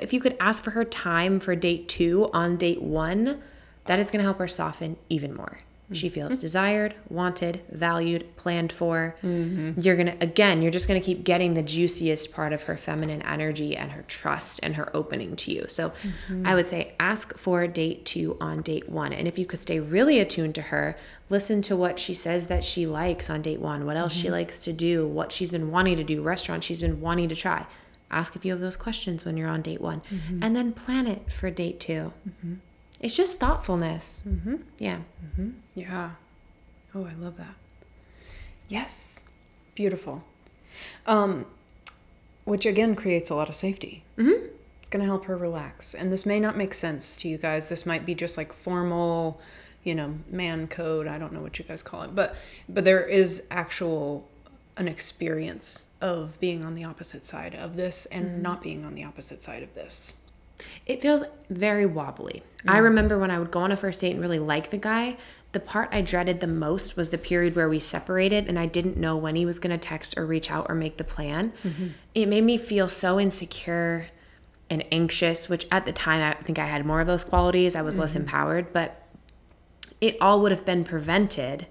if 0.00 0.12
you 0.12 0.20
could 0.20 0.36
ask 0.38 0.62
for 0.62 0.70
her 0.70 0.84
time 0.84 1.40
for 1.40 1.56
date 1.56 1.88
two 1.88 2.30
on 2.32 2.56
date 2.56 2.82
one, 2.82 3.42
that 3.86 3.98
is 3.98 4.10
going 4.10 4.18
to 4.18 4.24
help 4.24 4.38
her 4.38 4.48
soften 4.48 4.96
even 5.08 5.34
more. 5.34 5.58
She 5.92 6.06
mm-hmm. 6.06 6.14
feels 6.14 6.38
desired, 6.38 6.94
wanted, 7.10 7.60
valued, 7.70 8.36
planned 8.36 8.72
for. 8.72 9.16
Mm-hmm. 9.22 9.78
You're 9.80 9.96
going 9.96 10.06
to, 10.06 10.16
again, 10.18 10.62
you're 10.62 10.72
just 10.72 10.88
going 10.88 10.98
to 10.98 11.04
keep 11.04 11.24
getting 11.24 11.52
the 11.52 11.62
juiciest 11.62 12.32
part 12.32 12.54
of 12.54 12.62
her 12.62 12.76
feminine 12.78 13.20
energy 13.20 13.76
and 13.76 13.92
her 13.92 14.02
trust 14.02 14.60
and 14.62 14.76
her 14.76 14.94
opening 14.96 15.36
to 15.36 15.52
you. 15.52 15.66
So 15.68 15.90
mm-hmm. 15.90 16.46
I 16.46 16.54
would 16.54 16.66
say 16.66 16.94
ask 16.98 17.36
for 17.36 17.66
date 17.66 18.06
two 18.06 18.38
on 18.40 18.62
date 18.62 18.88
one. 18.88 19.12
And 19.12 19.28
if 19.28 19.38
you 19.38 19.44
could 19.44 19.60
stay 19.60 19.78
really 19.78 20.18
attuned 20.18 20.54
to 20.54 20.62
her, 20.62 20.96
listen 21.28 21.60
to 21.62 21.76
what 21.76 21.98
she 21.98 22.14
says 22.14 22.46
that 22.46 22.64
she 22.64 22.86
likes 22.86 23.28
on 23.28 23.42
date 23.42 23.60
one, 23.60 23.84
what 23.84 23.98
else 23.98 24.14
she 24.14 24.30
likes 24.30 24.64
to 24.64 24.72
do, 24.72 25.06
what 25.06 25.32
she's 25.32 25.50
been 25.50 25.70
wanting 25.70 25.96
to 25.96 26.04
do, 26.04 26.22
restaurants 26.22 26.66
she's 26.66 26.80
been 26.80 27.02
wanting 27.02 27.28
to 27.28 27.34
try. 27.34 27.66
Ask 28.10 28.34
a 28.34 28.38
few 28.38 28.54
of 28.54 28.60
those 28.60 28.76
questions 28.76 29.26
when 29.26 29.36
you're 29.36 29.48
on 29.48 29.60
date 29.60 29.82
one. 29.82 30.00
And 30.42 30.56
then 30.56 30.72
plan 30.72 31.06
it 31.06 31.30
for 31.30 31.50
date 31.50 31.78
2 31.80 32.12
It's 33.00 33.16
just 33.16 33.38
thoughtfulness. 33.38 34.26
Yeah. 34.78 35.00
Yeah. 35.74 36.10
Oh, 36.94 37.04
I 37.04 37.12
love 37.14 37.36
that. 37.36 37.54
Yes. 38.68 39.24
Beautiful. 39.74 40.24
Um, 41.06 41.46
which 42.44 42.66
again 42.66 42.94
creates 42.94 43.30
a 43.30 43.34
lot 43.34 43.48
of 43.48 43.54
safety. 43.54 44.04
Mm-hmm. 44.16 44.46
It's 44.80 44.90
going 44.90 45.00
to 45.00 45.06
help 45.06 45.24
her 45.26 45.36
relax. 45.36 45.94
And 45.94 46.12
this 46.12 46.24
may 46.24 46.40
not 46.40 46.56
make 46.56 46.74
sense 46.74 47.16
to 47.18 47.28
you 47.28 47.38
guys. 47.38 47.68
This 47.68 47.84
might 47.84 48.06
be 48.06 48.14
just 48.14 48.36
like 48.36 48.52
formal, 48.52 49.40
you 49.82 49.94
know, 49.94 50.14
man 50.30 50.66
code. 50.66 51.06
I 51.06 51.18
don't 51.18 51.32
know 51.32 51.40
what 51.40 51.58
you 51.58 51.64
guys 51.64 51.82
call 51.82 52.02
it, 52.02 52.14
but 52.14 52.36
but 52.68 52.84
there 52.84 53.04
is 53.04 53.46
actual 53.50 54.28
an 54.76 54.88
experience 54.88 55.86
of 56.00 56.38
being 56.40 56.64
on 56.64 56.74
the 56.74 56.84
opposite 56.84 57.24
side 57.24 57.54
of 57.54 57.76
this 57.76 58.06
and 58.06 58.42
not 58.42 58.62
being 58.62 58.84
on 58.84 58.94
the 58.94 59.04
opposite 59.04 59.42
side 59.42 59.62
of 59.62 59.74
this. 59.74 60.18
It 60.86 61.02
feels 61.02 61.22
very 61.50 61.86
wobbly. 61.86 62.42
I 62.66 62.78
mm. 62.78 62.84
remember 62.84 63.18
when 63.18 63.30
I 63.30 63.38
would 63.38 63.50
go 63.50 63.60
on 63.60 63.72
a 63.72 63.76
first 63.76 64.00
date 64.00 64.12
and 64.12 64.20
really 64.20 64.38
like 64.38 64.70
the 64.70 64.78
guy, 64.78 65.16
the 65.52 65.60
part 65.60 65.88
I 65.92 66.00
dreaded 66.00 66.40
the 66.40 66.46
most 66.46 66.96
was 66.96 67.10
the 67.10 67.18
period 67.18 67.54
where 67.54 67.68
we 67.68 67.78
separated 67.78 68.48
and 68.48 68.58
I 68.58 68.66
didn't 68.66 68.96
know 68.96 69.16
when 69.16 69.36
he 69.36 69.46
was 69.46 69.58
going 69.58 69.78
to 69.78 69.78
text 69.78 70.18
or 70.18 70.26
reach 70.26 70.50
out 70.50 70.66
or 70.68 70.74
make 70.74 70.96
the 70.96 71.04
plan. 71.04 71.52
Mm-hmm. 71.62 71.88
It 72.14 72.26
made 72.26 72.44
me 72.44 72.56
feel 72.56 72.88
so 72.88 73.20
insecure 73.20 74.06
and 74.70 74.84
anxious, 74.90 75.48
which 75.48 75.66
at 75.70 75.84
the 75.84 75.92
time 75.92 76.20
I 76.20 76.42
think 76.42 76.58
I 76.58 76.64
had 76.64 76.84
more 76.84 77.00
of 77.00 77.06
those 77.06 77.24
qualities. 77.24 77.76
I 77.76 77.82
was 77.82 77.98
less 77.98 78.10
mm-hmm. 78.10 78.22
empowered, 78.22 78.72
but 78.72 79.06
it 80.00 80.16
all 80.20 80.40
would 80.40 80.50
have 80.50 80.64
been 80.64 80.84
prevented 80.84 81.66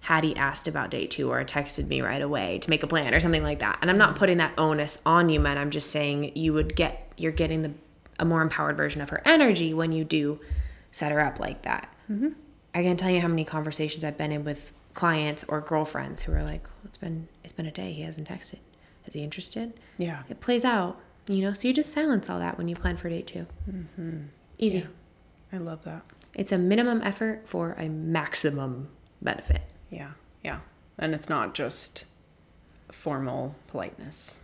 had 0.00 0.24
he 0.24 0.34
asked 0.36 0.66
about 0.66 0.90
day 0.90 1.06
two 1.06 1.30
or 1.30 1.44
texted 1.44 1.86
me 1.86 2.00
right 2.00 2.22
away 2.22 2.58
to 2.58 2.70
make 2.70 2.82
a 2.82 2.86
plan 2.86 3.14
or 3.14 3.20
something 3.20 3.42
like 3.42 3.58
that. 3.58 3.78
And 3.80 3.90
I'm 3.90 3.98
not 3.98 4.14
mm. 4.14 4.18
putting 4.18 4.38
that 4.38 4.54
onus 4.56 5.00
on 5.04 5.28
you, 5.28 5.40
man. 5.40 5.58
I'm 5.58 5.70
just 5.70 5.90
saying 5.90 6.36
you 6.36 6.52
would 6.54 6.76
get, 6.76 7.12
you're 7.16 7.32
getting 7.32 7.62
the 7.62 7.72
a 8.18 8.24
more 8.24 8.42
empowered 8.42 8.76
version 8.76 9.00
of 9.00 9.10
her 9.10 9.22
energy 9.24 9.72
when 9.72 9.92
you 9.92 10.04
do 10.04 10.40
set 10.90 11.12
her 11.12 11.20
up 11.20 11.38
like 11.38 11.62
that. 11.62 11.92
Mm-hmm. 12.10 12.30
I 12.74 12.82
can't 12.82 12.98
tell 12.98 13.10
you 13.10 13.20
how 13.20 13.28
many 13.28 13.44
conversations 13.44 14.04
I've 14.04 14.18
been 14.18 14.32
in 14.32 14.44
with 14.44 14.72
clients 14.94 15.44
or 15.44 15.60
girlfriends 15.60 16.22
who 16.22 16.32
are 16.32 16.42
like, 16.42 16.64
well, 16.64 16.86
"It's 16.86 16.98
been 16.98 17.28
it's 17.44 17.52
been 17.52 17.66
a 17.66 17.70
day. 17.70 17.92
He 17.92 18.02
hasn't 18.02 18.28
texted. 18.28 18.58
Is 19.06 19.14
he 19.14 19.22
interested?" 19.22 19.72
Yeah. 19.96 20.22
It 20.28 20.40
plays 20.40 20.64
out, 20.64 21.00
you 21.26 21.42
know. 21.42 21.52
So 21.52 21.68
you 21.68 21.74
just 21.74 21.92
silence 21.92 22.28
all 22.28 22.38
that 22.38 22.58
when 22.58 22.68
you 22.68 22.74
plan 22.74 22.96
for 22.96 23.08
date 23.08 23.26
2 23.26 23.46
mm-hmm. 23.70 24.18
Easy. 24.58 24.86
I 25.52 25.58
love 25.58 25.84
that. 25.84 26.02
It's 26.34 26.52
a 26.52 26.58
minimum 26.58 27.00
effort 27.02 27.48
for 27.48 27.72
a 27.78 27.88
maximum 27.88 28.88
benefit. 29.22 29.62
Yeah. 29.90 30.12
Yeah. 30.42 30.60
And 30.98 31.14
it's 31.14 31.28
not 31.28 31.54
just 31.54 32.06
formal 32.90 33.54
politeness. 33.68 34.42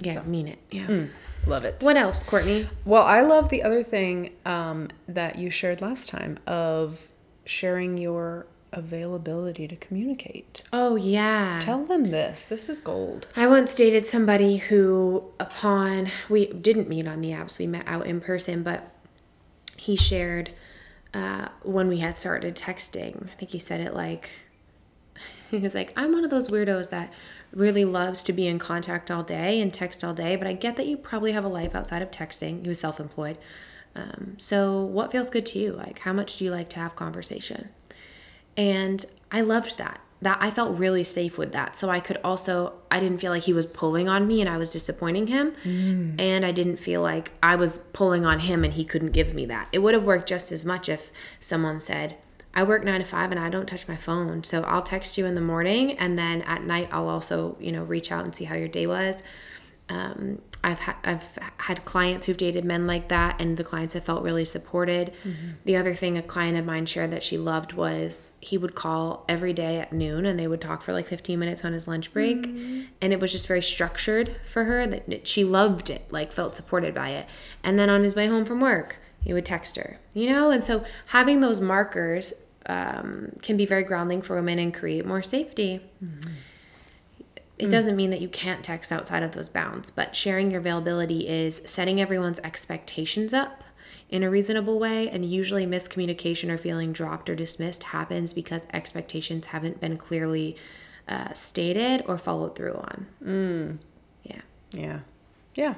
Yeah, 0.00 0.14
So- 0.14 0.22
mean 0.24 0.48
it. 0.48 0.58
Yeah. 0.70 1.04
Love 1.46 1.64
it. 1.64 1.76
What 1.80 1.96
else, 1.96 2.22
Courtney? 2.22 2.68
Well, 2.84 3.02
I 3.02 3.22
love 3.22 3.48
the 3.48 3.62
other 3.62 3.82
thing 3.82 4.32
um, 4.44 4.88
that 5.08 5.38
you 5.38 5.48
shared 5.50 5.80
last 5.80 6.08
time 6.08 6.38
of 6.46 7.08
sharing 7.46 7.96
your 7.96 8.46
availability 8.72 9.66
to 9.66 9.74
communicate. 9.76 10.62
Oh 10.72 10.96
yeah. 10.96 11.60
Tell 11.62 11.84
them 11.84 12.04
this. 12.04 12.44
This 12.44 12.68
is 12.68 12.80
gold. 12.80 13.26
I 13.34 13.46
once 13.46 13.74
dated 13.74 14.06
somebody 14.06 14.58
who, 14.58 15.24
upon 15.40 16.08
we 16.28 16.46
didn't 16.46 16.88
meet 16.88 17.06
on 17.08 17.20
the 17.20 17.30
apps, 17.30 17.58
we 17.58 17.66
met 17.66 17.84
out 17.86 18.06
in 18.06 18.20
person, 18.20 18.62
but 18.62 18.90
he 19.76 19.96
shared 19.96 20.50
uh, 21.14 21.48
when 21.62 21.88
we 21.88 21.98
had 21.98 22.16
started 22.16 22.54
texting. 22.54 23.28
I 23.32 23.34
think 23.38 23.50
he 23.50 23.58
said 23.58 23.80
it 23.80 23.94
like 23.94 24.30
he 25.50 25.58
was 25.58 25.74
like, 25.74 25.92
"I'm 25.96 26.12
one 26.12 26.22
of 26.24 26.30
those 26.30 26.48
weirdos 26.48 26.90
that 26.90 27.12
really 27.52 27.84
loves 27.84 28.22
to 28.24 28.32
be 28.32 28.46
in 28.46 28.58
contact 28.58 29.10
all 29.10 29.22
day 29.22 29.60
and 29.60 29.72
text 29.72 30.04
all 30.04 30.14
day, 30.14 30.36
but 30.36 30.46
I 30.46 30.52
get 30.52 30.76
that 30.76 30.86
you 30.86 30.96
probably 30.96 31.32
have 31.32 31.44
a 31.44 31.48
life 31.48 31.74
outside 31.74 32.02
of 32.02 32.10
texting." 32.10 32.62
He 32.62 32.68
was 32.68 32.80
self-employed. 32.80 33.38
Um, 33.96 34.34
so, 34.38 34.82
what 34.82 35.10
feels 35.10 35.30
good 35.30 35.46
to 35.46 35.58
you? 35.58 35.72
Like, 35.72 36.00
how 36.00 36.12
much 36.12 36.36
do 36.36 36.44
you 36.44 36.50
like 36.50 36.68
to 36.70 36.78
have 36.78 36.94
conversation? 36.94 37.70
And 38.56 39.04
I 39.32 39.40
loved 39.40 39.78
that. 39.78 40.00
That 40.22 40.36
I 40.40 40.50
felt 40.50 40.78
really 40.78 41.02
safe 41.02 41.38
with 41.38 41.52
that. 41.52 41.76
So 41.76 41.88
I 41.88 41.98
could 41.98 42.18
also 42.22 42.74
I 42.90 43.00
didn't 43.00 43.18
feel 43.18 43.32
like 43.32 43.44
he 43.44 43.54
was 43.54 43.64
pulling 43.64 44.06
on 44.06 44.26
me 44.28 44.42
and 44.42 44.50
I 44.50 44.58
was 44.58 44.68
disappointing 44.68 45.28
him. 45.28 45.54
And 46.20 46.44
I 46.44 46.52
didn't 46.52 46.76
feel 46.76 47.00
like 47.00 47.32
I 47.42 47.56
was 47.56 47.78
pulling 47.94 48.26
on 48.26 48.40
him 48.40 48.62
and 48.62 48.74
he 48.74 48.84
couldn't 48.84 49.12
give 49.12 49.32
me 49.32 49.46
that. 49.46 49.68
It 49.72 49.78
would 49.78 49.94
have 49.94 50.04
worked 50.04 50.28
just 50.28 50.52
as 50.52 50.62
much 50.62 50.90
if 50.90 51.10
someone 51.40 51.80
said, 51.80 52.16
I 52.54 52.62
work 52.64 52.84
9 52.84 52.98
to 52.98 53.06
5 53.06 53.30
and 53.30 53.40
I 53.40 53.48
don't 53.48 53.66
touch 53.66 53.86
my 53.86 53.96
phone. 53.96 54.42
So 54.44 54.62
I'll 54.62 54.82
text 54.82 55.16
you 55.16 55.26
in 55.26 55.34
the 55.34 55.40
morning 55.40 55.92
and 55.98 56.18
then 56.18 56.42
at 56.42 56.64
night 56.64 56.88
I'll 56.90 57.08
also, 57.08 57.56
you 57.60 57.72
know, 57.72 57.84
reach 57.84 58.10
out 58.10 58.24
and 58.24 58.34
see 58.34 58.44
how 58.44 58.56
your 58.56 58.68
day 58.68 58.86
was. 58.86 59.22
Um, 59.88 60.40
I've 60.62 60.78
ha- 60.78 60.98
I've 61.02 61.38
had 61.56 61.84
clients 61.84 62.26
who've 62.26 62.36
dated 62.36 62.64
men 62.64 62.86
like 62.86 63.08
that, 63.08 63.40
and 63.40 63.56
the 63.56 63.64
clients 63.64 63.94
have 63.94 64.04
felt 64.04 64.22
really 64.22 64.44
supported. 64.44 65.12
The 65.64 65.76
other 65.76 65.94
thing 65.94 66.16
a 66.18 66.22
client 66.22 66.56
of 66.58 66.64
mine 66.64 66.86
shared 66.86 67.10
that 67.12 67.22
she 67.22 67.38
loved 67.38 67.72
was 67.72 68.34
he 68.40 68.56
would 68.58 68.74
call 68.74 69.24
every 69.28 69.52
day 69.52 69.78
at 69.80 69.92
noon, 69.92 70.26
and 70.26 70.38
they 70.38 70.46
would 70.46 70.60
talk 70.60 70.82
for 70.82 70.92
like 70.92 71.08
15 71.08 71.38
minutes 71.38 71.64
on 71.64 71.72
his 71.72 71.88
lunch 71.88 72.12
break, 72.12 72.44
and 73.00 73.12
it 73.12 73.20
was 73.20 73.32
just 73.32 73.48
very 73.48 73.62
structured 73.62 74.36
for 74.46 74.64
her. 74.64 74.86
That 74.86 75.26
she 75.26 75.44
loved 75.44 75.90
it, 75.90 76.06
like 76.12 76.30
felt 76.30 76.54
supported 76.54 76.94
by 76.94 77.08
it. 77.10 77.26
And 77.64 77.78
then 77.78 77.88
on 77.90 78.02
his 78.04 78.14
way 78.14 78.26
home 78.28 78.44
from 78.44 78.60
work, 78.60 78.98
he 79.22 79.32
would 79.32 79.44
text 79.46 79.76
her, 79.76 79.98
you 80.14 80.28
know. 80.28 80.50
And 80.50 80.62
so 80.62 80.84
having 81.06 81.40
those 81.40 81.60
markers 81.60 82.32
um, 82.66 83.32
can 83.42 83.56
be 83.56 83.66
very 83.66 83.82
grounding 83.82 84.22
for 84.22 84.36
women 84.36 84.58
and 84.58 84.72
create 84.72 85.06
more 85.06 85.22
safety 85.22 85.80
it 87.60 87.70
doesn't 87.70 87.96
mean 87.96 88.10
that 88.10 88.20
you 88.20 88.28
can't 88.28 88.64
text 88.64 88.90
outside 88.90 89.22
of 89.22 89.32
those 89.32 89.48
bounds, 89.48 89.90
but 89.90 90.16
sharing 90.16 90.50
your 90.50 90.60
availability 90.60 91.28
is 91.28 91.60
setting 91.66 92.00
everyone's 92.00 92.40
expectations 92.40 93.34
up 93.34 93.62
in 94.08 94.22
a 94.22 94.30
reasonable 94.30 94.78
way. 94.78 95.08
And 95.10 95.24
usually, 95.24 95.66
miscommunication 95.66 96.48
or 96.48 96.56
feeling 96.56 96.92
dropped 96.92 97.28
or 97.28 97.34
dismissed 97.34 97.82
happens 97.84 98.32
because 98.32 98.66
expectations 98.72 99.46
haven't 99.46 99.80
been 99.80 99.98
clearly 99.98 100.56
uh, 101.06 101.32
stated 101.34 102.02
or 102.06 102.16
followed 102.16 102.56
through 102.56 102.74
on. 102.74 103.06
Yeah. 104.24 104.40
Yeah. 104.72 105.00
Yeah. 105.54 105.74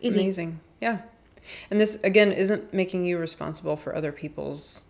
Easy. 0.00 0.20
Amazing. 0.20 0.60
Yeah. 0.80 0.98
And 1.70 1.80
this, 1.80 2.02
again, 2.02 2.32
isn't 2.32 2.72
making 2.72 3.04
you 3.04 3.18
responsible 3.18 3.76
for 3.76 3.94
other 3.94 4.12
people's 4.12 4.82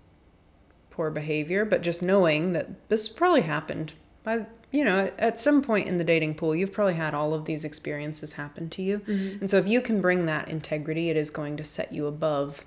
poor 0.91 1.11
behavior, 1.11 1.65
but 1.65 1.83
just 1.83 2.03
knowing 2.03 2.53
that 2.53 2.89
this 2.89 3.09
probably 3.09 3.43
happened 3.43 3.93
by, 4.25 4.47
you 4.73 4.85
know, 4.85 5.11
at 5.19 5.39
some 5.39 5.63
point 5.63 5.87
in 5.87 5.99
the 5.99 6.05
dating 6.05 6.35
pool, 6.35 6.55
you've 6.55 6.73
probably 6.73 6.95
had 6.95 7.15
all 7.15 7.35
of 7.35 7.45
these 7.45 7.65
experiences 7.65 8.35
happen 8.35 8.71
to 8.71 8.83
you. 8.83 9.03
And 9.41 9.51
so 9.51 9.59
if 9.59 9.69
you 9.69 9.81
can 9.81 10.01
bring 10.01 10.27
that 10.27 10.49
integrity, 10.49 11.11
it 11.11 11.17
is 11.17 11.31
going 11.31 11.57
to 11.59 11.65
set 11.65 11.93
you 11.93 12.07
above 12.07 12.65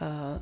uh, 0.00 0.38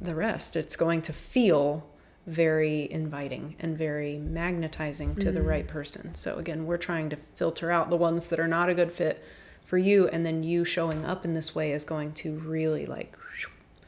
the 0.00 0.14
rest. 0.14 0.56
It's 0.56 0.76
going 0.76 1.02
to 1.02 1.12
feel 1.12 1.86
very 2.26 2.90
inviting 2.90 3.54
and 3.60 3.76
very 3.76 4.16
magnetizing 4.16 5.14
to 5.16 5.30
the 5.30 5.42
right 5.42 5.68
person. 5.68 6.14
So 6.14 6.36
again, 6.36 6.64
we're 6.64 6.78
trying 6.78 7.10
to 7.10 7.16
filter 7.36 7.70
out 7.70 7.90
the 7.90 7.96
ones 7.96 8.28
that 8.28 8.40
are 8.40 8.48
not 8.48 8.70
a 8.70 8.74
good 8.74 8.92
fit 8.92 9.22
for 9.64 9.78
you 9.78 10.08
and 10.08 10.24
then 10.24 10.42
you 10.42 10.64
showing 10.64 11.04
up 11.04 11.24
in 11.24 11.34
this 11.34 11.54
way 11.54 11.72
is 11.72 11.84
going 11.84 12.12
to 12.12 12.38
really 12.40 12.86
like 12.86 13.16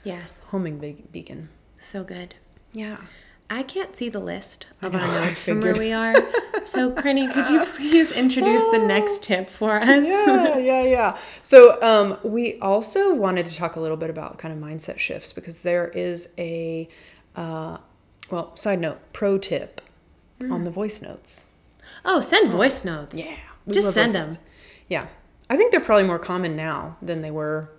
Yes. 0.04 0.50
homing 0.50 0.78
be- 0.78 1.04
beacon. 1.12 1.48
So 1.80 2.04
good. 2.04 2.34
Yeah. 2.72 2.96
I 3.48 3.62
can't 3.62 3.94
see 3.96 4.08
the 4.08 4.18
list 4.20 4.66
of 4.82 4.92
know, 4.92 4.98
our 5.00 5.06
notes 5.26 5.42
from 5.44 5.60
where 5.60 5.74
we 5.74 5.92
are. 5.92 6.14
So, 6.64 6.90
Crenny, 6.90 7.32
could 7.32 7.48
you 7.48 7.64
please 7.76 8.10
introduce 8.10 8.64
the 8.72 8.78
next 8.78 9.22
tip 9.22 9.48
for 9.50 9.80
us? 9.80 10.06
yeah, 10.08 10.58
yeah, 10.58 10.82
yeah. 10.82 11.18
So 11.42 11.80
um, 11.82 12.18
we 12.24 12.58
also 12.60 13.14
wanted 13.14 13.46
to 13.46 13.54
talk 13.54 13.76
a 13.76 13.80
little 13.80 13.96
bit 13.96 14.10
about 14.10 14.38
kind 14.38 14.52
of 14.52 14.58
mindset 14.60 14.98
shifts 14.98 15.32
because 15.32 15.62
there 15.62 15.88
is 15.88 16.28
a, 16.38 16.88
uh, 17.36 17.78
well, 18.30 18.56
side 18.56 18.80
note, 18.80 18.98
pro 19.12 19.38
tip 19.38 19.80
on 20.40 20.64
the 20.64 20.70
voice 20.70 21.00
notes. 21.00 21.46
Oh, 22.04 22.18
send 22.20 22.50
voice 22.50 22.84
notes. 22.84 23.16
Yeah, 23.16 23.36
Just 23.68 23.92
send 23.92 24.12
them. 24.12 24.26
notes. 24.28 24.38
Yeah, 24.88 25.06
I 25.48 25.56
think 25.56 25.72
they're 25.72 25.80
probably 25.80 26.04
more 26.04 26.18
common 26.18 26.56
now 26.56 26.96
than 27.00 27.22
they 27.22 27.30
were 27.30 27.70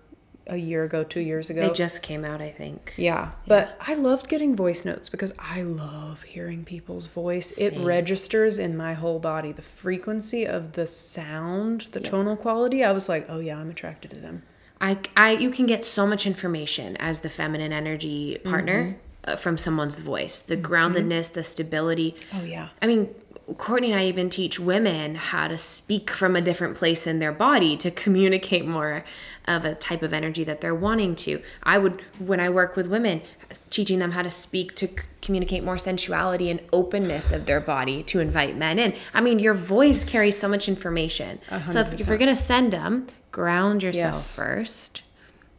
a 0.50 0.58
year 0.58 0.84
ago, 0.84 1.04
two 1.04 1.20
years 1.20 1.50
ago. 1.50 1.68
They 1.68 1.74
just 1.74 2.02
came 2.02 2.24
out, 2.24 2.42
I 2.42 2.50
think. 2.50 2.94
Yeah, 2.98 3.32
but 3.48 3.78
I 3.82 3.94
loved 3.96 4.30
getting 4.30 4.56
voice 4.56 4.86
notes 4.86 5.10
because 5.10 5.34
I 5.38 5.62
love 5.62 6.24
hearing 6.24 6.64
people's 6.64 7.08
voice. 7.08 7.58
It 7.58 7.78
registers 7.84 8.58
in 8.58 8.78
my 8.78 8.94
whole 8.94 9.20
body. 9.20 9.52
The 9.52 9.62
frequency 9.62 10.46
of 10.46 10.74
the 10.74 10.88
sound, 10.88 11.88
the 11.92 12.00
tonal 12.00 12.38
quality, 12.38 12.84
I 12.84 12.92
was 12.92 13.10
like, 13.10 13.26
oh 13.30 13.40
yeah, 13.40 13.58
I'm 13.58 13.70
attracted 13.70 14.12
to 14.12 14.22
them. 14.22 14.44
I, 14.80 15.00
I, 15.16 15.32
you 15.32 15.50
can 15.50 15.66
get 15.66 15.84
so 15.84 16.06
much 16.06 16.26
information 16.26 16.98
as 16.98 17.22
the 17.22 17.30
feminine 17.30 17.74
energy 17.74 18.38
partner 18.44 18.98
uh, 19.24 19.36
from 19.36 19.58
someone's 19.58 20.00
voice 20.00 20.40
the 20.40 20.56
groundedness 20.56 21.34
the 21.34 21.44
stability 21.44 22.16
Oh 22.34 22.44
yeah. 22.44 22.70
I 22.82 22.88
mean, 22.88 23.14
Courtney 23.58 23.92
and 23.92 24.00
I 24.00 24.06
even 24.06 24.30
teach 24.30 24.60
women 24.60 25.16
how 25.16 25.48
to 25.48 25.58
speak 25.58 26.10
from 26.10 26.36
a 26.36 26.42
different 26.42 26.76
place 26.76 27.08
in 27.08 27.20
their 27.20 27.32
body 27.32 27.78
to 27.78 27.90
communicate 27.90 28.66
more 28.66 29.06
of 29.48 29.64
a 29.64 29.74
type 29.74 30.02
of 30.04 30.12
energy 30.14 30.44
that 30.44 30.60
they're 30.60 30.76
wanting 30.76 31.16
to. 31.16 31.42
I 31.64 31.78
would, 31.78 32.02
when 32.20 32.42
I 32.42 32.50
work 32.50 32.76
with 32.76 32.88
women, 32.88 33.22
teaching 33.70 34.00
them 34.00 34.12
how 34.12 34.22
to 34.22 34.30
speak 34.30 34.76
to 34.76 34.90
communicate 35.22 35.64
more 35.64 35.78
sensuality 35.78 36.50
and 36.50 36.60
openness 36.74 37.32
of 37.32 37.46
their 37.46 37.62
body 37.62 38.04
to 38.04 38.20
invite 38.20 38.58
men 38.58 38.78
in. 38.80 38.94
I 39.14 39.22
mean, 39.22 39.40
your 39.40 39.54
voice 39.54 40.04
carries 40.04 40.38
so 40.38 40.50
much 40.50 40.68
information. 40.68 41.40
So 41.68 41.80
if, 41.80 41.94
if 41.94 42.08
you're 42.08 42.18
going 42.18 42.28
to 42.28 42.36
send 42.36 42.74
them, 42.74 43.08
ground 43.32 43.84
yourself 43.84 44.16
Yes. 44.16 44.36
first. 44.36 45.04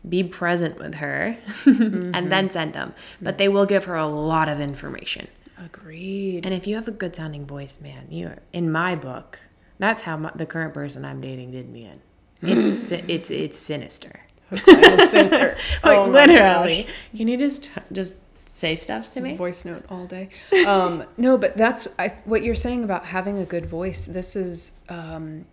Be 0.07 0.23
present 0.23 0.79
with 0.79 0.97
her 0.97 1.39
and 1.67 2.31
then 2.31 2.51
send 2.51 2.75
them. 2.75 2.95
But 3.21 3.39
they 3.39 3.49
will 3.49 3.67
give 3.67 3.85
her 3.85 3.95
a 3.97 4.07
lot 4.07 4.49
of 4.49 4.61
information. 4.61 5.29
Agreed. 5.65 6.45
And 6.45 6.55
if 6.55 6.67
you 6.67 6.75
have 6.77 6.89
a 6.89 6.93
good 6.93 7.15
sounding 7.17 7.47
voice, 7.47 7.81
man, 7.81 8.07
you 8.11 8.27
are 8.29 8.39
in 8.53 8.71
my 8.71 8.95
book. 8.95 9.41
That's 9.79 10.03
how 10.03 10.17
my, 10.17 10.31
the 10.35 10.47
current 10.47 10.75
person 10.75 11.05
I'm 11.05 11.21
dating 11.21 11.53
did 11.53 11.69
me 11.69 11.85
in. 11.85 12.01
It's 12.41 12.73
si- 12.73 13.05
it's 13.09 13.31
it's 13.31 13.59
sinister. 13.59 14.21
Center. 14.55 15.57
Like 15.85 15.99
Oh 15.99 16.07
literally. 16.09 16.87
Can 17.17 17.29
you 17.29 17.37
just 17.37 17.69
just 17.93 18.15
say 18.47 18.75
stuff 18.77 19.13
to 19.15 19.21
me? 19.21 19.37
voice 19.37 19.65
note 19.65 19.85
all 19.89 20.07
day. 20.07 20.29
Um, 20.67 21.05
no, 21.17 21.37
but 21.39 21.57
that's 21.57 21.87
I, 21.99 22.15
what 22.25 22.43
you're 22.43 22.55
saying 22.55 22.85
about 22.85 23.07
having 23.07 23.39
a 23.39 23.45
good 23.45 23.67
voice. 23.67 24.05
This 24.05 24.35
is 24.37 24.73
um, 24.89 25.47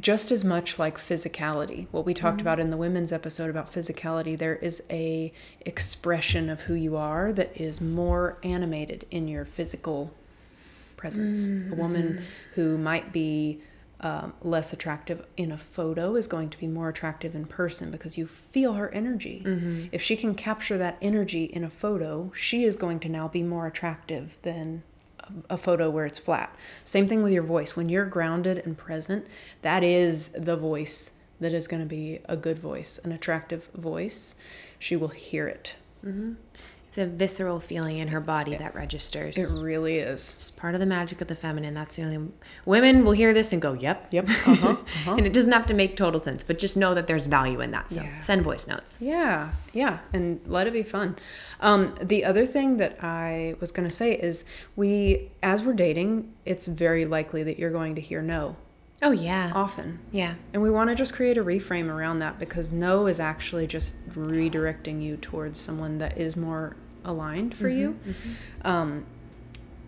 just 0.00 0.30
as 0.30 0.44
much 0.44 0.78
like 0.78 0.98
physicality. 0.98 1.86
What 1.90 2.06
we 2.06 2.14
talked 2.14 2.38
mm-hmm. 2.38 2.46
about 2.46 2.60
in 2.60 2.70
the 2.70 2.76
women's 2.76 3.12
episode 3.12 3.50
about 3.50 3.72
physicality, 3.72 4.36
there 4.36 4.56
is 4.56 4.82
a 4.90 5.32
expression 5.60 6.48
of 6.48 6.62
who 6.62 6.74
you 6.74 6.96
are 6.96 7.32
that 7.32 7.54
is 7.60 7.80
more 7.80 8.38
animated 8.42 9.06
in 9.10 9.28
your 9.28 9.44
physical 9.44 10.14
presence. 10.96 11.46
A 11.48 11.74
woman 11.74 12.08
mm-hmm. 12.08 12.24
who 12.54 12.78
might 12.78 13.12
be 13.12 13.60
um, 14.00 14.32
less 14.42 14.72
attractive 14.72 15.24
in 15.36 15.52
a 15.52 15.58
photo 15.58 16.16
is 16.16 16.26
going 16.26 16.50
to 16.50 16.58
be 16.58 16.66
more 16.66 16.88
attractive 16.88 17.34
in 17.34 17.44
person 17.44 17.90
because 17.90 18.18
you 18.18 18.26
feel 18.26 18.74
her 18.74 18.92
energy. 18.92 19.42
Mm-hmm. 19.44 19.86
If 19.92 20.02
she 20.02 20.16
can 20.16 20.34
capture 20.34 20.76
that 20.78 20.98
energy 21.00 21.44
in 21.44 21.62
a 21.62 21.70
photo, 21.70 22.32
she 22.34 22.64
is 22.64 22.76
going 22.76 22.98
to 23.00 23.08
now 23.08 23.28
be 23.28 23.42
more 23.42 23.66
attractive 23.66 24.38
than 24.42 24.82
a, 25.48 25.56
photo 25.56 25.90
where 25.90 26.06
it's 26.06 26.18
flat. 26.18 26.54
Same 26.84 27.08
thing 27.08 27.22
with 27.22 27.32
your 27.32 27.42
voice. 27.42 27.76
When 27.76 27.88
you're 27.88 28.04
grounded 28.04 28.58
and 28.58 28.76
present, 28.76 29.26
that 29.62 29.82
is 29.84 30.30
the 30.30 30.56
voice 30.56 31.12
that 31.40 31.52
is 31.52 31.66
going 31.66 31.82
to 31.82 31.88
be 31.88 32.20
a 32.28 32.36
good 32.36 32.58
voice, 32.58 32.98
an 33.04 33.12
attractive 33.12 33.68
voice. 33.74 34.34
She 34.78 34.96
will 34.96 35.08
hear 35.08 35.46
it. 35.46 35.74
Mm-hmm. 36.04 36.34
It's 36.92 36.98
a 36.98 37.06
visceral 37.06 37.58
feeling 37.58 37.96
in 37.96 38.08
her 38.08 38.20
body 38.20 38.54
that 38.54 38.74
registers. 38.74 39.38
It 39.38 39.48
really 39.62 39.96
is. 39.96 40.34
it's 40.34 40.50
part 40.50 40.74
of 40.74 40.80
the 40.80 40.84
magic 40.84 41.22
of 41.22 41.28
the 41.28 41.34
feminine. 41.34 41.72
That's 41.72 41.96
the 41.96 42.02
only 42.02 42.30
women 42.66 43.02
will 43.02 43.12
hear 43.12 43.32
this 43.32 43.50
and 43.50 43.62
go, 43.62 43.72
"Yep, 43.72 44.08
Yep. 44.12 44.28
Uh-huh. 44.28 44.68
uh-huh. 44.72 45.12
and 45.14 45.24
it 45.26 45.32
doesn't 45.32 45.52
have 45.52 45.64
to 45.68 45.72
make 45.72 45.96
total 45.96 46.20
sense, 46.20 46.42
but 46.42 46.58
just 46.58 46.76
know 46.76 46.92
that 46.92 47.06
there's 47.06 47.24
value 47.24 47.62
in 47.62 47.70
that. 47.70 47.90
So 47.92 48.02
Yeah. 48.02 48.20
send 48.20 48.42
voice 48.44 48.66
notes. 48.66 48.98
Yeah, 49.00 49.52
yeah, 49.72 50.00
and 50.12 50.40
let 50.46 50.66
it 50.66 50.74
be 50.74 50.82
fun. 50.82 51.16
Um, 51.62 51.94
the 51.98 52.26
other 52.26 52.44
thing 52.44 52.76
that 52.76 53.02
I 53.02 53.54
was 53.58 53.72
going 53.72 53.88
to 53.88 53.94
say 53.94 54.12
is 54.12 54.44
we, 54.76 55.30
as 55.42 55.62
we're 55.62 55.72
dating, 55.72 56.30
it's 56.44 56.66
very 56.66 57.06
likely 57.06 57.42
that 57.42 57.58
you're 57.58 57.70
going 57.70 57.94
to 57.94 58.02
hear 58.02 58.20
no 58.20 58.56
Oh 59.00 59.12
yeah, 59.12 59.50
often. 59.54 59.98
yeah. 60.10 60.34
And 60.52 60.62
we 60.62 60.70
want 60.70 60.90
to 60.90 60.94
just 60.94 61.14
create 61.14 61.38
a 61.38 61.42
reframe 61.42 61.88
around 61.88 62.18
that 62.18 62.38
because 62.38 62.70
no 62.70 63.06
is 63.06 63.18
actually 63.18 63.66
just 63.66 63.96
redirecting 64.10 65.02
you 65.02 65.16
towards 65.16 65.58
someone 65.58 65.96
that 65.98 66.18
is 66.18 66.36
more 66.36 66.76
aligned 67.04 67.56
for 67.56 67.68
you. 67.68 67.98
Um, 68.62 69.04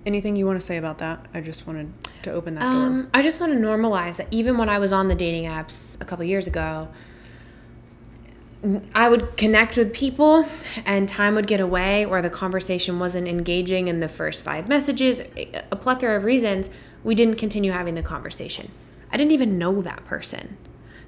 anything 0.07 0.37
you 0.37 0.47
want 0.47 0.61
to 0.61 0.67
say 0.67 0.77
about 0.77 0.99
that? 0.99 1.27
I 1.33 1.41
just 1.41 1.67
wanted 1.67 1.93
to 2.23 2.33
open 2.33 2.55
that 2.55 2.61
door. 2.61 2.69
Um, 2.69 3.11
I 3.15 3.23
just 3.23 3.41
want 3.41 3.53
to 3.53 3.59
normalize 3.59 4.17
that 4.17 4.29
even 4.31 4.59
when 4.59 4.69
I 4.69 4.79
was 4.79 4.93
on 4.93 5.09
the 5.09 5.15
dating 5.15 5.45
apps 5.45 6.01
a 6.01 6.05
couple 6.05 6.25
years 6.25 6.47
ago, 6.47 6.89
I 8.95 9.09
would 9.09 9.37
connect 9.37 9.77
with 9.77 9.93
people 9.93 10.49
and 10.87 11.07
time 11.09 11.35
would 11.35 11.47
get 11.47 11.61
away 11.61 12.05
or 12.05 12.23
the 12.23 12.31
conversation 12.31 12.99
wasn't 12.99 13.29
engaging 13.29 13.89
in 13.89 14.01
the 14.01 14.09
first 14.09 14.43
five 14.43 14.69
messages, 14.69 15.21
a 15.71 15.77
plethora 15.77 16.17
of 16.17 16.25
reasons, 16.25 16.71
we 17.03 17.15
didn't 17.15 17.37
continue 17.37 17.73
having 17.73 17.95
the 17.95 18.03
conversation. 18.03 18.71
I 19.13 19.19
didn't 19.19 19.33
even 19.33 19.59
know 19.59 19.83
that 19.83 20.05
person. 20.07 20.57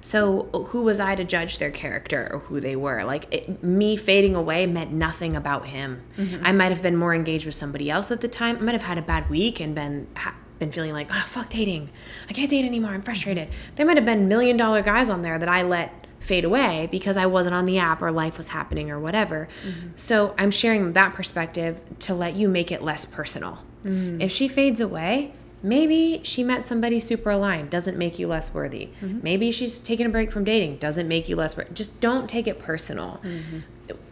So 0.07 0.43
who 0.69 0.83
was 0.83 1.01
I 1.01 1.15
to 1.15 1.25
judge 1.25 1.57
their 1.57 1.69
character 1.69 2.29
or 2.31 2.39
who 2.39 2.61
they 2.61 2.77
were? 2.77 3.03
Like 3.03 3.27
it, 3.29 3.61
me 3.61 3.97
fading 3.97 4.35
away 4.35 4.65
meant 4.65 4.89
nothing 4.89 5.35
about 5.35 5.65
him. 5.65 6.01
Mm-hmm. 6.17 6.45
I 6.45 6.53
might 6.53 6.71
have 6.71 6.81
been 6.81 6.95
more 6.95 7.13
engaged 7.13 7.45
with 7.45 7.55
somebody 7.55 7.91
else 7.91 8.09
at 8.09 8.21
the 8.21 8.29
time. 8.29 8.55
I 8.55 8.61
might 8.61 8.71
have 8.71 8.83
had 8.83 8.97
a 8.97 9.01
bad 9.01 9.29
week 9.29 9.59
and 9.59 9.75
been 9.75 10.07
ha- 10.15 10.37
been 10.59 10.71
feeling 10.71 10.93
like, 10.93 11.09
oh 11.11 11.25
fuck 11.27 11.49
dating. 11.49 11.89
I 12.29 12.31
can't 12.31 12.49
date 12.49 12.63
anymore. 12.63 12.91
I'm 12.91 13.01
frustrated. 13.01 13.49
There 13.75 13.85
might 13.85 13.97
have 13.97 14.05
been 14.05 14.29
million 14.29 14.55
dollar 14.55 14.81
guys 14.81 15.09
on 15.09 15.23
there 15.23 15.37
that 15.37 15.49
I 15.49 15.63
let 15.63 16.07
fade 16.21 16.45
away 16.45 16.87
because 16.89 17.17
I 17.17 17.25
wasn't 17.25 17.55
on 17.55 17.65
the 17.65 17.77
app 17.77 18.01
or 18.01 18.09
life 18.09 18.37
was 18.37 18.47
happening 18.47 18.89
or 18.89 19.01
whatever. 19.01 19.49
Mm-hmm. 19.67 19.89
So 19.97 20.33
I'm 20.37 20.51
sharing 20.51 20.93
that 20.93 21.15
perspective 21.15 21.81
to 21.99 22.13
let 22.13 22.33
you 22.33 22.47
make 22.47 22.71
it 22.71 22.81
less 22.81 23.03
personal. 23.03 23.59
Mm. 23.83 24.21
If 24.21 24.31
she 24.31 24.47
fades 24.47 24.79
away, 24.79 25.33
maybe 25.63 26.21
she 26.23 26.43
met 26.43 26.63
somebody 26.63 26.99
super 26.99 27.31
aligned, 27.31 27.69
doesn't 27.69 27.97
make 27.97 28.19
you 28.19 28.27
less 28.27 28.53
worthy. 28.53 28.89
Mm-hmm. 29.01 29.19
Maybe 29.23 29.51
she's 29.51 29.81
taking 29.81 30.05
a 30.05 30.09
break 30.09 30.31
from 30.31 30.43
dating, 30.43 30.77
doesn't 30.77 31.07
make 31.07 31.29
you 31.29 31.35
less 31.35 31.57
worthy. 31.57 31.73
Just 31.73 31.99
don't 31.99 32.29
take 32.29 32.47
it 32.47 32.59
personal. 32.59 33.21
Mm-hmm. 33.23 33.59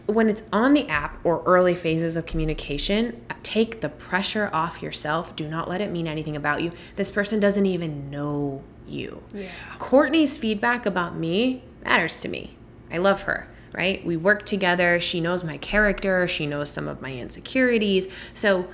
When 0.07 0.29
it's 0.29 0.43
on 0.53 0.73
the 0.73 0.87
app 0.87 1.19
or 1.23 1.41
early 1.45 1.73
phases 1.73 2.15
of 2.15 2.25
communication, 2.25 3.25
take 3.41 3.81
the 3.81 3.89
pressure 3.89 4.49
off 4.53 4.81
yourself. 4.81 5.35
Do 5.35 5.47
not 5.47 5.67
let 5.67 5.81
it 5.81 5.91
mean 5.91 6.07
anything 6.07 6.35
about 6.35 6.61
you. 6.61 6.71
This 6.95 7.09
person 7.09 7.39
doesn't 7.39 7.65
even 7.65 8.09
know 8.09 8.63
you. 8.87 9.23
Yeah. 9.33 9.49
Courtney's 9.79 10.37
feedback 10.37 10.85
about 10.85 11.15
me 11.15 11.63
matters 11.83 12.19
to 12.21 12.27
me. 12.27 12.55
I 12.91 12.97
love 12.97 13.23
her, 13.23 13.47
right? 13.73 14.05
We 14.05 14.15
work 14.15 14.45
together. 14.45 14.99
She 14.99 15.19
knows 15.19 15.43
my 15.43 15.57
character, 15.57 16.27
she 16.27 16.45
knows 16.45 16.69
some 16.69 16.87
of 16.87 17.01
my 17.01 17.13
insecurities. 17.13 18.07
So 18.33 18.67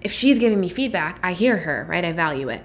if 0.00 0.12
she's 0.12 0.38
giving 0.38 0.60
me 0.60 0.68
feedback, 0.68 1.18
I 1.22 1.32
hear 1.32 1.58
her, 1.58 1.86
right? 1.88 2.04
I 2.04 2.12
value 2.12 2.48
it. 2.48 2.62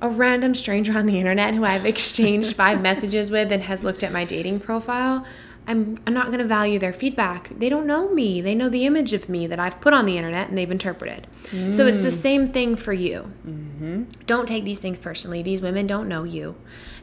A 0.00 0.08
random 0.08 0.54
stranger 0.54 0.96
on 0.96 1.06
the 1.06 1.18
internet 1.18 1.54
who 1.54 1.64
I've 1.64 1.86
exchanged 1.94 2.54
five 2.54 2.80
messages 2.80 3.30
with 3.30 3.52
and 3.52 3.64
has 3.64 3.84
looked 3.84 4.02
at 4.02 4.12
my 4.12 4.24
dating 4.24 4.60
profile, 4.60 5.24
I'm, 5.66 6.00
I'm 6.06 6.14
not 6.14 6.28
going 6.28 6.38
to 6.38 6.46
value 6.46 6.78
their 6.78 6.94
feedback. 6.94 7.50
They 7.58 7.68
don't 7.68 7.86
know 7.86 8.08
me. 8.08 8.40
They 8.40 8.54
know 8.54 8.70
the 8.70 8.86
image 8.86 9.12
of 9.12 9.28
me 9.28 9.46
that 9.46 9.60
I've 9.60 9.82
put 9.82 9.92
on 9.92 10.06
the 10.06 10.16
internet 10.16 10.48
and 10.48 10.56
they've 10.56 10.70
interpreted. 10.70 11.26
So 11.74 11.86
it's 11.86 12.02
the 12.02 12.08
mm. 12.08 12.12
same 12.12 12.52
thing 12.52 12.74
for 12.74 12.94
you. 12.94 13.30
Mm-hmm. 13.46 14.04
Don't 14.26 14.48
take 14.48 14.64
these 14.64 14.78
things 14.78 14.98
personally. 14.98 15.42
These 15.42 15.60
women 15.60 15.86
don't 15.86 16.08
know 16.08 16.24
you. 16.24 16.56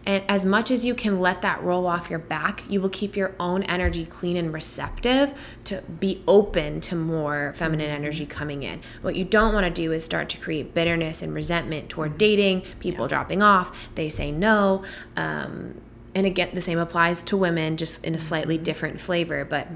And 0.05 0.23
as 0.27 0.45
much 0.45 0.69
as 0.69 0.85
you 0.85 0.93
can 0.93 1.19
let 1.19 1.41
that 1.41 1.63
roll 1.63 1.87
off 1.87 2.09
your 2.09 2.19
back, 2.19 2.63
you 2.69 2.79
will 2.79 2.89
keep 2.89 3.15
your 3.15 3.35
own 3.39 3.63
energy 3.63 4.05
clean 4.05 4.37
and 4.37 4.53
receptive 4.53 5.33
to 5.65 5.81
be 5.81 6.21
open 6.27 6.79
to 6.81 6.95
more 6.95 7.53
feminine 7.55 7.87
mm-hmm. 7.87 8.03
energy 8.03 8.25
coming 8.25 8.63
in. 8.63 8.81
What 9.01 9.15
you 9.15 9.23
don't 9.23 9.53
want 9.53 9.65
to 9.65 9.71
do 9.71 9.91
is 9.91 10.05
start 10.05 10.29
to 10.29 10.37
create 10.37 10.73
bitterness 10.73 11.21
and 11.21 11.33
resentment 11.33 11.89
toward 11.89 12.11
mm-hmm. 12.11 12.17
dating, 12.19 12.61
people 12.79 13.07
dropping 13.07 13.41
off, 13.41 13.89
they 13.95 14.09
say 14.09 14.31
no. 14.31 14.83
Um, 15.15 15.81
and 16.13 16.25
again, 16.25 16.51
the 16.53 16.61
same 16.61 16.79
applies 16.79 17.25
to 17.25 17.35
women, 17.35 17.75
just 17.75 18.05
in 18.05 18.15
a 18.15 18.19
slightly 18.19 18.55
mm-hmm. 18.55 18.63
different 18.63 19.01
flavor. 19.01 19.43
But 19.43 19.67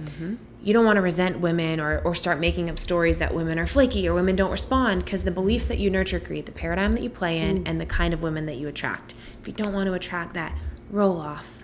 you 0.62 0.74
don't 0.74 0.86
want 0.86 0.98
to 0.98 1.02
resent 1.02 1.40
women 1.40 1.80
or, 1.80 2.00
or 2.00 2.16
start 2.16 2.40
making 2.40 2.70
up 2.70 2.78
stories 2.78 3.20
that 3.20 3.34
women 3.34 3.58
are 3.60 3.68
flaky 3.68 4.08
or 4.08 4.14
women 4.14 4.36
don't 4.36 4.52
respond 4.52 5.04
because 5.04 5.24
the 5.24 5.32
beliefs 5.32 5.68
that 5.68 5.80
you 5.80 5.90
nurture 5.90 6.20
create 6.20 6.46
the 6.46 6.52
paradigm 6.52 6.94
that 6.94 7.02
you 7.02 7.10
play 7.10 7.40
in 7.40 7.64
mm. 7.64 7.64
and 7.66 7.80
the 7.80 7.86
kind 7.86 8.14
of 8.14 8.22
women 8.22 8.46
that 8.46 8.58
you 8.58 8.68
attract. 8.68 9.14
You 9.50 9.56
don't 9.56 9.74
want 9.74 9.88
to 9.88 9.94
attract 9.94 10.36
that, 10.36 10.56
roll 10.92 11.20
off. 11.20 11.64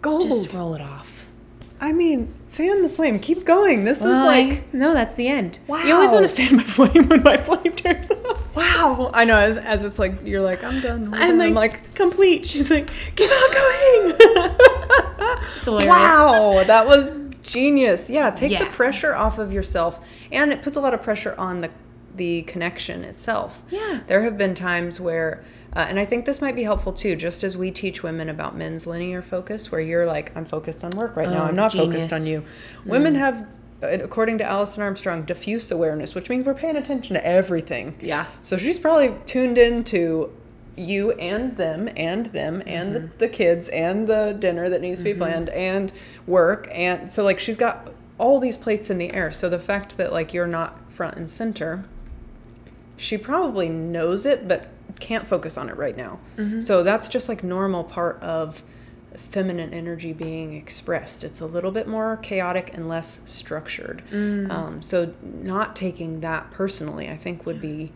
Gold. 0.00 0.22
Just 0.22 0.54
roll 0.54 0.72
it 0.74 0.80
off. 0.80 1.26
I 1.78 1.92
mean, 1.92 2.32
fan 2.48 2.82
the 2.82 2.88
flame. 2.88 3.18
Keep 3.18 3.44
going. 3.44 3.84
This 3.84 3.98
is 3.98 4.06
like 4.06 4.46
I- 4.52 4.64
no, 4.72 4.94
that's 4.94 5.14
the 5.16 5.28
end. 5.28 5.58
Wow. 5.66 5.84
You 5.84 5.92
always 5.92 6.12
want 6.12 6.26
to 6.26 6.34
fan 6.34 6.56
my 6.56 6.62
flame 6.76 7.10
when 7.10 7.22
my 7.22 7.36
flame 7.36 7.74
turns 7.76 8.10
off. 8.10 8.56
wow. 8.56 9.10
I 9.12 9.26
know. 9.26 9.36
As, 9.36 9.58
as 9.58 9.84
it's 9.84 9.98
like 9.98 10.14
you're 10.24 10.40
like 10.40 10.64
I'm 10.64 10.80
done. 10.80 11.12
I'm 11.12 11.36
like, 11.36 11.48
I'm 11.48 11.54
like 11.54 11.94
complete. 11.94 12.46
She's 12.46 12.70
like, 12.70 12.88
keep 13.16 13.30
on 13.30 13.52
going. 13.52 14.16
it's 15.58 15.66
hilarious. 15.66 15.88
wow. 15.90 16.64
That 16.66 16.86
was 16.86 17.12
genius. 17.42 18.08
Yeah. 18.08 18.30
Take 18.30 18.58
the 18.58 18.64
pressure 18.64 19.14
off 19.14 19.36
of 19.38 19.52
yourself, 19.52 20.00
and 20.32 20.52
it 20.52 20.62
puts 20.62 20.78
a 20.78 20.80
lot 20.80 20.94
of 20.94 21.02
pressure 21.02 21.34
on 21.36 21.60
the 21.60 21.70
the 22.14 22.40
connection 22.44 23.04
itself. 23.04 23.62
Yeah. 23.70 24.00
There 24.06 24.22
have 24.22 24.38
been 24.38 24.54
times 24.54 24.98
where. 24.98 25.44
Uh, 25.76 25.80
and 25.80 26.00
I 26.00 26.06
think 26.06 26.24
this 26.24 26.40
might 26.40 26.56
be 26.56 26.62
helpful 26.62 26.90
too, 26.94 27.16
just 27.16 27.44
as 27.44 27.54
we 27.54 27.70
teach 27.70 28.02
women 28.02 28.30
about 28.30 28.56
men's 28.56 28.86
linear 28.86 29.20
focus, 29.20 29.70
where 29.70 29.80
you're 29.80 30.06
like, 30.06 30.34
I'm 30.34 30.46
focused 30.46 30.82
on 30.82 30.90
work 30.92 31.16
right 31.16 31.28
now, 31.28 31.42
Oh, 31.42 31.48
I'm 31.48 31.54
not 31.54 31.72
genius. 31.72 32.04
focused 32.04 32.12
on 32.14 32.26
you. 32.26 32.44
Women 32.86 33.14
have, 33.16 33.46
uh, 33.82 33.88
according 33.88 34.38
to 34.38 34.44
Alison 34.44 34.82
Armstrong, 34.82 35.24
diffuse 35.24 35.70
awareness, 35.70 36.14
which 36.14 36.30
means 36.30 36.46
we're 36.46 36.54
paying 36.54 36.76
attention 36.76 37.12
to 37.12 37.26
everything. 37.26 37.94
Yeah. 38.00 38.24
So 38.40 38.56
she's 38.56 38.78
probably 38.78 39.14
tuned 39.26 39.58
into 39.58 40.32
you 40.78 41.12
and 41.12 41.58
them 41.58 41.90
and 41.94 42.26
them 42.26 42.62
and 42.66 42.94
the, 42.94 43.10
the 43.18 43.28
kids 43.28 43.68
and 43.68 44.06
the 44.06 44.34
dinner 44.38 44.70
that 44.70 44.80
needs 44.80 45.00
to 45.00 45.04
be 45.04 45.14
planned 45.14 45.48
and 45.50 45.90
work 46.26 46.68
and 46.70 47.10
so 47.10 47.24
like 47.24 47.38
she's 47.38 47.56
got 47.56 47.88
all 48.18 48.40
these 48.40 48.56
plates 48.58 48.88
in 48.90 48.96
the 48.98 49.12
air. 49.14 49.30
So 49.32 49.48
the 49.50 49.58
fact 49.58 49.96
that 49.98 50.12
like 50.12 50.32
you're 50.34 50.46
not 50.46 50.90
front 50.90 51.16
and 51.16 51.28
center, 51.30 51.84
she 52.96 53.16
probably 53.16 53.68
knows 53.70 54.26
it 54.26 54.46
but 54.46 54.68
can't 55.00 55.26
focus 55.26 55.56
on 55.58 55.68
it 55.68 55.76
right 55.76 55.96
now. 55.96 56.18
So 56.60 56.82
that's 56.82 57.08
just 57.08 57.28
like 57.28 57.42
normal 57.44 57.84
part 57.84 58.20
of 58.22 58.62
feminine 59.14 59.72
energy 59.72 60.12
being 60.12 60.54
expressed. 60.54 61.24
It's 61.24 61.40
a 61.40 61.46
little 61.46 61.70
bit 61.70 61.86
more 61.88 62.16
chaotic 62.18 62.72
and 62.74 62.88
less 62.88 63.20
structured. 63.26 64.02
Um, 64.12 64.82
so 64.82 65.14
not 65.22 65.74
taking 65.76 66.20
that 66.20 66.50
personally, 66.50 67.08
I 67.08 67.16
think 67.16 67.46
would 67.46 67.60
be 67.60 67.92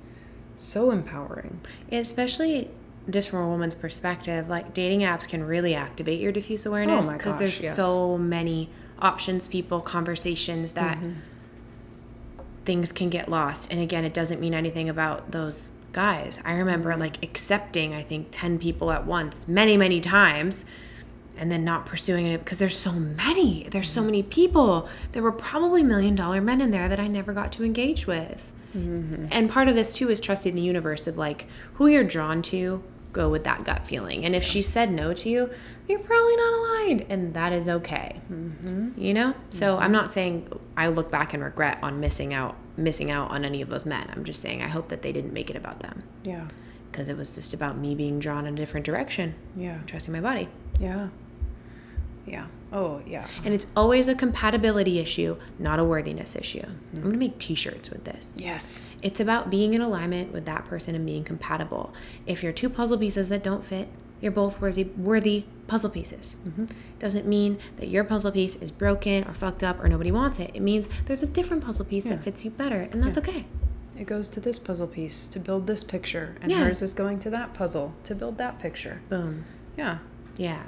so 0.59 0.91
empowering. 0.91 1.61
especially 1.93 2.71
just 3.09 3.31
from 3.31 3.41
a 3.41 3.49
woman's 3.49 3.75
perspective 3.75 4.49
like 4.51 4.75
dating 4.75 5.01
apps 5.01 5.27
can 5.27 5.43
really 5.43 5.75
activate 5.75 6.21
your 6.21 6.31
diffuse 6.31 6.67
awareness 6.67 7.09
Oh 7.09 7.13
because 7.15 7.33
gosh, 7.35 7.39
there's 7.41 7.63
yes. 7.63 7.75
so 7.77 8.19
many 8.19 8.69
options 9.01 9.49
people 9.49 9.81
conversations 9.81 10.75
that 10.75 10.99
Mm-hmm. 10.99 11.15
things 12.65 12.93
can 12.93 13.09
get 13.09 13.29
lost 13.29 13.73
and 13.73 13.81
again 13.81 14.05
it 14.05 14.13
doesn't 14.13 14.39
mean 14.41 14.55
anything 14.55 14.89
about 14.89 15.31
those 15.31 15.71
guys 15.93 16.41
i 16.45 16.53
remember 16.53 16.91
Mm-hmm. 16.91 17.01
like 17.01 17.23
accepting 17.23 17.95
i 17.95 18.03
think 18.03 18.29
10 18.31 18.59
people 18.59 18.91
at 18.91 19.07
once 19.07 19.49
many 19.49 19.77
many 19.77 20.01
times 20.01 20.65
and 21.37 21.51
then 21.51 21.65
not 21.65 21.87
pursuing 21.87 22.27
it 22.27 22.39
because 22.39 22.59
there's 22.59 22.77
so 22.79 22.93
many 22.93 23.67
there's 23.71 23.87
Mm-hmm. 23.89 23.95
so 24.01 24.03
many 24.05 24.23
people 24.23 24.89
there 25.13 25.23
were 25.23 25.33
probably 25.33 25.83
million 25.83 26.15
dollar 26.15 26.41
men 26.41 26.61
in 26.61 26.71
there 26.71 26.89
that 26.89 27.01
i 27.01 27.07
never 27.09 27.33
got 27.33 27.53
to 27.53 27.65
engage 27.65 28.07
with 28.07 28.53
Mm-hmm. 28.77 29.27
and 29.33 29.51
part 29.51 29.67
of 29.67 29.75
this 29.75 29.95
too 29.95 30.11
is 30.11 30.21
trusting 30.21 30.55
the 30.55 30.63
universe 30.63 31.09
of 31.09 31.19
like 31.19 31.47
who 31.75 31.89
you're 31.89 32.05
drawn 32.05 32.41
to 32.43 32.85
go 33.13 33.29
with 33.29 33.43
that 33.43 33.65
gut 33.65 33.85
feeling 33.85 34.25
and 34.25 34.37
if 34.37 34.45
she 34.45 34.63
said 34.63 34.93
no 34.93 35.13
to 35.13 35.29
you 35.29 35.51
you're 35.89 35.99
probably 35.99 36.37
not 36.37 36.53
aligned 36.55 37.05
and 37.09 37.35
that 37.35 37.53
is 37.53 37.69
okay 37.69 38.21
Mm-hmm. 38.33 38.91
you 38.97 39.13
know 39.13 39.35
so 39.49 39.77
i'm 39.79 39.91
not 39.91 40.13
saying 40.13 40.49
i 40.77 40.87
look 40.87 41.11
back 41.11 41.35
and 41.35 41.43
regret 41.43 41.81
on 41.83 41.99
missing 41.99 42.33
out 42.33 42.55
missing 42.81 43.11
out 43.11 43.31
on 43.31 43.45
any 43.45 43.61
of 43.63 43.69
those 43.69 43.85
men 43.87 44.11
i'm 44.15 44.25
just 44.25 44.41
saying 44.41 44.63
i 44.63 44.69
hope 44.69 44.89
that 44.89 45.03
they 45.03 45.13
didn't 45.13 45.33
make 45.33 45.51
it 45.51 45.57
about 45.57 45.81
them 45.81 46.01
Yeah. 46.25 46.47
because 46.91 47.09
it 47.09 47.17
was 47.17 47.35
just 47.35 47.53
about 47.55 47.77
me 47.79 47.95
being 47.95 48.19
drawn 48.19 48.47
in 48.47 48.55
a 48.55 48.57
different 48.57 48.85
direction 48.87 49.35
Yeah. 49.57 49.79
trusting 49.87 50.13
my 50.13 50.21
body 50.21 50.49
Yeah. 50.81 51.09
Yeah. 52.27 52.47
Oh, 52.73 53.01
yeah. 53.07 53.27
and 53.45 53.53
it's 53.53 53.67
always 53.75 54.07
a 54.07 54.15
compatibility 54.15 54.99
issue 55.01 55.37
not 55.59 55.79
a 55.81 55.85
worthiness 55.85 56.37
issue 56.37 56.63
i'm 56.65 57.01
going 57.03 57.13
to 57.13 57.19
make 57.19 57.39
t-shirts 57.39 57.91
with 57.91 58.05
this 58.05 58.35
Yes. 58.39 58.91
It's 59.03 59.19
about 59.21 59.51
being 59.51 59.75
in 59.75 59.81
alignment 59.81 60.33
with 60.33 60.45
that 60.45 60.67
person 60.67 60.95
and 60.95 61.05
being 61.07 61.25
compatible. 61.25 61.93
If 62.27 62.43
you're 62.43 62.53
two 62.53 62.69
puzzle 62.69 62.99
pieces 62.99 63.31
that 63.31 63.43
don't 63.43 63.65
fit, 63.65 63.89
you're 64.21 64.33
both 64.33 64.61
worthy, 64.61 64.85
worthy 64.85 65.45
puzzle 65.67 65.91
pieces. 65.91 66.37
Mm-hmm. 66.47 66.67
Doesn't 66.99 67.27
mean 67.27 67.59
that 67.79 67.89
your 67.89 68.05
puzzle 68.05 68.33
piece 68.33 68.57
is 68.57 68.71
broken 68.71 69.25
or 69.25 69.33
fucked 69.35 69.63
up 69.63 69.83
or 69.83 69.89
nobody 69.89 70.11
wants 70.13 70.39
it. 70.39 70.51
It 70.55 70.61
means 70.61 70.89
there's 71.07 71.23
a 71.23 71.27
different 71.27 71.65
puzzle 71.65 71.85
piece 71.85 72.05
Yeah. 72.07 72.17
that 72.17 72.25
fits 72.25 72.45
you 72.45 72.51
better, 72.51 72.89
and 72.93 73.03
that's 73.03 73.17
Yeah. 73.17 73.23
okay. 73.23 73.47
It 73.99 74.07
goes 74.07 74.29
to 74.31 74.41
this 74.41 74.59
puzzle 74.59 74.87
piece 74.87 75.27
to 75.29 75.39
build 75.39 75.67
this 75.67 75.85
picture, 75.85 76.37
and 76.43 76.51
Yes. 76.51 76.61
hers 76.61 76.83
is 76.83 76.95
going 76.95 77.19
to 77.21 77.31
that 77.31 77.55
puzzle 77.55 77.95
to 78.05 78.15
build 78.15 78.39
that 78.39 78.59
picture. 78.59 79.01
Boom. 79.09 79.45
Yeah. 79.77 79.99
Yeah. 80.37 80.63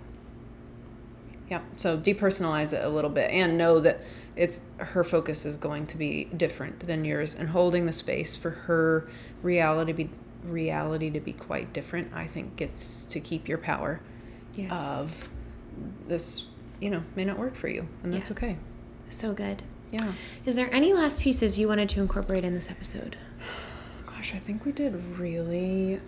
Yeah. 1.50 1.60
So 1.76 1.98
depersonalize 1.98 2.72
it 2.72 2.84
a 2.84 2.88
little 2.88 3.10
bit 3.10 3.30
and 3.30 3.58
know 3.58 3.80
that 3.80 4.00
it's 4.36 4.60
her 4.78 5.04
focus 5.04 5.44
is 5.44 5.56
going 5.58 5.86
to 5.88 5.98
be 5.98 6.24
different 6.36 6.80
than 6.80 7.04
yours 7.04 7.34
and 7.34 7.50
holding 7.50 7.84
the 7.84 7.92
space 7.92 8.34
for 8.36 8.50
her 8.50 9.06
reality 9.42 9.92
be 9.92 10.10
reality 10.44 11.10
to 11.10 11.20
be 11.20 11.32
quite 11.32 11.72
different, 11.72 12.12
I 12.14 12.26
think 12.26 12.56
gets 12.56 13.04
to 13.04 13.20
keep 13.20 13.48
your 13.48 13.58
power 13.58 14.00
Yes. 14.54 14.70
of 14.72 15.28
this, 16.08 16.46
you 16.80 16.90
know, 16.90 17.02
may 17.16 17.24
not 17.24 17.38
work 17.38 17.54
for 17.54 17.68
you. 17.68 17.88
And 18.02 18.12
that's 18.12 18.28
Yes. 18.30 18.38
okay. 18.38 18.56
so 19.10 19.32
good. 19.32 19.62
Yeah. 19.90 20.12
Is 20.46 20.54
there 20.56 20.72
any 20.72 20.92
last 20.92 21.20
pieces 21.20 21.58
you 21.58 21.68
wanted 21.68 21.88
to 21.90 22.00
incorporate 22.00 22.44
in 22.44 22.54
this 22.54 22.70
episode? 22.70 23.16
Gosh, 24.06 24.34
I 24.34 24.38
think 24.38 24.64
we 24.64 24.72
did 24.72 24.94
really 25.18 26.00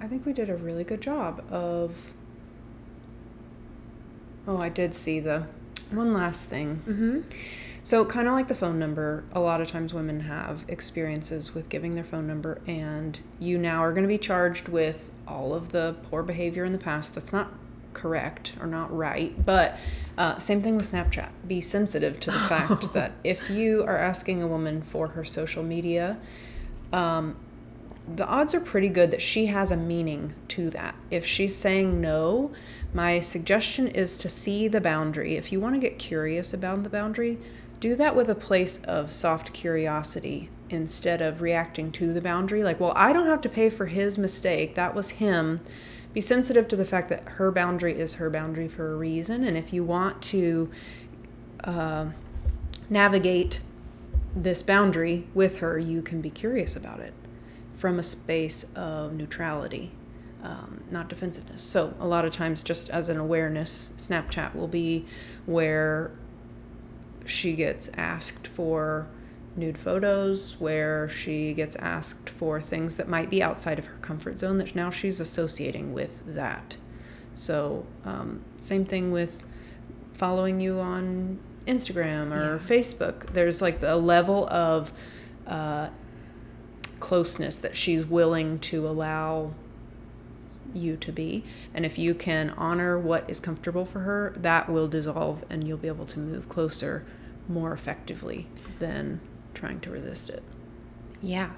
I 0.00 0.06
think 0.06 0.24
we 0.24 0.32
did 0.32 0.48
a 0.48 0.54
really 0.56 0.84
good 0.84 1.00
job 1.00 1.44
of 1.50 2.12
Oh, 4.46 4.58
I 4.58 4.68
did 4.68 4.94
see 4.94 5.20
the 5.20 5.46
one 5.90 6.12
last 6.14 6.44
thing. 6.44 6.82
Mm-hmm. 6.88 7.20
So, 7.88 8.04
kind 8.04 8.28
of 8.28 8.34
like 8.34 8.48
the 8.48 8.54
phone 8.54 8.78
number, 8.78 9.24
a 9.32 9.40
lot 9.40 9.62
of 9.62 9.68
times 9.68 9.94
women 9.94 10.20
have 10.20 10.66
experiences 10.68 11.54
with 11.54 11.70
giving 11.70 11.94
their 11.94 12.04
phone 12.04 12.26
number, 12.26 12.60
and 12.66 13.18
you 13.38 13.56
now 13.56 13.82
are 13.82 13.92
going 13.92 14.02
to 14.02 14.08
be 14.08 14.18
charged 14.18 14.68
with 14.68 15.10
all 15.26 15.54
of 15.54 15.72
the 15.72 15.96
poor 16.10 16.22
behavior 16.22 16.66
in 16.66 16.72
the 16.72 16.78
past. 16.78 17.14
That's 17.14 17.32
not 17.32 17.50
correct 17.94 18.52
or 18.60 18.66
not 18.66 18.94
right, 18.94 19.42
but 19.42 19.78
uh, 20.18 20.38
same 20.38 20.60
thing 20.60 20.76
with 20.76 20.92
Snapchat. 20.92 21.30
Be 21.46 21.62
sensitive 21.62 22.20
to 22.20 22.30
the 22.30 22.40
fact 22.40 22.92
that 22.92 23.12
if 23.24 23.48
you 23.48 23.84
are 23.84 23.96
asking 23.96 24.42
a 24.42 24.46
woman 24.46 24.82
for 24.82 25.08
her 25.08 25.24
social 25.24 25.62
media, 25.62 26.18
um, 26.92 27.36
the 28.16 28.26
odds 28.26 28.52
are 28.52 28.60
pretty 28.60 28.90
good 28.90 29.10
that 29.12 29.22
she 29.22 29.46
has 29.46 29.70
a 29.70 29.76
meaning 29.78 30.34
to 30.48 30.68
that. 30.68 30.94
If 31.10 31.24
she's 31.24 31.56
saying 31.56 32.02
no, 32.02 32.52
my 32.92 33.20
suggestion 33.20 33.88
is 33.88 34.18
to 34.18 34.28
see 34.28 34.68
the 34.68 34.82
boundary. 34.82 35.36
If 35.36 35.52
you 35.52 35.58
want 35.58 35.74
to 35.76 35.80
get 35.80 35.98
curious 35.98 36.52
about 36.52 36.82
the 36.82 36.90
boundary, 36.90 37.38
do 37.80 37.94
that 37.96 38.16
with 38.16 38.28
a 38.28 38.34
place 38.34 38.82
of 38.84 39.12
soft 39.12 39.52
curiosity 39.52 40.50
instead 40.70 41.22
of 41.22 41.40
reacting 41.40 41.92
to 41.92 42.12
the 42.12 42.20
boundary. 42.20 42.62
Like, 42.62 42.80
well, 42.80 42.92
I 42.94 43.12
don't 43.12 43.26
have 43.26 43.40
to 43.42 43.48
pay 43.48 43.70
for 43.70 43.86
his 43.86 44.18
mistake. 44.18 44.74
That 44.74 44.94
was 44.94 45.10
him. 45.10 45.60
Be 46.12 46.20
sensitive 46.20 46.68
to 46.68 46.76
the 46.76 46.84
fact 46.84 47.08
that 47.10 47.22
her 47.24 47.50
boundary 47.50 47.98
is 47.98 48.14
her 48.14 48.30
boundary 48.30 48.68
for 48.68 48.92
a 48.92 48.96
reason. 48.96 49.44
And 49.44 49.56
if 49.56 49.72
you 49.72 49.84
want 49.84 50.22
to 50.22 50.70
uh, 51.64 52.06
navigate 52.90 53.60
this 54.34 54.62
boundary 54.62 55.26
with 55.34 55.58
her, 55.58 55.78
you 55.78 56.02
can 56.02 56.20
be 56.20 56.30
curious 56.30 56.76
about 56.76 57.00
it 57.00 57.14
from 57.76 57.98
a 57.98 58.02
space 58.02 58.66
of 58.74 59.12
neutrality, 59.12 59.92
um, 60.42 60.82
not 60.90 61.08
defensiveness. 61.08 61.62
So, 61.62 61.94
a 62.00 62.06
lot 62.06 62.24
of 62.24 62.32
times, 62.32 62.62
just 62.62 62.90
as 62.90 63.08
an 63.08 63.16
awareness, 63.16 63.92
Snapchat 63.96 64.54
will 64.54 64.68
be 64.68 65.06
where 65.46 66.10
she 67.28 67.54
gets 67.54 67.90
asked 67.94 68.46
for 68.46 69.08
nude 69.56 69.78
photos, 69.78 70.56
where 70.58 71.08
she 71.08 71.52
gets 71.52 71.76
asked 71.76 72.30
for 72.30 72.60
things 72.60 72.94
that 72.94 73.08
might 73.08 73.28
be 73.28 73.42
outside 73.42 73.78
of 73.78 73.86
her 73.86 73.96
comfort 74.00 74.38
zone 74.38 74.58
that 74.58 74.74
now 74.74 74.90
she's 74.90 75.20
associating 75.20 75.92
with 75.92 76.20
that. 76.26 76.76
So, 77.34 77.86
um, 78.04 78.44
same 78.58 78.84
thing 78.84 79.10
with 79.10 79.44
following 80.12 80.60
you 80.60 80.80
on 80.80 81.38
Instagram 81.66 82.32
or 82.32 82.58
Facebook. 82.58 83.32
There's 83.32 83.60
like 83.62 83.80
the 83.80 83.96
level 83.96 84.48
of 84.48 84.90
uh, 85.46 85.90
closeness 86.98 87.56
that 87.56 87.76
she's 87.76 88.04
willing 88.04 88.58
to 88.60 88.88
allow 88.88 89.52
you 90.74 90.96
to 90.96 91.12
be. 91.12 91.44
And 91.72 91.86
if 91.86 91.98
you 91.98 92.14
can 92.14 92.50
honor 92.50 92.98
what 92.98 93.28
is 93.28 93.40
comfortable 93.40 93.86
for 93.86 94.00
her, 94.00 94.34
that 94.36 94.68
will 94.68 94.88
dissolve 94.88 95.44
and 95.48 95.66
you'll 95.66 95.78
be 95.78 95.88
able 95.88 96.06
to 96.06 96.18
move 96.18 96.48
closer 96.48 97.06
more 97.48 97.72
effectively 97.72 98.46
than 98.78 99.20
trying 99.54 99.80
to 99.80 99.90
resist 99.90 100.30
it. 100.30 100.42
Yeah. 101.22 101.50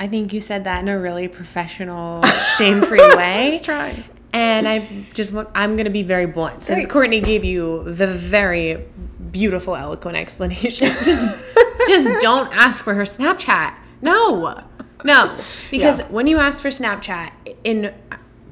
I 0.00 0.06
think 0.06 0.32
you 0.32 0.40
said 0.40 0.64
that 0.64 0.80
in 0.80 0.88
a 0.88 0.98
really 0.98 1.26
professional, 1.28 2.22
shame-free 2.58 2.98
way. 3.16 3.50
Let's 3.50 3.62
try. 3.62 4.04
And 4.32 4.68
I 4.68 5.06
just 5.14 5.32
want, 5.32 5.48
I'm 5.54 5.72
going 5.72 5.86
to 5.86 5.90
be 5.90 6.02
very 6.02 6.26
blunt. 6.26 6.64
Since 6.64 6.84
Great. 6.84 6.92
Courtney 6.92 7.20
gave 7.20 7.44
you 7.44 7.82
the 7.84 8.06
very 8.06 8.84
beautiful, 9.32 9.74
eloquent 9.74 10.16
explanation, 10.16 10.88
just, 11.02 11.36
just 11.88 12.20
don't 12.20 12.52
ask 12.54 12.84
for 12.84 12.94
her 12.94 13.02
Snapchat. 13.02 13.74
No, 14.02 14.62
no. 15.04 15.36
Because 15.70 15.98
Yeah. 16.00 16.06
when 16.08 16.26
you 16.26 16.38
ask 16.38 16.62
for 16.62 16.68
Snapchat, 16.68 17.30
in 17.64 17.92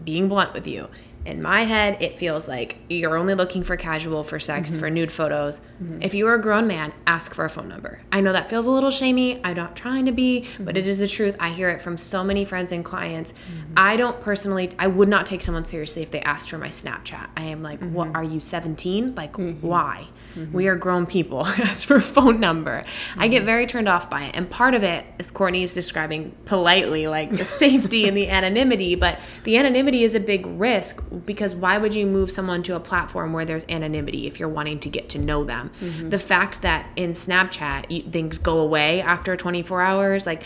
being 0.02 0.28
blunt 0.28 0.52
with 0.54 0.66
you, 0.66 0.88
in 1.26 1.42
my 1.42 1.64
head, 1.64 2.00
it 2.00 2.18
feels 2.18 2.48
like 2.48 2.76
you're 2.88 3.16
only 3.16 3.34
looking 3.34 3.62
for 3.64 3.76
casual, 3.76 4.22
for 4.22 4.38
sex, 4.38 4.70
Mm-hmm. 4.70 4.80
for 4.80 4.90
nude 4.90 5.10
photos. 5.10 5.60
If 6.00 6.14
you 6.14 6.26
are 6.28 6.34
a 6.34 6.40
grown 6.40 6.66
man, 6.66 6.92
ask 7.06 7.34
for 7.34 7.44
a 7.44 7.50
phone 7.50 7.68
number. 7.68 8.00
I 8.12 8.20
know 8.20 8.32
that 8.32 8.48
feels 8.48 8.66
a 8.66 8.70
little 8.70 8.90
shamey. 8.90 9.40
I'm 9.44 9.56
not 9.56 9.76
trying 9.76 10.06
to 10.06 10.12
be, 10.12 10.46
but 10.58 10.76
it 10.76 10.86
is 10.86 10.98
the 10.98 11.06
truth. 11.06 11.36
I 11.40 11.50
hear 11.50 11.68
it 11.68 11.80
from 11.82 11.98
so 11.98 12.24
many 12.24 12.44
friends 12.44 12.72
and 12.72 12.84
clients. 12.84 13.32
Mm-hmm. 13.32 13.72
I 13.76 13.96
don't 13.96 14.20
personally, 14.20 14.70
I 14.78 14.86
would 14.86 15.08
not 15.08 15.26
take 15.26 15.42
someone 15.42 15.64
seriously 15.64 16.02
if 16.02 16.10
they 16.10 16.20
asked 16.20 16.48
for 16.50 16.58
my 16.58 16.68
Snapchat. 16.68 17.28
I 17.36 17.42
am 17.44 17.62
like, 17.62 17.80
what 17.80 18.08
Mm-hmm. 18.08 18.16
are 18.16 18.24
you 18.24 18.40
17? 18.40 19.14
Like, 19.14 19.34
why? 19.36 20.08
We 20.52 20.68
are 20.68 20.76
grown 20.76 21.06
people. 21.06 21.46
Ask 21.46 21.86
for 21.86 22.00
phone 22.00 22.40
number. 22.40 22.82
I 23.16 23.26
Mm-hmm. 23.26 23.30
get 23.30 23.44
very 23.44 23.66
turned 23.66 23.88
off 23.88 24.08
by 24.10 24.24
it. 24.24 24.36
And 24.36 24.48
part 24.50 24.74
of 24.74 24.82
it 24.82 25.04
is 25.18 25.30
Courtney 25.30 25.62
is 25.62 25.72
describing 25.74 26.34
politely, 26.44 27.06
like 27.06 27.32
the 27.32 27.44
safety 27.62 28.06
and 28.08 28.16
the 28.16 28.28
anonymity. 28.28 28.94
But 28.94 29.18
the 29.44 29.56
anonymity 29.56 30.04
is 30.04 30.14
a 30.14 30.20
big 30.20 30.46
risk 30.46 31.02
because 31.24 31.54
why 31.54 31.78
would 31.78 31.94
you 31.94 32.06
move 32.06 32.30
someone 32.30 32.62
to 32.64 32.76
a 32.76 32.80
platform 32.80 33.32
where 33.32 33.44
there's 33.44 33.64
anonymity 33.68 34.26
if 34.26 34.38
you're 34.38 34.48
wanting 34.48 34.78
to 34.80 34.88
get 34.88 35.08
to 35.10 35.18
know 35.18 35.44
them? 35.44 35.70
The 36.08 36.18
fact 36.18 36.62
that 36.62 36.86
in 36.96 37.12
Snapchat 37.12 38.12
things 38.12 38.38
go 38.38 38.58
away 38.58 39.00
after 39.00 39.36
24 39.36 39.82
hours, 39.82 40.26
like 40.26 40.42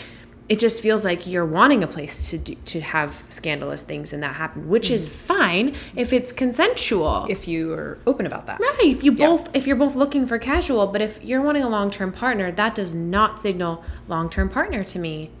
it 0.51 0.59
just 0.59 0.81
feels 0.81 1.05
like 1.05 1.25
you're 1.25 1.45
wanting 1.45 1.81
a 1.81 1.87
place 1.87 2.29
to 2.29 2.37
do, 2.37 2.55
to 2.55 2.81
have 2.81 3.23
scandalous 3.29 3.83
things 3.83 4.11
and 4.11 4.21
that 4.21 4.35
happen, 4.35 4.67
which 4.67 4.91
is 4.91 5.07
fine 5.07 5.73
if 5.95 6.11
it's 6.11 6.33
consensual. 6.33 7.25
If 7.29 7.47
you 7.47 7.71
are 7.71 7.99
open 8.05 8.25
about 8.25 8.47
that. 8.47 8.59
Right. 8.59 8.81
If 8.83 9.01
you 9.01 9.13
both 9.13 9.47
if 9.55 9.65
you're 9.65 9.77
both 9.77 9.95
looking 9.95 10.27
for 10.27 10.37
casual, 10.37 10.87
but 10.87 11.01
if 11.01 11.23
you're 11.23 11.41
wanting 11.41 11.63
a 11.63 11.69
long 11.69 11.89
term 11.89 12.11
partner, 12.11 12.51
that 12.51 12.75
does 12.75 12.93
not 12.93 13.39
signal 13.39 13.81
long 14.09 14.29
term 14.29 14.49
partner 14.49 14.83
to 14.83 14.99
me. 14.99 15.31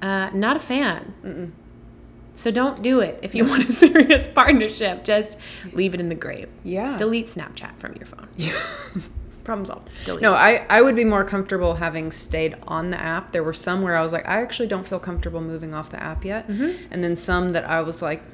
Uh, 0.00 0.30
not 0.30 0.56
a 0.56 0.60
fan. 0.60 1.52
So 2.32 2.50
don't 2.50 2.80
do 2.80 3.00
it 3.00 3.18
if 3.20 3.34
you 3.34 3.44
want 3.44 3.68
a 3.68 3.72
serious 3.84 4.26
partnership. 4.26 5.04
Just 5.04 5.36
leave 5.74 5.92
it 5.92 6.00
in 6.00 6.08
the 6.08 6.14
grave. 6.14 6.48
Yeah. 6.64 6.96
Delete 6.96 7.26
Snapchat 7.26 7.78
from 7.78 7.94
your 7.96 8.06
phone. 8.06 8.28
Problem 9.46 9.64
solved. 9.64 9.88
Delete. 10.04 10.22
No, 10.22 10.34
I, 10.34 10.66
I 10.68 10.82
would 10.82 10.96
be 10.96 11.04
more 11.04 11.24
comfortable 11.24 11.76
having 11.76 12.10
stayed 12.10 12.56
on 12.66 12.90
the 12.90 13.00
app. 13.00 13.30
There 13.30 13.44
were 13.44 13.54
some 13.54 13.82
where 13.82 13.96
I 13.96 14.02
was 14.02 14.12
like, 14.12 14.26
I 14.26 14.42
actually 14.42 14.66
don't 14.66 14.86
feel 14.86 14.98
comfortable 14.98 15.40
moving 15.40 15.72
off 15.72 15.88
the 15.88 16.02
app 16.02 16.24
yet. 16.24 16.48
Mm-hmm. 16.48 16.86
And 16.90 17.04
then 17.04 17.14
some 17.14 17.52
that 17.52 17.64
I 17.64 17.80
was 17.80 18.02
like, 18.02 18.24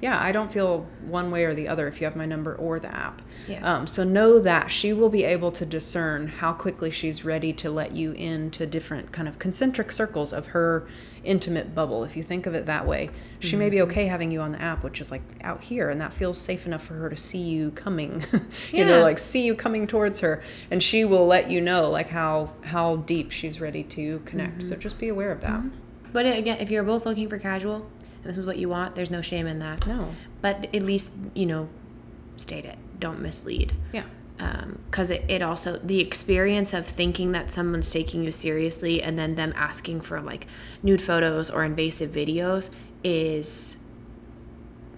yeah, 0.00 0.18
I 0.18 0.32
don't 0.32 0.50
feel 0.50 0.86
one 1.02 1.30
way 1.30 1.44
or 1.44 1.54
the 1.54 1.68
other 1.68 1.86
if 1.86 2.00
you 2.00 2.06
have 2.06 2.16
my 2.16 2.24
number 2.24 2.54
or 2.54 2.80
the 2.80 2.88
app. 2.88 3.20
Yes. 3.46 3.66
Um, 3.66 3.86
so 3.86 4.02
know 4.02 4.38
that 4.38 4.70
she 4.70 4.94
will 4.94 5.10
be 5.10 5.24
able 5.24 5.52
to 5.52 5.66
discern 5.66 6.28
how 6.28 6.54
quickly 6.54 6.90
she's 6.90 7.22
ready 7.22 7.52
to 7.52 7.68
let 7.68 7.92
you 7.92 8.12
into 8.12 8.64
different 8.64 9.12
kind 9.12 9.28
of 9.28 9.38
concentric 9.38 9.92
circles 9.92 10.32
of 10.32 10.46
her 10.46 10.88
intimate 11.24 11.74
bubble. 11.74 12.04
If 12.04 12.16
you 12.16 12.22
think 12.22 12.46
of 12.46 12.54
it 12.54 12.66
that 12.66 12.86
way, 12.86 13.10
she 13.40 13.56
may 13.56 13.66
Mm-hmm. 13.66 13.70
be 13.70 13.82
okay 13.82 14.06
having 14.06 14.30
you 14.30 14.40
on 14.40 14.52
the 14.52 14.60
app, 14.60 14.82
which 14.82 15.00
is 15.00 15.10
like 15.10 15.22
out 15.42 15.62
here, 15.62 15.90
and 15.90 16.00
that 16.00 16.12
feels 16.12 16.38
safe 16.38 16.66
enough 16.66 16.82
for 16.82 16.94
her 16.94 17.08
to 17.10 17.16
see 17.16 17.38
you 17.38 17.70
coming. 17.72 18.24
you 18.72 18.84
know, 18.84 19.02
like 19.02 19.18
see 19.18 19.44
you 19.44 19.54
coming 19.54 19.86
towards 19.86 20.20
her, 20.20 20.42
and 20.70 20.82
she 20.82 21.04
will 21.04 21.26
let 21.26 21.50
you 21.50 21.60
know 21.60 21.90
like 21.90 22.08
how 22.08 22.50
how 22.64 22.96
deep 22.96 23.30
she's 23.30 23.60
ready 23.60 23.82
to 23.84 24.20
connect. 24.26 24.62
So 24.62 24.70
Mm-hmm. 24.72 24.80
just 24.80 24.98
be 24.98 25.08
aware 25.08 25.30
of 25.32 25.40
that. 25.42 25.62
But 26.12 26.26
again, 26.26 26.58
if 26.60 26.70
you're 26.70 26.82
both 26.82 27.06
looking 27.06 27.28
for 27.28 27.38
casual 27.38 27.88
and 28.22 28.30
this 28.30 28.36
is 28.38 28.44
what 28.44 28.58
you 28.58 28.68
want, 28.68 28.94
there's 28.96 29.10
no 29.10 29.22
shame 29.22 29.46
in 29.46 29.58
that. 29.60 29.86
No. 29.86 30.14
But 30.42 30.74
at 30.74 30.82
least, 30.82 31.12
you 31.34 31.46
know, 31.46 31.68
state 32.36 32.64
it. 32.64 32.76
Don't 32.98 33.20
mislead. 33.20 33.72
Yeah. 33.92 34.04
Um, 34.40 34.78
because 34.86 35.10
it, 35.10 35.24
it 35.28 35.42
also, 35.42 35.78
the 35.84 36.00
experience 36.00 36.72
of 36.72 36.86
thinking 36.86 37.32
that 37.32 37.50
someone's 37.50 37.90
taking 37.90 38.24
you 38.24 38.32
seriously 38.32 39.02
and 39.02 39.18
then 39.18 39.34
them 39.34 39.52
asking 39.54 40.00
for 40.00 40.20
like 40.20 40.46
nude 40.82 41.02
photos 41.02 41.50
or 41.50 41.62
invasive 41.62 42.10
videos 42.10 42.70
is 43.04 43.76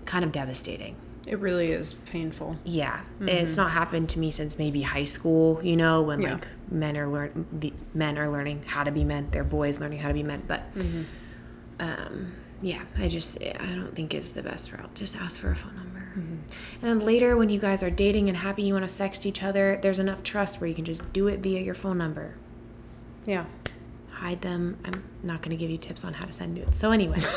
kind 0.04 0.24
of 0.24 0.30
devastating. 0.30 0.96
It 1.26 1.38
really 1.38 1.70
is 1.70 1.94
painful. 1.94 2.56
Yeah, 2.64 3.04
it's 3.20 3.52
mm-hmm. 3.52 3.60
not 3.60 3.70
happened 3.72 4.08
to 4.10 4.18
me 4.18 4.30
since 4.30 4.58
maybe 4.58 4.82
high 4.82 5.04
school. 5.04 5.60
You 5.62 5.76
know, 5.76 6.02
when 6.02 6.20
Yeah. 6.20 6.34
like 6.34 6.48
men 6.70 6.96
are 6.96 7.08
learn 7.08 7.46
the 7.52 7.72
men 7.94 8.18
are 8.18 8.30
learning 8.30 8.64
how 8.66 8.82
to 8.84 8.90
be 8.90 9.04
men, 9.04 9.28
they're 9.30 9.44
boys 9.44 9.78
learning 9.78 10.00
how 10.00 10.08
to 10.08 10.14
be 10.14 10.22
men. 10.22 10.42
But 10.46 10.74
mm-hmm. 10.74 11.02
um, 11.78 12.32
yeah, 12.60 12.82
I 12.98 13.08
just 13.08 13.40
I 13.42 13.74
don't 13.74 13.94
think 13.94 14.14
it's 14.14 14.32
the 14.32 14.42
best 14.42 14.72
route. 14.72 14.94
Just 14.94 15.16
ask 15.16 15.38
for 15.38 15.50
a 15.50 15.56
phone 15.56 15.76
number, 15.76 15.91
Mm-hmm. 16.12 16.34
and 16.82 17.00
then 17.00 17.00
later 17.00 17.36
when 17.36 17.48
you 17.48 17.58
guys 17.58 17.82
are 17.82 17.90
dating 17.90 18.28
and 18.28 18.38
happy, 18.38 18.62
you 18.62 18.74
want 18.74 18.88
to 18.88 18.94
sext 18.94 19.24
each 19.26 19.42
other. 19.42 19.78
There's 19.82 19.98
enough 19.98 20.22
trust 20.22 20.60
where 20.60 20.68
you 20.68 20.74
can 20.74 20.84
just 20.84 21.12
do 21.12 21.28
it 21.28 21.40
via 21.40 21.60
your 21.60 21.74
phone 21.74 21.98
number. 21.98 22.34
Yeah. 23.26 23.44
Hide 24.10 24.40
them. 24.42 24.78
I'm 24.84 25.04
not 25.22 25.42
going 25.42 25.50
to 25.50 25.56
give 25.56 25.70
you 25.70 25.78
tips 25.78 26.04
on 26.04 26.14
how 26.14 26.26
to 26.26 26.32
send 26.32 26.54
nudes. 26.54 26.78
So 26.78 26.90
anyway. 26.92 27.20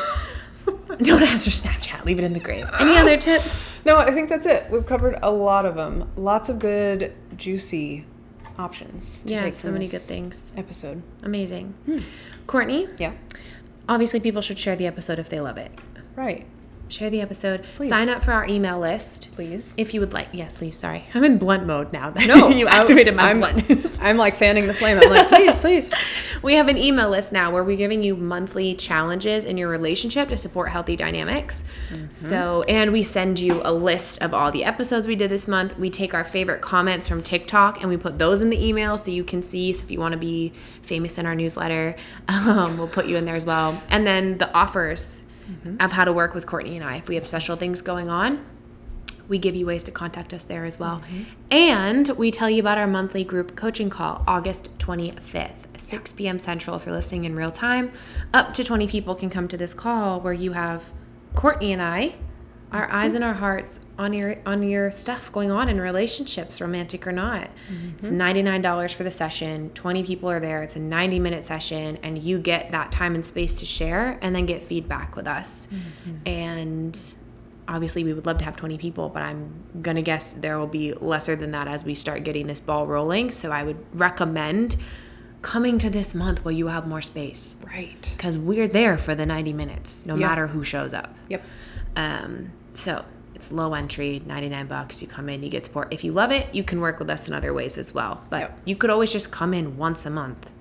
Don't 0.66 1.20
for 1.20 1.26
Snapchat. 1.50 2.06
Leave 2.06 2.20
it 2.20 2.24
in 2.24 2.34
the 2.34 2.40
grave. 2.40 2.68
Any 2.80 2.96
other 2.98 3.18
tips? 3.18 3.68
No, 3.86 3.98
I 3.98 4.12
think 4.12 4.30
that's 4.30 4.46
it. 4.46 4.70
We've 4.72 4.86
covered 4.86 5.18
a 5.22 5.30
lot 5.32 5.66
of 5.66 5.76
them. 5.76 6.10
Lots 6.16 6.50
of 6.50 6.60
good, 6.60 7.14
juicy 7.36 8.06
options. 8.58 9.24
To 9.24 9.30
Yeah, 9.30 9.52
so 9.52 9.72
many 9.72 9.88
good 9.88 10.02
things. 10.02 10.54
Episode. 10.56 11.04
Amazing. 11.24 11.74
Hmm. 11.86 11.98
Courtney, 12.48 12.88
Yeah. 12.98 13.14
obviously 13.90 14.20
people 14.20 14.42
should 14.42 14.58
share 14.60 14.76
the 14.76 14.88
episode 14.88 15.20
if 15.20 15.30
they 15.30 15.40
love 15.40 15.58
it. 15.58 15.72
Right. 16.16 16.46
Share 16.88 17.10
the 17.10 17.22
episode. 17.22 17.64
Please. 17.76 17.90
Sign 17.90 18.10
up 18.10 18.24
for 18.24 18.32
our 18.32 18.46
email 18.48 18.80
list. 18.80 19.30
Please. 19.34 19.74
If 19.78 19.94
you 19.94 20.00
would 20.02 20.14
like, 20.14 20.28
yes, 20.34 20.54
please. 20.54 20.78
Sorry, 20.78 21.04
I'm 21.14 21.24
in 21.24 21.38
blunt 21.40 21.66
mode 21.66 21.92
now. 21.92 22.14
No, 22.26 22.50
you 22.50 22.68
I- 22.68 22.82
activated 22.82 23.16
my 23.16 23.32
I'm, 23.32 23.40
bluntness. 23.40 23.98
I'm 24.02 24.18
like 24.18 24.36
fanning 24.36 24.68
the 24.68 24.74
flame. 24.74 24.98
I'm 25.00 25.10
like, 25.10 25.28
please, 25.28 25.58
please. 25.60 25.94
We 26.42 26.54
have 26.56 26.68
an 26.68 26.78
email 26.78 27.10
list 27.10 27.34
now 27.34 27.50
where 27.52 27.64
we're 27.64 27.78
giving 27.78 28.04
you 28.04 28.16
monthly 28.16 28.76
challenges 28.76 29.46
in 29.46 29.58
your 29.58 29.68
relationship 29.68 30.30
to 30.30 30.38
support 30.38 30.70
healthy 30.70 30.96
dynamics. 30.96 31.64
So, 32.12 32.62
and 32.64 32.92
we 32.92 33.02
send 33.02 33.40
you 33.40 33.62
a 33.64 33.74
list 33.74 34.22
of 34.22 34.32
all 34.32 34.52
the 34.52 34.64
episodes 34.64 35.08
we 35.08 35.16
did 35.16 35.32
this 35.32 35.48
month. 35.48 35.76
We 35.80 35.90
take 35.90 36.14
our 36.14 36.24
favorite 36.24 36.62
comments 36.62 37.08
from 37.08 37.24
TikTok 37.24 37.82
and 37.82 37.90
we 37.90 37.98
put 37.98 38.20
those 38.20 38.42
in 38.42 38.52
the 38.52 38.64
email 38.64 38.96
so 39.00 39.10
you 39.10 39.24
can 39.24 39.42
see. 39.42 39.74
So, 39.74 39.86
if 39.86 39.90
you 39.90 40.00
want 40.00 40.12
to 40.12 40.20
be 40.20 40.54
famous 40.84 41.18
in 41.18 41.26
our 41.26 41.34
newsletter, 41.34 41.96
um, 42.28 42.78
we'll 42.78 42.90
put 42.90 43.08
you 43.08 43.16
in 43.18 43.26
there 43.26 43.36
as 43.36 43.46
well. 43.46 43.82
And 43.90 44.06
then 44.06 44.38
the 44.38 44.54
offers 44.54 45.24
Mm-hmm. 45.50 45.80
of 45.80 45.92
how 45.92 46.06
to 46.06 46.12
work 46.12 46.34
with 46.34 46.48
Courtney 46.48 46.76
and 46.76 46.84
I. 46.84 46.98
If 46.98 47.08
we 47.08 47.16
have 47.16 47.28
special 47.28 47.56
things 47.56 47.84
going 47.84 48.10
on, 48.10 48.44
we 49.28 49.38
give 49.38 49.56
you 49.56 49.66
ways 49.66 49.84
to 49.84 49.92
contact 49.92 50.34
us 50.34 50.44
there 50.44 50.66
as 50.66 50.80
well. 50.80 51.02
Mm-hmm. 51.02 51.24
And 51.52 52.10
we 52.10 52.32
tell 52.32 52.50
you 52.50 52.60
about 52.60 52.78
our 52.78 52.88
monthly 52.88 53.24
group 53.24 53.56
coaching 53.56 53.90
call, 53.90 54.24
August 54.28 54.78
25th, 54.80 55.52
6 55.78 56.14
p.m. 56.14 56.40
Central, 56.40 56.76
if 56.76 56.86
you're 56.86 56.96
listening 56.96 57.26
in 57.26 57.36
real 57.36 57.52
time. 57.52 57.92
Up 58.34 58.54
to 58.56 58.64
20 58.64 58.88
people 58.88 59.16
can 59.16 59.30
come 59.30 59.48
to 59.48 59.58
this 59.58 59.74
call 59.74 60.20
where 60.20 60.34
you 60.34 60.54
have 60.54 60.92
Courtney 61.36 61.74
and 61.74 61.82
I, 61.82 62.16
our 62.72 62.92
eyes 62.92 63.14
and 63.14 63.24
our 63.24 63.34
hearts 63.36 63.80
on 63.98 64.12
your 64.12 64.38
on 64.46 64.62
your 64.64 64.92
stuff 64.92 65.32
going 65.32 65.52
on 65.52 65.70
in 65.70 65.80
relationships, 65.80 66.60
romantic 66.60 67.06
or 67.08 67.12
not. 67.12 67.50
Mm-hmm. 67.72 67.90
It's 67.98 68.12
$99 68.12 68.94
for 68.94 69.04
the 69.04 69.12
session. 69.12 69.70
20 69.76 70.04
people 70.04 70.30
are 70.30 70.40
there. 70.40 70.64
It's 70.64 70.76
a 70.76 70.80
90 70.80 71.20
minute 71.20 71.44
session, 71.44 71.98
and 72.04 72.22
you 72.22 72.40
get 72.40 72.72
that 72.72 72.92
time 72.92 73.16
and 73.16 73.26
space 73.26 73.60
to 73.60 73.66
share 73.66 74.18
and 74.22 74.36
then 74.36 74.46
get 74.46 74.62
feedback 74.64 75.16
with 75.16 75.28
us. 75.28 75.68
Mm-hmm. 75.68 76.28
And 76.28 77.16
obviously 77.68 78.04
we 78.04 78.14
would 78.14 78.28
love 78.28 78.38
to 78.38 78.46
have 78.46 78.56
20 78.56 78.78
people 78.78 79.10
but 79.10 79.24
i'm 79.24 79.52
gonna 79.82 80.00
guess 80.04 80.34
there 80.34 80.60
will 80.60 80.68
be 80.68 80.94
lesser 80.94 81.36
than 81.36 81.50
that 81.50 81.68
as 81.68 81.84
we 81.84 81.96
start 81.96 82.24
getting 82.24 82.46
this 82.46 82.60
ball 82.60 82.86
rolling 82.86 83.32
so 83.32 83.52
i 83.52 83.64
would 83.64 83.76
recommend 84.00 84.76
coming 85.42 85.80
to 85.80 85.90
this 85.90 86.14
month 86.14 86.46
where 86.46 86.54
you 86.54 86.68
have 86.68 86.86
more 86.88 87.02
space 87.02 87.56
Right. 87.66 88.08
because 88.16 88.38
we're 88.38 88.68
there 88.68 89.00
for 89.00 89.16
the 89.16 89.26
90 89.26 89.52
minutes 89.54 90.06
no 90.06 90.14
Yeah. 90.16 90.28
matter 90.28 90.48
who 90.48 90.64
shows 90.64 90.94
up 90.94 91.16
Yep. 91.28 91.44
Um, 91.96 92.52
so 92.74 93.04
it's 93.34 93.52
low 93.52 93.74
entry 93.74 94.22
99 94.26 94.68
bucks 94.68 95.02
you 95.02 95.08
come 95.08 95.28
in 95.30 95.44
you 95.44 95.50
get 95.50 95.66
support 95.66 95.88
if 95.94 96.04
you 96.04 96.12
love 96.12 96.32
it 96.32 96.54
you 96.56 96.64
can 96.64 96.80
work 96.80 97.00
with 97.00 97.10
us 97.10 97.28
in 97.28 97.34
other 97.34 97.54
ways 97.54 97.78
as 97.78 97.94
well 97.94 98.24
but 98.30 98.40
Yep. 98.42 98.60
you 98.66 98.76
could 98.76 98.90
always 98.90 99.12
just 99.12 99.30
come 99.32 99.54
in 99.54 99.78
once 99.78 100.06
a 100.06 100.10
month 100.10 100.52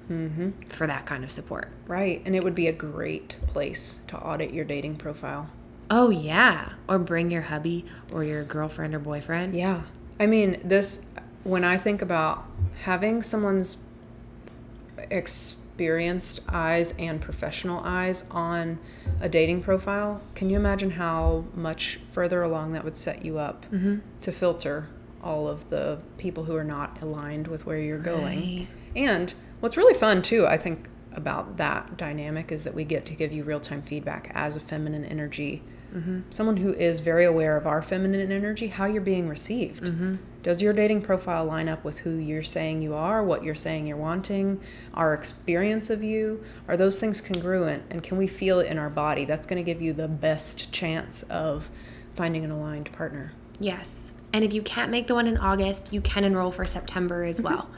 for 0.68 0.86
that 0.86 1.06
kind 1.06 1.24
of 1.24 1.32
support 1.32 1.68
Right. 1.86 2.20
And 2.26 2.36
it 2.36 2.44
would 2.44 2.54
be 2.54 2.66
a 2.68 2.72
great 2.72 3.36
place 3.46 4.00
to 4.08 4.18
audit 4.18 4.52
your 4.52 4.64
dating 4.66 4.96
profile. 4.96 5.48
oh 5.90 6.10
yeah 6.10 6.74
or 6.88 6.98
bring 6.98 7.30
your 7.30 7.42
hubby 7.42 7.84
or 8.12 8.22
your 8.24 8.44
girlfriend 8.44 8.94
or 8.94 8.98
boyfriend 8.98 9.54
Yeah. 9.54 9.82
I 10.20 10.26
mean, 10.26 10.60
this, 10.62 11.06
when 11.42 11.64
I 11.64 11.76
think 11.78 12.00
about 12.02 12.44
having 12.82 13.22
someone's 13.22 13.78
experienced 15.74 16.38
eyes 16.48 16.94
and 17.00 17.20
professional 17.20 17.82
eyes 17.84 18.22
on 18.30 18.78
a 19.20 19.28
dating 19.28 19.60
profile, 19.60 20.22
can 20.36 20.48
you 20.48 20.56
imagine 20.56 20.92
how 20.92 21.44
much 21.52 21.98
further 22.12 22.44
along 22.44 22.72
that 22.72 22.84
would 22.84 22.96
set 22.96 23.24
you 23.24 23.38
up 23.38 23.66
mm-hmm. 23.72 23.98
to 24.20 24.30
filter 24.30 24.86
all 25.20 25.48
of 25.48 25.70
the 25.70 25.98
people 26.16 26.44
who 26.44 26.54
are 26.54 26.62
not 26.62 27.02
aligned 27.02 27.48
with 27.48 27.66
where 27.66 27.78
you're 27.78 27.98
going? 27.98 28.38
Right. 28.38 28.68
And 28.94 29.34
what's 29.58 29.76
really 29.76 29.94
fun, 29.94 30.22
too, 30.22 30.46
I 30.46 30.56
think, 30.56 30.86
about 31.12 31.56
that 31.56 31.96
dynamic 31.96 32.52
is 32.52 32.62
that 32.62 32.74
we 32.74 32.84
get 32.84 33.04
to 33.06 33.14
give 33.14 33.32
you 33.32 33.42
real 33.42 33.58
time 33.58 33.82
feedback 33.82 34.30
as 34.32 34.56
a 34.56 34.60
feminine 34.60 35.04
energy. 35.04 35.64
Someone 36.30 36.56
who 36.56 36.72
is 36.74 37.00
very 37.00 37.24
aware 37.24 37.56
of 37.56 37.66
our 37.66 37.80
feminine 37.82 38.32
energy, 38.32 38.66
how 38.68 38.84
you're 38.86 39.00
being 39.02 39.28
received. 39.28 40.18
Does 40.42 40.60
your 40.60 40.72
dating 40.72 41.02
profile 41.02 41.44
line 41.44 41.68
up 41.68 41.84
with 41.84 41.98
who 41.98 42.16
you're 42.16 42.42
saying 42.42 42.82
you 42.82 42.94
are, 42.94 43.22
what 43.24 43.44
you're 43.44 43.54
saying 43.54 43.86
you're 43.86 43.96
wanting, 43.96 44.60
our 44.92 45.14
experience 45.14 45.88
of 45.90 46.02
you? 46.02 46.44
Are 46.68 46.76
those 46.76 46.98
things 47.00 47.20
congruent? 47.20 47.84
And 47.90 48.02
can 48.02 48.18
we 48.18 48.26
feel 48.26 48.58
it 48.60 48.66
in 48.66 48.76
our 48.78 48.90
body? 48.90 49.24
That's 49.24 49.46
going 49.46 49.56
to 49.56 49.62
give 49.64 49.80
you 49.80 49.92
the 49.92 50.08
best 50.08 50.70
chance 50.72 51.22
of 51.24 51.70
finding 52.14 52.44
an 52.44 52.50
aligned 52.50 52.92
partner. 52.92 53.32
Yes. 53.60 54.12
And 54.32 54.44
if 54.44 54.52
you 54.52 54.62
can't 54.62 54.90
make 54.90 55.06
the 55.06 55.14
one 55.14 55.26
in 55.28 55.38
August, 55.38 55.92
you 55.92 56.00
can 56.00 56.24
enroll 56.24 56.50
for 56.50 56.66
September 56.66 57.24
as 57.24 57.38
Mm-hmm. 57.38 57.54
well. 57.54 57.70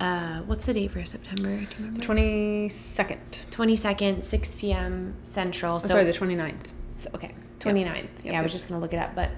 Uh, 0.00 0.40
what's 0.42 0.66
the 0.66 0.72
date 0.74 0.90
for 0.90 1.04
September? 1.04 1.66
Do 1.76 1.84
you 1.84 1.90
22nd. 1.92 3.44
22nd, 3.50 4.22
6 4.22 4.54
p.m. 4.56 5.14
Central. 5.22 5.76
Oh, 5.76 5.78
sorry, 5.86 6.04
the 6.04 6.12
29th. 6.12 6.56
So- 6.96 7.10
okay, 7.14 7.32
29th. 7.60 7.96
Yep, 7.96 8.08
yeah, 8.24 8.38
I 8.38 8.42
was 8.42 8.52
just 8.52 8.68
going 8.68 8.78
to 8.80 8.82
look 8.82 8.92
it 8.92 8.98
up, 8.98 9.14
but 9.14 9.30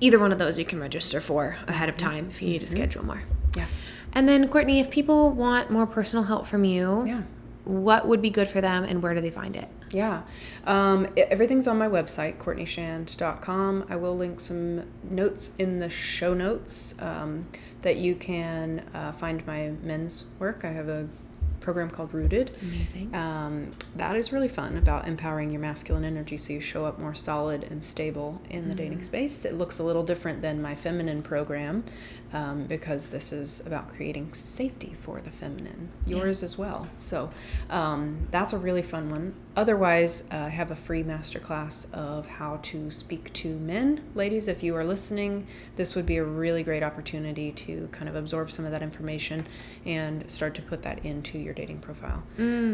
either 0.00 0.18
one 0.18 0.32
of 0.32 0.38
those 0.38 0.58
you 0.58 0.64
can 0.64 0.80
register 0.80 1.20
for 1.20 1.56
ahead 1.66 1.88
of 1.88 1.96
time 1.96 2.28
if 2.30 2.40
you 2.42 2.48
need 2.50 2.60
to 2.60 2.66
schedule 2.66 3.04
more. 3.04 3.22
Yeah. 3.56 3.66
And 4.12 4.28
then, 4.28 4.48
Courtney, 4.48 4.80
if 4.80 4.90
people 4.90 5.30
want 5.30 5.70
more 5.70 5.86
personal 5.86 6.24
help 6.24 6.46
from 6.46 6.64
you, 6.64 7.04
Yeah. 7.06 7.22
what 7.64 8.06
would 8.08 8.22
be 8.22 8.30
good 8.30 8.48
for 8.48 8.60
them 8.60 8.84
and 8.84 9.02
where 9.02 9.14
do 9.14 9.20
they 9.20 9.30
find 9.30 9.54
it? 9.56 9.68
Yeah. 9.90 10.22
Um, 10.64 11.08
everything's 11.16 11.66
on 11.66 11.78
my 11.78 11.88
website, 11.88 12.36
courtneyshand.com. 12.38 13.86
I 13.88 13.96
will 13.96 14.16
link 14.16 14.40
some 14.40 14.84
notes 15.02 15.52
in 15.58 15.78
the 15.78 15.88
show 15.90 16.34
notes 16.34 16.94
um, 17.00 17.46
that 17.82 17.96
you 17.96 18.14
can 18.14 18.84
uh, 18.94 19.12
find 19.12 19.46
my 19.46 19.72
men's 19.82 20.26
work. 20.38 20.60
I 20.64 20.68
have 20.72 20.88
a 20.88 21.08
program 21.68 21.90
called 21.90 22.14
Rooted. 22.14 22.56
Amazing. 22.62 23.14
Um, 23.14 23.72
that 23.94 24.16
is 24.16 24.32
really 24.32 24.48
fun 24.48 24.78
about 24.78 25.06
empowering 25.06 25.50
your 25.50 25.60
masculine 25.60 26.02
energy 26.02 26.38
so 26.38 26.54
you 26.54 26.62
show 26.62 26.86
up 26.86 26.98
more 26.98 27.14
solid 27.14 27.62
and 27.64 27.84
stable 27.84 28.40
in 28.48 28.70
the 28.70 28.74
dating 28.74 29.04
space. 29.04 29.44
It 29.44 29.52
looks 29.52 29.78
a 29.78 29.82
little 29.82 30.02
different 30.02 30.40
than 30.40 30.62
my 30.62 30.74
feminine 30.74 31.22
program 31.22 31.84
um, 32.32 32.64
because 32.64 33.06
this 33.06 33.32
is 33.32 33.66
about 33.66 33.94
creating 33.94 34.34
safety 34.34 34.94
for 35.00 35.20
the 35.20 35.30
feminine, 35.30 35.88
yours 36.06 36.42
as 36.42 36.58
well. 36.58 36.88
So 36.98 37.30
um, 37.70 38.28
that's 38.30 38.52
a 38.52 38.58
really 38.58 38.82
fun 38.82 39.10
one. 39.10 39.34
Otherwise, 39.56 40.28
uh, 40.30 40.36
I 40.36 40.48
have 40.50 40.70
a 40.70 40.76
free 40.76 41.02
masterclass 41.02 41.92
of 41.92 42.26
how 42.26 42.58
to 42.64 42.90
speak 42.90 43.32
to 43.34 43.56
men. 43.58 44.02
Ladies, 44.14 44.46
if 44.46 44.62
you 44.62 44.76
are 44.76 44.84
listening, 44.84 45.46
this 45.76 45.94
would 45.94 46.06
be 46.06 46.16
a 46.16 46.24
really 46.24 46.62
great 46.62 46.82
opportunity 46.82 47.50
to 47.52 47.88
kind 47.92 48.08
of 48.08 48.14
absorb 48.14 48.50
some 48.50 48.64
of 48.64 48.70
that 48.72 48.82
information 48.82 49.46
and 49.84 50.30
start 50.30 50.54
to 50.54 50.62
put 50.62 50.82
that 50.82 51.04
into 51.04 51.38
your 51.38 51.54
dating 51.54 51.80
profile 51.80 52.22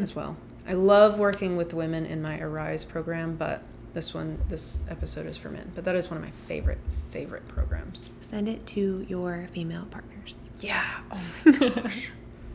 as 0.03 0.15
well. 0.15 0.37
I 0.67 0.73
love 0.73 1.19
working 1.19 1.57
with 1.57 1.75
women 1.75 2.07
in 2.07 2.23
my 2.23 2.41
Arise 2.41 2.85
program, 2.85 3.37
but 3.37 3.63
this 3.93 4.13
one, 4.13 4.41
this 4.49 4.79
episode 4.89 5.27
is 5.27 5.37
for 5.37 5.51
men. 5.51 5.73
But 5.75 5.85
that 5.85 5.95
is 5.95 6.11
one 6.11 6.17
of 6.17 6.23
my 6.25 6.33
favorite, 6.47 6.79
favorite 7.15 7.47
programs. 7.47 8.11
Send 8.21 8.49
it 8.49 8.67
to 8.67 9.07
your 9.09 9.47
female 9.53 9.87
partners. 9.89 10.51
Yeah. 10.61 10.85
Oh 11.13 11.21
my 11.45 11.53
gosh. 11.69 12.11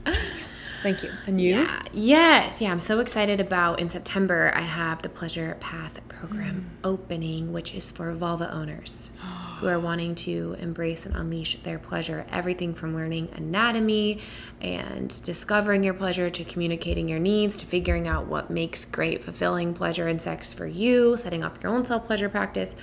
Genius. 0.05 0.77
Thank 0.83 1.03
you. 1.03 1.11
And 1.27 1.39
you? 1.39 1.55
Yeah. 1.55 1.81
Yes. 1.93 2.61
Yeah. 2.61 2.71
I'm 2.71 2.79
so 2.79 2.99
excited 2.99 3.39
about 3.39 3.79
in 3.79 3.89
September. 3.89 4.51
I 4.53 4.61
have 4.61 5.01
the 5.01 5.09
Pleasure 5.09 5.55
Path 5.59 6.01
program 6.09 6.71
mm. 6.81 6.87
opening, 6.89 7.53
which 7.53 7.73
is 7.73 7.91
for 7.91 8.11
vulva 8.13 8.53
owners 8.53 9.11
who 9.59 9.67
are 9.67 9.79
wanting 9.79 10.15
to 10.15 10.55
embrace 10.59 11.05
and 11.05 11.15
unleash 11.15 11.61
their 11.63 11.79
pleasure. 11.79 12.25
Everything 12.31 12.73
from 12.73 12.95
learning 12.95 13.29
anatomy 13.33 14.19
and 14.61 15.21
discovering 15.23 15.83
your 15.83 15.93
pleasure 15.93 16.29
to 16.29 16.43
communicating 16.43 17.07
your 17.07 17.19
needs 17.19 17.57
to 17.57 17.65
figuring 17.65 18.07
out 18.07 18.27
what 18.27 18.49
makes 18.49 18.85
great, 18.85 19.23
fulfilling 19.23 19.73
pleasure 19.73 20.07
and 20.07 20.21
sex 20.21 20.51
for 20.51 20.65
you, 20.65 21.17
setting 21.17 21.43
up 21.43 21.61
your 21.61 21.71
own 21.71 21.85
self 21.85 22.05
pleasure 22.05 22.29
practice 22.29 22.75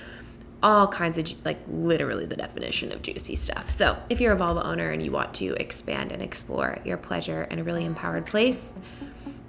all 0.63 0.87
kinds 0.87 1.17
of 1.17 1.45
like 1.45 1.59
literally 1.67 2.25
the 2.25 2.35
definition 2.35 2.91
of 2.91 3.01
juicy 3.01 3.35
stuff. 3.35 3.69
So, 3.69 3.97
if 4.09 4.19
you're 4.19 4.33
a 4.33 4.37
vulva 4.37 4.65
owner 4.65 4.89
and 4.91 5.03
you 5.03 5.11
want 5.11 5.33
to 5.35 5.53
expand 5.55 6.11
and 6.11 6.21
explore 6.21 6.79
your 6.83 6.97
pleasure 6.97 7.43
in 7.43 7.59
a 7.59 7.63
really 7.63 7.85
empowered 7.85 8.25
place, 8.25 8.79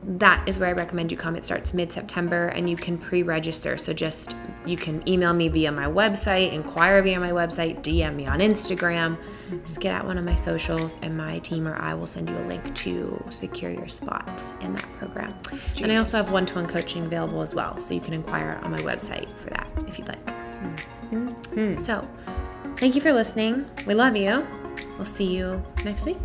that 0.04 0.48
is 0.48 0.58
where 0.58 0.68
I 0.68 0.72
recommend 0.72 1.10
you 1.10 1.18
come. 1.18 1.36
It 1.36 1.44
starts 1.44 1.74
mid 1.74 1.92
September 1.92 2.48
and 2.48 2.68
you 2.68 2.76
can 2.76 2.98
pre 2.98 3.22
register. 3.22 3.78
So, 3.78 3.94
just 3.94 4.36
you 4.66 4.76
can 4.76 5.06
email 5.08 5.32
me 5.32 5.48
via 5.48 5.72
my 5.72 5.86
website, 5.86 6.52
inquire 6.52 7.02
via 7.02 7.18
my 7.18 7.30
website, 7.30 7.82
DM 7.82 8.14
me 8.14 8.26
on 8.26 8.40
Instagram, 8.40 9.16
just 9.64 9.80
get 9.80 9.94
at 9.94 10.04
one 10.04 10.18
of 10.18 10.24
my 10.24 10.34
socials, 10.34 10.98
and 11.00 11.16
my 11.16 11.38
team 11.38 11.66
or 11.66 11.76
I 11.76 11.94
will 11.94 12.06
send 12.06 12.28
you 12.28 12.36
a 12.36 12.44
link 12.46 12.74
to 12.74 13.24
secure 13.30 13.70
your 13.70 13.88
spot 13.88 14.42
in 14.60 14.74
that 14.74 14.92
program. 14.98 15.34
And 15.80 15.90
I 15.90 15.96
also 15.96 16.18
have 16.18 16.32
one 16.32 16.44
to 16.46 16.54
one 16.54 16.66
coaching 16.66 17.06
available 17.06 17.40
as 17.40 17.54
well. 17.54 17.78
So, 17.78 17.94
you 17.94 18.00
can 18.00 18.12
inquire 18.12 18.60
on 18.62 18.70
my 18.70 18.80
website 18.80 19.30
for 19.38 19.48
that 19.50 19.68
if 19.86 19.98
you'd 19.98 20.08
like. 20.08 20.47
Mm-hmm. 21.10 21.82
So, 21.82 22.06
thank 22.76 22.94
you 22.94 23.00
for 23.00 23.12
listening. 23.12 23.66
We 23.86 23.94
love 23.94 24.16
you. 24.16 24.46
We'll 24.96 25.04
see 25.04 25.26
you 25.26 25.62
next 25.84 26.06
week. 26.06 26.18